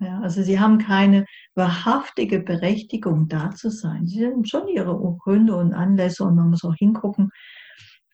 Ja, 0.00 0.20
also 0.20 0.42
sie 0.42 0.58
haben 0.58 0.78
keine 0.78 1.24
wahrhaftige 1.54 2.40
Berechtigung, 2.40 3.28
da 3.28 3.50
zu 3.52 3.70
sein. 3.70 4.06
Sie 4.06 4.26
haben 4.26 4.44
schon 4.44 4.68
ihre 4.68 4.94
Gründe 5.18 5.56
und 5.56 5.72
Anlässe 5.72 6.24
und 6.24 6.34
man 6.34 6.50
muss 6.50 6.64
auch 6.64 6.74
hingucken. 6.74 7.30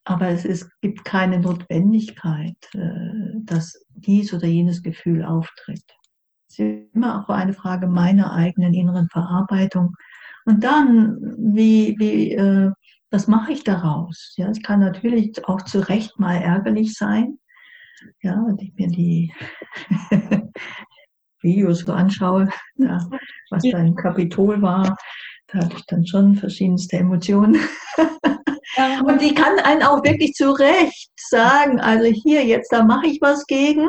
Aber 0.05 0.29
es 0.29 0.45
ist, 0.45 0.71
gibt 0.81 1.05
keine 1.05 1.41
Notwendigkeit, 1.41 2.57
äh, 2.75 3.35
dass 3.45 3.75
dies 3.91 4.33
oder 4.33 4.47
jenes 4.47 4.83
Gefühl 4.83 5.25
auftritt. 5.25 5.85
Es 6.49 6.59
ist 6.59 6.95
immer 6.95 7.25
auch 7.25 7.29
eine 7.29 7.55
Frage 7.55 7.87
meiner 7.87 8.33
eigenen 8.33 8.75
inneren 8.75 9.09
Verarbeitung. 9.09 9.95
Und 10.45 10.65
dann, 10.65 11.17
wie, 11.39 11.97
wie, 11.99 12.33
äh, 12.33 12.73
was 13.11 13.27
mache 13.27 13.53
ich 13.53 13.65
daraus? 13.65 14.35
Ja, 14.37 14.49
es 14.49 14.63
kann 14.63 14.81
natürlich 14.81 15.45
auch 15.47 15.63
zu 15.63 15.81
Recht 15.89 16.19
mal 16.19 16.37
ärgerlich 16.37 16.95
sein. 16.95 17.39
Ja, 18.23 18.43
wenn 18.47 18.59
ich 18.59 18.73
mir 18.75 18.89
die 18.89 19.35
Videos 21.43 21.81
so 21.81 21.93
anschaue, 21.93 22.49
ja, 22.77 22.99
was 23.51 23.63
da 23.63 23.79
im 23.79 23.95
Kapitol 23.95 24.63
war, 24.63 24.97
da 25.49 25.61
habe 25.61 25.75
ich 25.77 25.85
dann 25.87 26.07
schon 26.07 26.37
verschiedenste 26.37 26.99
Emotionen. 26.99 27.57
Und 29.05 29.21
die 29.21 29.35
kann 29.35 29.59
einen 29.59 29.83
auch 29.83 30.05
wirklich 30.05 30.33
zu 30.35 30.53
Recht 30.53 31.11
sagen, 31.17 31.81
also 31.81 32.05
hier, 32.05 32.45
jetzt, 32.45 32.73
da 32.73 32.85
mache 32.85 33.09
ich 33.09 33.21
was 33.21 33.45
gegen. 33.47 33.89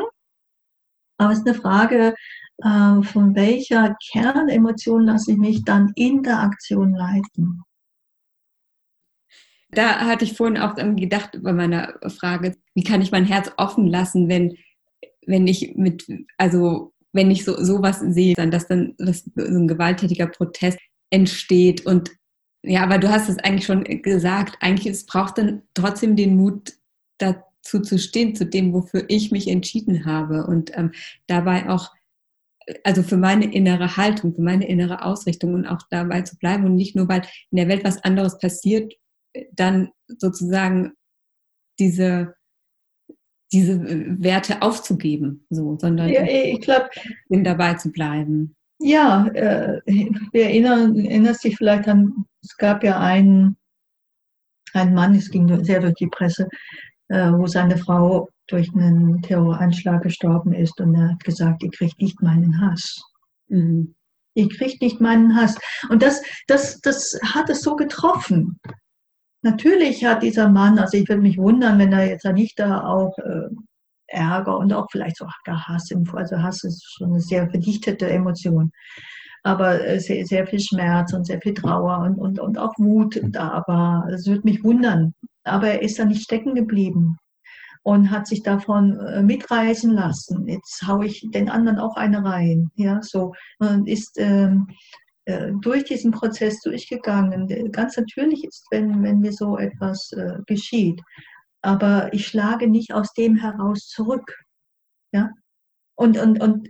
Aber 1.18 1.32
es 1.32 1.38
ist 1.38 1.46
eine 1.46 1.54
Frage, 1.54 2.14
äh, 2.58 3.02
von 3.02 3.34
welcher 3.34 3.96
Kernemotion 4.10 5.04
lasse 5.04 5.32
ich 5.32 5.38
mich 5.38 5.64
dann 5.64 5.92
in 5.94 6.22
der 6.22 6.40
Aktion 6.40 6.94
leiten. 6.94 7.62
Da 9.72 10.00
hatte 10.00 10.24
ich 10.24 10.36
vorhin 10.36 10.58
auch 10.58 10.74
gedacht 10.74 11.38
bei 11.42 11.52
meiner 11.52 11.98
Frage, 12.18 12.56
wie 12.74 12.84
kann 12.84 13.00
ich 13.00 13.10
mein 13.10 13.24
Herz 13.24 13.50
offen 13.56 13.86
lassen, 13.86 14.28
wenn, 14.28 14.56
wenn 15.26 15.46
ich 15.46 15.74
mit, 15.76 16.06
also 16.36 16.92
wenn 17.12 17.30
ich 17.30 17.44
so 17.44 17.62
sowas 17.62 18.00
sehe, 18.00 18.34
dann 18.34 18.50
dass 18.50 18.68
dann 18.68 18.94
dass 18.98 19.24
so 19.34 19.42
ein 19.42 19.68
gewalttätiger 19.68 20.26
Protest 20.26 20.78
entsteht. 21.10 21.86
Und 21.86 22.10
ja, 22.62 22.82
aber 22.82 22.98
du 22.98 23.10
hast 23.10 23.28
es 23.28 23.38
eigentlich 23.38 23.66
schon 23.66 23.84
gesagt, 24.02 24.56
eigentlich 24.60 24.86
es 24.86 25.06
braucht 25.06 25.38
dann 25.38 25.62
trotzdem 25.74 26.16
den 26.16 26.36
Mut 26.36 26.74
dazu 27.18 27.80
zu 27.80 27.98
stehen, 27.98 28.34
zu 28.34 28.44
dem, 28.44 28.74
wofür 28.74 29.04
ich 29.08 29.30
mich 29.30 29.48
entschieden 29.48 30.04
habe. 30.04 30.46
Und 30.46 30.76
ähm, 30.76 30.92
dabei 31.26 31.68
auch 31.70 31.90
also 32.84 33.02
für 33.02 33.16
meine 33.16 33.52
innere 33.52 33.96
Haltung, 33.96 34.34
für 34.34 34.42
meine 34.42 34.68
innere 34.68 35.04
Ausrichtung 35.04 35.54
und 35.54 35.66
auch 35.66 35.82
dabei 35.90 36.22
zu 36.22 36.36
bleiben 36.36 36.64
und 36.64 36.76
nicht 36.76 36.94
nur, 36.94 37.08
weil 37.08 37.22
in 37.50 37.56
der 37.56 37.68
Welt 37.68 37.84
was 37.84 38.02
anderes 38.04 38.38
passiert, 38.38 38.94
dann 39.52 39.90
sozusagen 40.06 40.92
diese, 41.78 42.34
diese 43.52 43.80
Werte 44.22 44.62
aufzugeben, 44.62 45.46
so, 45.50 45.76
sondern 45.78 46.08
ja, 46.08 46.22
ich 46.24 46.60
glaub, 46.60 46.90
dabei 47.28 47.74
zu 47.74 47.90
bleiben. 47.90 48.56
Ja, 48.78 49.26
äh, 49.28 49.80
wir 49.86 50.44
erinnern, 50.44 50.96
erinnerst 50.98 51.44
dich 51.44 51.56
vielleicht 51.56 51.88
an, 51.88 52.24
es 52.42 52.56
gab 52.56 52.82
ja 52.82 52.98
einen, 52.98 53.56
einen 54.72 54.94
Mann, 54.94 55.14
es 55.14 55.30
ging 55.30 55.64
sehr 55.64 55.80
durch 55.80 55.94
die 55.94 56.08
Presse, 56.08 56.48
äh, 57.08 57.30
wo 57.32 57.46
seine 57.46 57.78
Frau 57.78 58.28
durch 58.48 58.72
einen 58.74 59.22
Terroranschlag 59.22 60.02
gestorben 60.02 60.52
ist 60.52 60.80
und 60.80 60.94
er 60.94 61.10
hat 61.10 61.24
gesagt, 61.24 61.62
ihr 61.62 61.70
kriegt 61.70 62.00
nicht 62.00 62.20
meinen 62.22 62.60
Hass. 62.60 63.00
Mhm. 63.48 63.94
Ihr 64.34 64.48
kriegt 64.48 64.80
nicht 64.80 65.00
meinen 65.00 65.36
Hass. 65.36 65.58
Und 65.90 66.02
das, 66.02 66.22
das, 66.46 66.80
das 66.80 67.18
hat 67.22 67.50
es 67.50 67.62
so 67.62 67.76
getroffen. 67.76 68.58
Natürlich 69.42 70.04
hat 70.04 70.22
dieser 70.22 70.48
Mann, 70.48 70.78
also 70.78 70.96
ich 70.96 71.08
würde 71.08 71.22
mich 71.22 71.36
wundern, 71.36 71.78
wenn 71.78 71.92
er 71.92 72.06
jetzt 72.06 72.24
nicht 72.24 72.58
da 72.58 72.84
auch 72.84 73.16
äh, 73.18 73.48
Ärger 74.06 74.58
und 74.58 74.72
auch 74.72 74.86
vielleicht 74.90 75.16
so 75.16 75.26
Hass 75.46 75.90
Also 76.12 76.42
Hass 76.42 76.64
ist 76.64 76.84
schon 76.84 77.10
eine 77.10 77.20
sehr 77.20 77.48
verdichtete 77.50 78.08
Emotion. 78.08 78.70
Aber 79.42 79.84
äh, 79.84 79.98
sehr, 79.98 80.24
sehr 80.24 80.46
viel 80.46 80.60
Schmerz 80.60 81.12
und 81.12 81.26
sehr 81.26 81.40
viel 81.40 81.54
Trauer 81.54 81.98
und, 81.98 82.18
und, 82.18 82.38
und 82.38 82.58
auch 82.58 82.72
Wut 82.78 83.20
da 83.30 83.64
war. 83.66 84.08
Es 84.08 84.26
würde 84.26 84.42
mich 84.44 84.62
wundern. 84.62 85.14
Aber 85.44 85.68
er 85.68 85.82
ist 85.82 85.98
da 85.98 86.04
nicht 86.04 86.22
stecken 86.22 86.54
geblieben 86.54 87.16
und 87.82 88.10
hat 88.10 88.28
sich 88.28 88.44
davon 88.44 89.00
äh, 89.00 89.22
mitreißen 89.22 89.92
lassen. 89.92 90.46
Jetzt 90.46 90.86
haue 90.86 91.06
ich 91.06 91.26
den 91.32 91.50
anderen 91.50 91.80
auch 91.80 91.96
eine 91.96 92.24
rein. 92.24 92.70
Ja, 92.76 93.00
so. 93.02 93.34
Und 93.58 93.88
ist 93.88 94.18
ähm, 94.18 94.68
äh, 94.68 94.74
durch 95.60 95.84
diesen 95.84 96.10
Prozess 96.10 96.60
durchgegangen. 96.62 97.46
Ganz 97.70 97.96
natürlich 97.96 98.44
ist, 98.44 98.66
wenn, 98.70 99.02
wenn 99.02 99.20
mir 99.20 99.32
so 99.32 99.56
etwas 99.56 100.10
äh, 100.12 100.38
geschieht 100.46 101.00
aber 101.62 102.12
ich 102.12 102.26
schlage 102.26 102.68
nicht 102.68 102.92
aus 102.92 103.12
dem 103.14 103.36
heraus 103.36 103.88
zurück. 103.88 104.44
Ja? 105.12 105.30
Und, 105.94 106.18
und, 106.18 106.42
und 106.42 106.68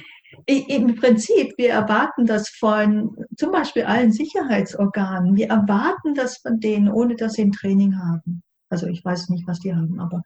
im 0.46 0.96
Prinzip, 0.96 1.52
wir 1.58 1.70
erwarten 1.70 2.26
das 2.26 2.48
von 2.48 3.14
zum 3.36 3.52
Beispiel 3.52 3.84
allen 3.84 4.12
Sicherheitsorganen. 4.12 5.36
Wir 5.36 5.48
erwarten 5.48 6.14
das 6.14 6.38
von 6.38 6.58
denen, 6.58 6.88
ohne 6.88 7.14
dass 7.16 7.34
sie 7.34 7.42
ein 7.42 7.52
Training 7.52 7.98
haben. 7.98 8.42
Also 8.70 8.86
ich 8.86 9.04
weiß 9.04 9.28
nicht, 9.28 9.46
was 9.46 9.60
die 9.60 9.74
haben, 9.74 10.00
aber 10.00 10.22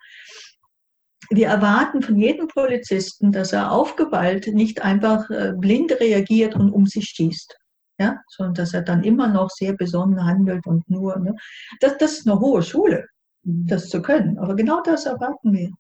wir 1.31 1.49
erwarten 1.49 2.03
von 2.03 2.17
jedem 2.17 2.49
Polizisten, 2.49 3.33
dass 3.33 3.55
er 3.55 3.73
aufgeballt 3.73 4.47
nicht 4.49 4.83
einfach 4.83 5.29
äh, 5.31 5.55
blind 5.57 5.93
reagiert 5.99 6.55
und 6.55 6.71
um 6.71 6.87
sich 6.87 7.07
schießt. 7.07 7.57
Ja, 7.99 8.21
sondern 8.29 8.55
dass 8.55 8.75
er 8.75 8.83
dann 8.83 9.05
immer 9.05 9.29
noch 9.29 9.51
sehr 9.51 9.73
besonnen 9.75 10.25
handelt 10.25 10.67
und 10.67 10.89
nur, 10.91 11.17
ne? 11.19 11.37
das, 11.81 11.97
das 11.99 12.19
ist 12.19 12.27
eine 12.27 12.41
hohe 12.41 12.63
Schule 12.63 13.07
das 13.45 13.89
zu 13.89 14.03
können. 14.03 14.39
Aber 14.39 14.57
genau 14.57 14.83
das 14.83 15.07
erwarten 15.07 15.53
wir. 15.53 15.71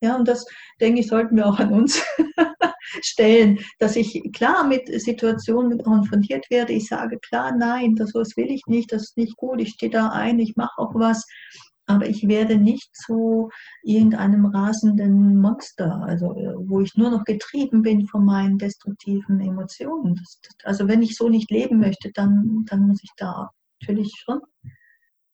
Ja, 0.00 0.16
und 0.16 0.28
das, 0.28 0.46
denke 0.80 1.00
ich, 1.00 1.08
sollten 1.08 1.36
wir 1.36 1.46
auch 1.46 1.58
an 1.58 1.72
uns 1.72 2.00
stellen, 3.02 3.58
dass 3.80 3.96
ich 3.96 4.30
klar 4.32 4.64
mit 4.64 4.88
Situationen 5.00 5.82
konfrontiert 5.82 6.48
werde. 6.50 6.72
Ich 6.72 6.86
sage 6.86 7.18
klar, 7.18 7.52
nein, 7.56 7.96
das, 7.96 8.12
das 8.12 8.36
will 8.36 8.50
ich 8.50 8.62
nicht, 8.66 8.92
das 8.92 9.02
ist 9.02 9.16
nicht 9.16 9.36
gut, 9.36 9.60
ich 9.60 9.70
stehe 9.70 9.90
da 9.90 10.10
ein, 10.10 10.38
ich 10.38 10.54
mache 10.54 10.78
auch 10.78 10.94
was. 10.94 11.26
Aber 11.88 12.06
ich 12.06 12.28
werde 12.28 12.58
nicht 12.58 12.94
zu 12.94 13.48
irgendeinem 13.82 14.44
rasenden 14.44 15.40
Monster, 15.40 16.02
also 16.02 16.26
wo 16.68 16.80
ich 16.80 16.94
nur 16.96 17.10
noch 17.10 17.24
getrieben 17.24 17.80
bin 17.80 18.06
von 18.06 18.26
meinen 18.26 18.58
destruktiven 18.58 19.40
Emotionen. 19.40 20.14
Das, 20.16 20.38
das, 20.42 20.54
also 20.64 20.86
wenn 20.86 21.02
ich 21.02 21.16
so 21.16 21.30
nicht 21.30 21.50
leben 21.50 21.80
möchte, 21.80 22.12
dann, 22.12 22.66
dann 22.68 22.88
muss 22.88 23.02
ich 23.02 23.10
da 23.16 23.50
natürlich 23.80 24.12
schon 24.22 24.40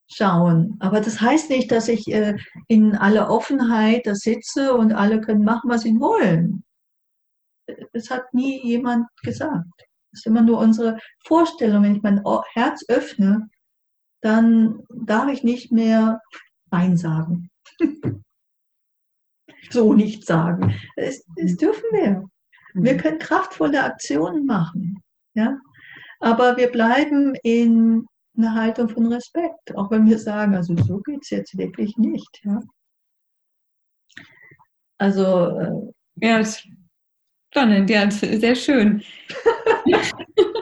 schauen. 0.07 0.77
Aber 0.79 1.01
das 1.01 1.21
heißt 1.21 1.51
nicht, 1.51 1.73
dass 1.73 1.89
ich 1.89 2.07
äh, 2.13 2.37
in 2.69 2.95
aller 2.95 3.31
Offenheit 3.31 4.07
da 4.07 4.15
sitze 4.15 4.75
und 4.75 4.93
alle 4.93 5.21
können 5.21 5.45
machen, 5.45 5.69
was 5.71 5.83
sie 5.83 5.99
wollen. 5.99 6.63
Das 7.93 8.11
hat 8.11 8.33
nie 8.33 8.65
jemand 8.65 9.07
gesagt. 9.25 9.67
Das 10.13 10.21
ist 10.21 10.27
immer 10.27 10.43
nur 10.43 10.59
unsere 10.59 10.99
Vorstellung. 11.27 11.83
Wenn 11.83 11.97
ich 11.97 12.03
mein 12.03 12.23
Herz 12.53 12.85
öffne, 12.87 13.49
dann 14.25 14.83
darf 14.89 15.31
ich 15.31 15.45
nicht 15.45 15.71
mehr 15.71 16.21
Nein 16.71 16.97
sagen. 16.97 17.51
so 19.71 19.93
nicht 19.93 20.27
sagen. 20.27 20.75
Das, 20.97 21.23
das 21.37 21.57
dürfen 21.57 21.85
wir. 21.93 22.25
Wir 22.73 22.95
mhm. 22.95 22.99
können 22.99 23.19
kraftvolle 23.19 23.85
Aktionen 23.85 24.47
machen. 24.47 25.03
Ja? 25.35 25.59
Aber 26.21 26.57
wir 26.57 26.73
bleiben 26.73 27.35
in 27.43 28.07
eine 28.37 28.55
Haltung 28.55 28.89
von 28.89 29.13
Respekt, 29.13 29.77
auch 29.77 29.91
wenn 29.91 30.07
wir 30.07 30.19
sagen, 30.19 30.55
also 30.55 30.75
so 30.75 31.01
geht 31.01 31.21
es 31.23 31.31
jetzt 31.31 31.59
wirklich 31.59 31.97
nicht. 31.99 32.41
Ja? 32.45 32.61
Also. 34.97 35.59
Äh, 35.59 36.27
ja, 36.27 36.43
spannend, 37.53 37.91
ja, 37.91 38.11
sehr 38.11 38.55
schön. 38.55 39.03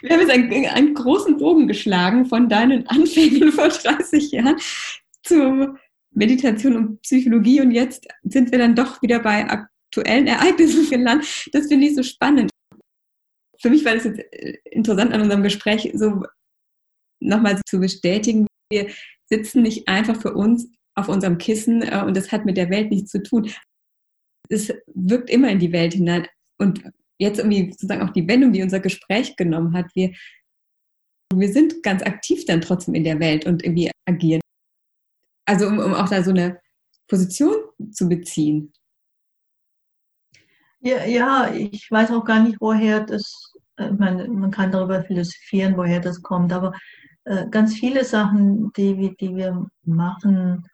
Wir 0.00 0.10
haben 0.10 0.20
jetzt 0.20 0.30
einen, 0.30 0.66
einen, 0.66 0.94
großen 0.94 1.36
Bogen 1.36 1.66
geschlagen 1.66 2.26
von 2.26 2.48
deinen 2.48 2.86
Anfängen 2.86 3.52
vor 3.52 3.68
30 3.68 4.30
Jahren 4.30 4.56
zur 5.22 5.78
Meditation 6.10 6.76
und 6.76 7.02
Psychologie 7.02 7.60
und 7.60 7.70
jetzt 7.70 8.06
sind 8.22 8.52
wir 8.52 8.58
dann 8.58 8.74
doch 8.74 9.02
wieder 9.02 9.18
bei 9.18 9.48
aktuellen 9.48 10.26
Ereignissen 10.26 10.88
gelandet. 10.88 11.48
Das 11.52 11.66
finde 11.66 11.86
ich 11.86 11.94
so 11.94 12.02
spannend. 12.02 12.50
Für 13.60 13.70
mich 13.70 13.84
war 13.84 13.94
das 13.94 14.04
jetzt 14.04 14.18
äh, 14.18 14.58
interessant 14.70 15.12
an 15.12 15.22
unserem 15.22 15.42
Gespräch, 15.42 15.90
so 15.94 16.24
nochmal 17.20 17.60
zu 17.66 17.80
bestätigen, 17.80 18.46
wir 18.70 18.88
sitzen 19.26 19.62
nicht 19.62 19.88
einfach 19.88 20.20
für 20.20 20.34
uns 20.34 20.68
auf 20.94 21.08
unserem 21.08 21.38
Kissen 21.38 21.82
äh, 21.82 22.02
und 22.06 22.16
das 22.16 22.32
hat 22.32 22.44
mit 22.44 22.56
der 22.56 22.70
Welt 22.70 22.90
nichts 22.90 23.10
zu 23.10 23.22
tun. 23.22 23.50
Es 24.48 24.72
wirkt 24.86 25.30
immer 25.30 25.48
in 25.48 25.58
die 25.58 25.72
Welt 25.72 25.94
hinein. 25.94 26.26
Und 26.58 26.84
jetzt 27.18 27.38
irgendwie 27.38 27.70
sozusagen 27.70 28.02
auch 28.02 28.12
die 28.12 28.26
Wendung, 28.26 28.52
die 28.52 28.62
unser 28.62 28.80
Gespräch 28.80 29.36
genommen 29.36 29.72
hat, 29.74 29.86
wir, 29.94 30.12
wir 31.32 31.52
sind 31.52 31.82
ganz 31.82 32.02
aktiv 32.02 32.44
dann 32.46 32.60
trotzdem 32.60 32.94
in 32.94 33.04
der 33.04 33.20
Welt 33.20 33.46
und 33.46 33.64
irgendwie 33.64 33.90
agieren. 34.06 34.40
Also 35.46 35.66
um, 35.66 35.78
um 35.78 35.94
auch 35.94 36.08
da 36.08 36.22
so 36.22 36.30
eine 36.30 36.60
Position 37.08 37.54
zu 37.92 38.08
beziehen. 38.08 38.72
Ja, 40.80 41.04
ja, 41.04 41.52
ich 41.52 41.90
weiß 41.90 42.10
auch 42.10 42.24
gar 42.24 42.42
nicht, 42.42 42.58
woher 42.60 43.00
das, 43.00 43.54
äh, 43.76 43.90
meine, 43.90 44.28
man 44.28 44.50
kann 44.50 44.70
darüber 44.70 45.02
philosophieren, 45.02 45.76
woher 45.76 46.00
das 46.00 46.20
kommt, 46.22 46.52
aber 46.52 46.72
äh, 47.24 47.48
ganz 47.48 47.74
viele 47.74 48.04
Sachen, 48.04 48.70
die, 48.74 49.16
die 49.16 49.34
wir 49.34 49.66
machen, 49.84 50.66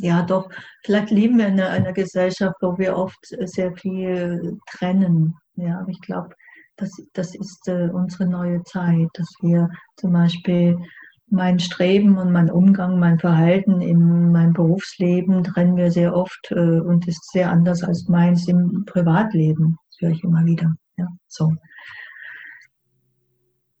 ja 0.00 0.22
doch, 0.22 0.48
vielleicht 0.84 1.10
leben 1.10 1.38
wir 1.38 1.48
in 1.48 1.60
einer, 1.60 1.92
Gesellschaft, 1.92 2.56
wo 2.60 2.76
wir 2.78 2.96
oft 2.96 3.18
sehr 3.44 3.72
viel 3.76 4.58
trennen. 4.70 5.34
Ja, 5.56 5.84
ich 5.88 6.00
glaube, 6.00 6.30
das, 6.76 6.90
das 7.12 7.34
ist 7.34 7.68
äh, 7.68 7.90
unsere 7.92 8.26
neue 8.26 8.62
Zeit, 8.64 9.08
dass 9.14 9.28
wir 9.42 9.68
zum 9.96 10.12
Beispiel 10.12 10.78
mein 11.30 11.60
Streben 11.60 12.18
und 12.18 12.32
mein 12.32 12.50
Umgang, 12.50 12.98
mein 12.98 13.18
Verhalten 13.18 13.80
in 13.80 14.32
meinem 14.32 14.52
Berufsleben 14.52 15.44
trennen 15.44 15.76
wir 15.76 15.90
sehr 15.90 16.14
oft 16.14 16.50
äh, 16.50 16.80
und 16.80 17.06
ist 17.06 17.30
sehr 17.30 17.50
anders 17.50 17.84
als 17.84 18.08
meins 18.08 18.48
im 18.48 18.84
Privatleben. 18.86 19.76
Das 19.88 20.00
höre 20.00 20.10
ich 20.10 20.24
immer 20.24 20.44
wieder. 20.44 20.74
Ja, 20.96 21.06
so. 21.28 21.54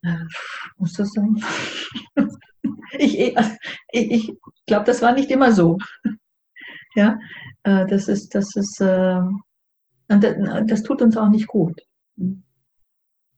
Äh, 0.02 0.24
muss 0.78 0.92
das 0.92 1.12
sein? 1.12 1.42
ich 2.92 3.36
ich, 3.92 4.32
glaube, 4.66 4.84
das 4.84 5.02
war 5.02 5.12
nicht 5.12 5.30
immer 5.30 5.52
so. 5.52 5.78
ja, 6.94 7.18
äh, 7.62 7.86
das 7.86 8.08
ist, 8.08 8.34
das 8.34 8.54
ist, 8.56 8.80
äh, 8.80 9.20
das, 10.08 10.82
tut 10.82 11.02
uns 11.02 11.16
auch 11.16 11.28
nicht 11.28 11.46
gut. 11.46 11.80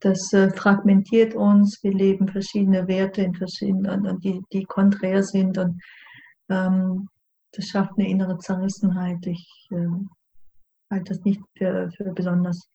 Das 0.01 0.33
äh, 0.33 0.51
fragmentiert 0.51 1.35
uns. 1.35 1.79
Wir 1.83 1.93
leben 1.93 2.29
verschiedene 2.29 2.89
Werte 2.89 3.23
in 3.23 3.35
verschiedenen, 3.35 4.19
die, 4.21 4.43
die 4.53 4.65
konträr 4.65 5.23
sind 5.23 5.59
und 5.59 5.81
ähm, 6.49 7.09
das 7.53 7.67
schafft 7.67 7.93
eine 7.99 8.09
innere 8.09 8.39
Zerrissenheit. 8.39 9.27
Ich 9.27 9.69
äh, 9.71 9.87
halte 10.91 11.13
das 11.13 11.25
nicht 11.25 11.41
für, 11.57 11.91
für 11.97 12.13
besonders 12.13 12.69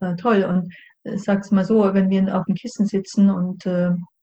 äh, 0.00 0.14
toll. 0.16 0.44
Und 0.44 0.72
ich 1.04 1.12
äh, 1.12 1.18
sag's 1.18 1.50
mal 1.50 1.64
so, 1.64 1.92
wenn 1.94 2.10
wir 2.10 2.38
auf 2.38 2.44
dem 2.46 2.54
Kissen 2.54 2.86
sitzen 2.86 3.30
und 3.30 3.66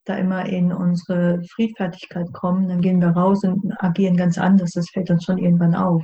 da 0.10 0.16
immer 0.16 0.46
in 0.46 0.74
unsere 0.74 1.42
Friedfertigkeit 1.54 2.32
kommen, 2.34 2.68
dann 2.68 2.82
gehen 2.82 3.00
wir 3.00 3.10
raus 3.10 3.44
und 3.44 3.72
agieren 3.78 4.18
ganz 4.18 4.38
anders. 4.38 4.72
Das 4.72 4.90
fällt 4.90 5.10
uns 5.10 5.24
schon 5.24 5.38
irgendwann 5.38 5.76
auf. 5.76 6.04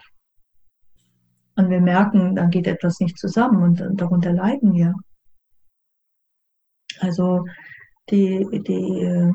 Und 1.55 1.69
wir 1.69 1.81
merken, 1.81 2.35
dann 2.35 2.51
geht 2.51 2.67
etwas 2.67 2.99
nicht 2.99 3.17
zusammen 3.17 3.63
und 3.63 3.99
darunter 3.99 4.33
leiden 4.33 4.73
wir. 4.73 4.93
Also 6.99 7.45
die, 8.09 8.45
die, 8.67 9.31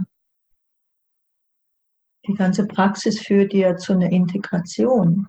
die 2.26 2.34
ganze 2.34 2.66
Praxis 2.66 3.20
führt 3.20 3.52
ja 3.52 3.76
zu 3.76 3.94
einer 3.94 4.10
Integration. 4.10 5.26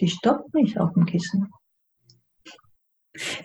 Die 0.00 0.08
stoppt 0.08 0.54
nicht 0.54 0.78
auf 0.78 0.92
dem 0.94 1.04
Kissen. 1.04 1.50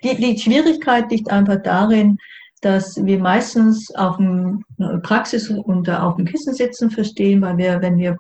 Die, 0.04 0.16
die 0.16 0.38
Schwierigkeit 0.38 1.12
liegt 1.12 1.30
einfach 1.30 1.62
darin, 1.62 2.18
dass 2.62 3.04
wir 3.06 3.20
meistens 3.20 3.94
auf 3.96 4.18
dem 4.18 4.64
Praxis 5.04 5.50
und 5.50 5.90
auf 5.90 6.16
dem 6.16 6.26
Kissen 6.26 6.54
sitzen 6.54 6.90
verstehen, 6.90 7.42
weil 7.42 7.58
wir, 7.58 7.82
wenn 7.82 7.98
wir 7.98 8.18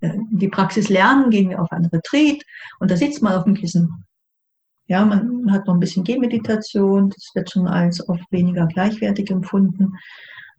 äh, 0.00 0.16
die 0.30 0.48
Praxis 0.48 0.88
lernen, 0.88 1.30
gehen 1.30 1.50
wir 1.50 1.60
auf 1.60 1.70
einen 1.72 1.86
Retreat 1.86 2.42
und 2.80 2.90
da 2.90 2.96
sitzt 2.96 3.22
man 3.22 3.34
auf 3.34 3.44
dem 3.44 3.54
Kissen. 3.54 4.04
Ja, 4.88 5.04
man 5.04 5.50
hat 5.52 5.66
noch 5.66 5.74
ein 5.74 5.80
bisschen 5.80 6.04
Gehmeditation, 6.04 7.10
das 7.10 7.30
wird 7.34 7.50
schon 7.50 7.66
als 7.66 8.08
oft 8.08 8.24
weniger 8.30 8.66
gleichwertig 8.66 9.30
empfunden. 9.30 9.92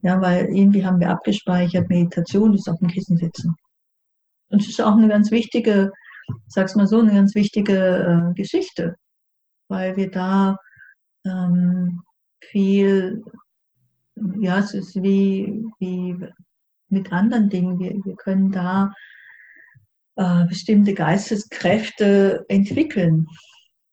Ja, 0.01 0.21
weil 0.21 0.45
irgendwie 0.53 0.85
haben 0.85 0.99
wir 0.99 1.09
abgespeichert, 1.09 1.89
Meditation 1.89 2.53
ist 2.53 2.69
auf 2.69 2.77
dem 2.79 2.89
Kissen 2.89 3.17
sitzen. 3.17 3.55
Und 4.49 4.61
es 4.61 4.69
ist 4.69 4.81
auch 4.81 4.95
eine 4.95 5.07
ganz 5.07 5.31
wichtige, 5.31 5.91
sag's 6.47 6.75
mal 6.75 6.87
so, 6.87 6.99
eine 6.99 7.13
ganz 7.13 7.35
wichtige 7.35 8.31
äh, 8.31 8.33
Geschichte, 8.35 8.95
weil 9.69 9.95
wir 9.95 10.11
da 10.11 10.57
ähm, 11.25 12.01
viel, 12.51 13.23
ja, 14.39 14.59
es 14.59 14.73
ist 14.73 15.01
wie, 15.01 15.65
wie 15.79 16.15
mit 16.89 17.11
anderen 17.11 17.49
Dingen, 17.49 17.79
wir, 17.79 17.91
wir 18.03 18.15
können 18.15 18.51
da 18.51 18.93
äh, 20.15 20.45
bestimmte 20.45 20.93
Geisteskräfte 20.93 22.45
entwickeln 22.47 23.27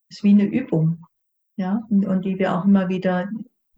ist 0.08 0.22
wie 0.22 0.30
eine 0.30 0.44
Übung, 0.44 0.98
ja, 1.56 1.82
und, 1.90 2.06
und 2.06 2.24
die 2.24 2.38
wir 2.38 2.54
auch 2.54 2.64
immer 2.64 2.88
wieder 2.88 3.28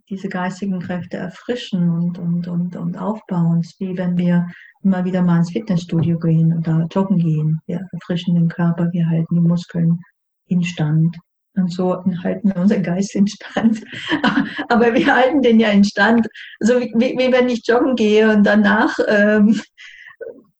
diese 0.08 0.28
geistigen 0.28 0.80
Kräfte 0.80 1.16
erfrischen 1.16 1.90
und, 1.90 2.18
und, 2.18 2.46
und, 2.46 2.76
und 2.76 2.96
aufbauen. 2.96 3.60
Es 3.60 3.72
ist 3.72 3.80
wie 3.80 3.96
wenn 3.96 4.16
wir 4.16 4.46
immer 4.82 5.04
wieder 5.04 5.22
mal 5.22 5.38
ins 5.38 5.50
Fitnessstudio 5.50 6.18
gehen 6.18 6.56
oder 6.56 6.86
joggen 6.92 7.18
gehen. 7.18 7.60
Wir 7.66 7.88
erfrischen 7.92 8.36
den 8.36 8.48
Körper, 8.48 8.92
wir 8.92 9.08
halten 9.08 9.34
die 9.34 9.40
Muskeln 9.40 9.98
instand. 10.46 11.16
Und 11.56 11.72
so 11.72 12.04
halten 12.22 12.48
wir 12.48 12.56
unseren 12.56 12.82
Geist 12.82 13.14
in 13.14 13.26
Stand. 13.26 13.82
Aber 14.68 14.92
wir 14.94 15.14
halten 15.14 15.40
den 15.40 15.58
ja 15.58 15.70
in 15.70 15.84
Stand. 15.84 16.28
So 16.60 16.78
wie, 16.80 16.92
wie 16.94 17.32
wenn 17.32 17.48
ich 17.48 17.66
joggen 17.66 17.96
gehe 17.96 18.30
und 18.30 18.44
danach 18.44 18.96
ähm, 19.08 19.60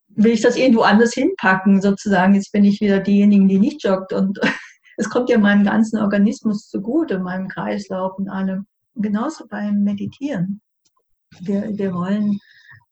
will 0.09 0.33
ich 0.33 0.41
das 0.41 0.57
irgendwo 0.57 0.83
anders 0.83 1.13
hinpacken, 1.13 1.83
sozusagen. 1.83 2.35
Jetzt 2.35 2.53
bin 2.53 2.65
ich 2.65 2.81
wieder 2.81 3.01
diejenige, 3.01 3.47
die 3.47 3.59
nicht 3.59 3.85
joggt 3.85 4.13
und 4.13 4.41
es 4.97 5.11
kommt 5.11 5.29
ja 5.29 5.39
meinem 5.39 5.65
ganzen 5.65 6.01
Organismus 6.01 6.69
zugute, 6.69 7.19
meinem 7.19 7.49
Kreislauf 7.49 8.19
und 8.19 8.29
allem. 8.29 8.67
genauso 8.95 9.47
beim 9.47 9.85
Meditieren. 9.85 10.63
Wir, 11.41 11.77
wir 11.77 11.93
wollen 11.93 12.39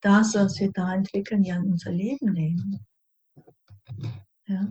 das, 0.03 0.35
was 0.35 0.61
wir 0.61 0.71
da 0.73 0.95
entwickeln, 0.95 1.43
ja 1.43 1.57
in 1.57 1.73
unser 1.73 1.91
Leben 1.91 2.33
nehmen. 2.33 2.81
Ja. 4.47 4.67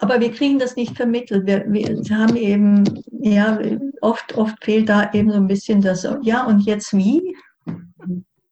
Aber 0.00 0.20
wir 0.20 0.32
kriegen 0.32 0.58
das 0.58 0.76
nicht 0.76 0.96
vermittelt. 0.96 1.46
Wir, 1.46 1.64
wir 1.68 2.02
haben 2.10 2.36
eben, 2.36 3.02
ja, 3.20 3.58
oft, 4.00 4.36
oft 4.36 4.62
fehlt 4.64 4.88
da 4.88 5.12
eben 5.12 5.30
so 5.30 5.36
ein 5.36 5.46
bisschen 5.46 5.80
das, 5.80 6.06
ja, 6.22 6.44
und 6.46 6.60
jetzt 6.60 6.96
wie? 6.96 7.36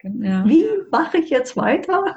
Ja. 0.03 0.47
Wie 0.47 0.65
mache 0.91 1.19
ich 1.19 1.31
jetzt 1.31 1.57
weiter? 1.57 2.17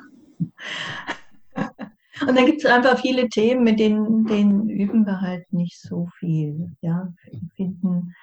Und 2.27 2.37
dann 2.37 2.45
gibt 2.45 2.63
es 2.63 2.69
einfach 2.69 2.99
viele 2.99 3.27
Themen, 3.27 3.63
mit 3.63 3.79
denen, 3.79 4.25
denen 4.25 4.69
üben 4.69 5.05
wir 5.05 5.19
halt 5.19 5.51
nicht 5.51 5.79
so 5.81 6.07
viel. 6.19 6.71
Ja, 6.81 7.11
finden, 7.55 8.13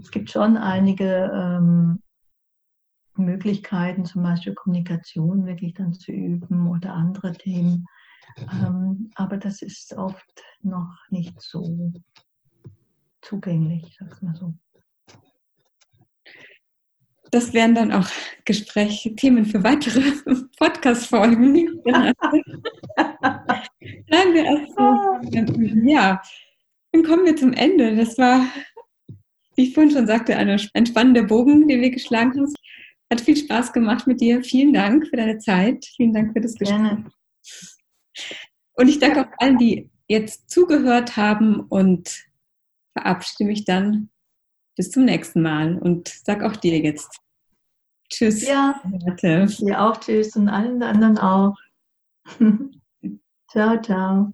es 0.00 0.10
gibt 0.10 0.30
schon 0.30 0.56
einige 0.56 1.30
ähm, 1.34 2.00
Möglichkeiten, 3.16 4.04
zum 4.04 4.22
Beispiel 4.22 4.54
Kommunikation 4.54 5.46
wirklich 5.46 5.74
dann 5.74 5.92
zu 5.92 6.12
üben 6.12 6.68
oder 6.68 6.94
andere 6.94 7.32
Themen. 7.32 7.86
Ähm, 8.38 9.10
aber 9.14 9.36
das 9.38 9.62
ist 9.62 9.94
oft 9.94 10.42
noch 10.62 10.94
nicht 11.10 11.40
so 11.40 11.92
zugänglich, 13.22 13.96
sag's 13.98 14.22
mal 14.22 14.34
so. 14.34 14.54
Das 17.30 17.52
wären 17.52 17.74
dann 17.74 17.92
auch 17.92 18.08
Gespräche, 18.44 19.14
Themen 19.16 19.46
für 19.46 19.64
weitere 19.64 20.00
Podcast-Folgen. 20.58 21.82
Bleiben 21.82 22.14
wir 24.34 24.44
erst 24.44 24.78
Ja, 25.88 26.22
dann 26.92 27.02
kommen 27.02 27.24
wir 27.24 27.36
zum 27.36 27.52
Ende. 27.52 27.96
Das 27.96 28.16
war, 28.16 28.46
wie 29.56 29.64
ich 29.64 29.74
vorhin 29.74 29.92
schon 29.92 30.06
sagte, 30.06 30.36
eine, 30.36 30.56
ein 30.74 30.86
spannender 30.86 31.24
Bogen, 31.24 31.66
den 31.66 31.80
wir 31.80 31.90
geschlagen 31.90 32.38
haben. 32.38 32.54
Hat 33.10 33.20
viel 33.20 33.36
Spaß 33.36 33.72
gemacht 33.72 34.06
mit 34.06 34.20
dir. 34.20 34.42
Vielen 34.42 34.72
Dank 34.72 35.08
für 35.08 35.16
deine 35.16 35.38
Zeit. 35.38 35.84
Vielen 35.96 36.12
Dank 36.12 36.32
für 36.32 36.40
das 36.40 36.54
Gespräch. 36.54 36.78
Gerne. 36.78 37.10
Und 38.74 38.88
ich 38.88 38.98
danke 38.98 39.22
auch 39.22 39.32
allen, 39.38 39.58
die 39.58 39.90
jetzt 40.08 40.50
zugehört 40.50 41.16
haben 41.16 41.60
und 41.60 42.26
verabschiede 42.92 43.44
mich 43.44 43.64
dann 43.64 44.10
bis 44.76 44.90
zum 44.90 45.04
nächsten 45.04 45.42
Mal 45.42 45.78
und 45.78 46.08
sag 46.08 46.42
auch 46.42 46.56
dir 46.56 46.78
jetzt 46.78 47.20
Tschüss. 48.08 48.46
Ja, 48.46 48.80
dir 48.84 49.80
auch 49.80 49.98
Tschüss 49.98 50.36
und 50.36 50.48
allen 50.48 50.82
anderen 50.82 51.18
auch. 51.18 51.56
ciao, 53.50 53.80
ciao. 53.80 54.32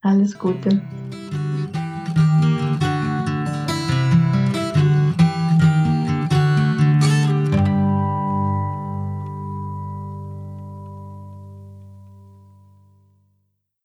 Alles 0.00 0.36
Gute. 0.36 0.82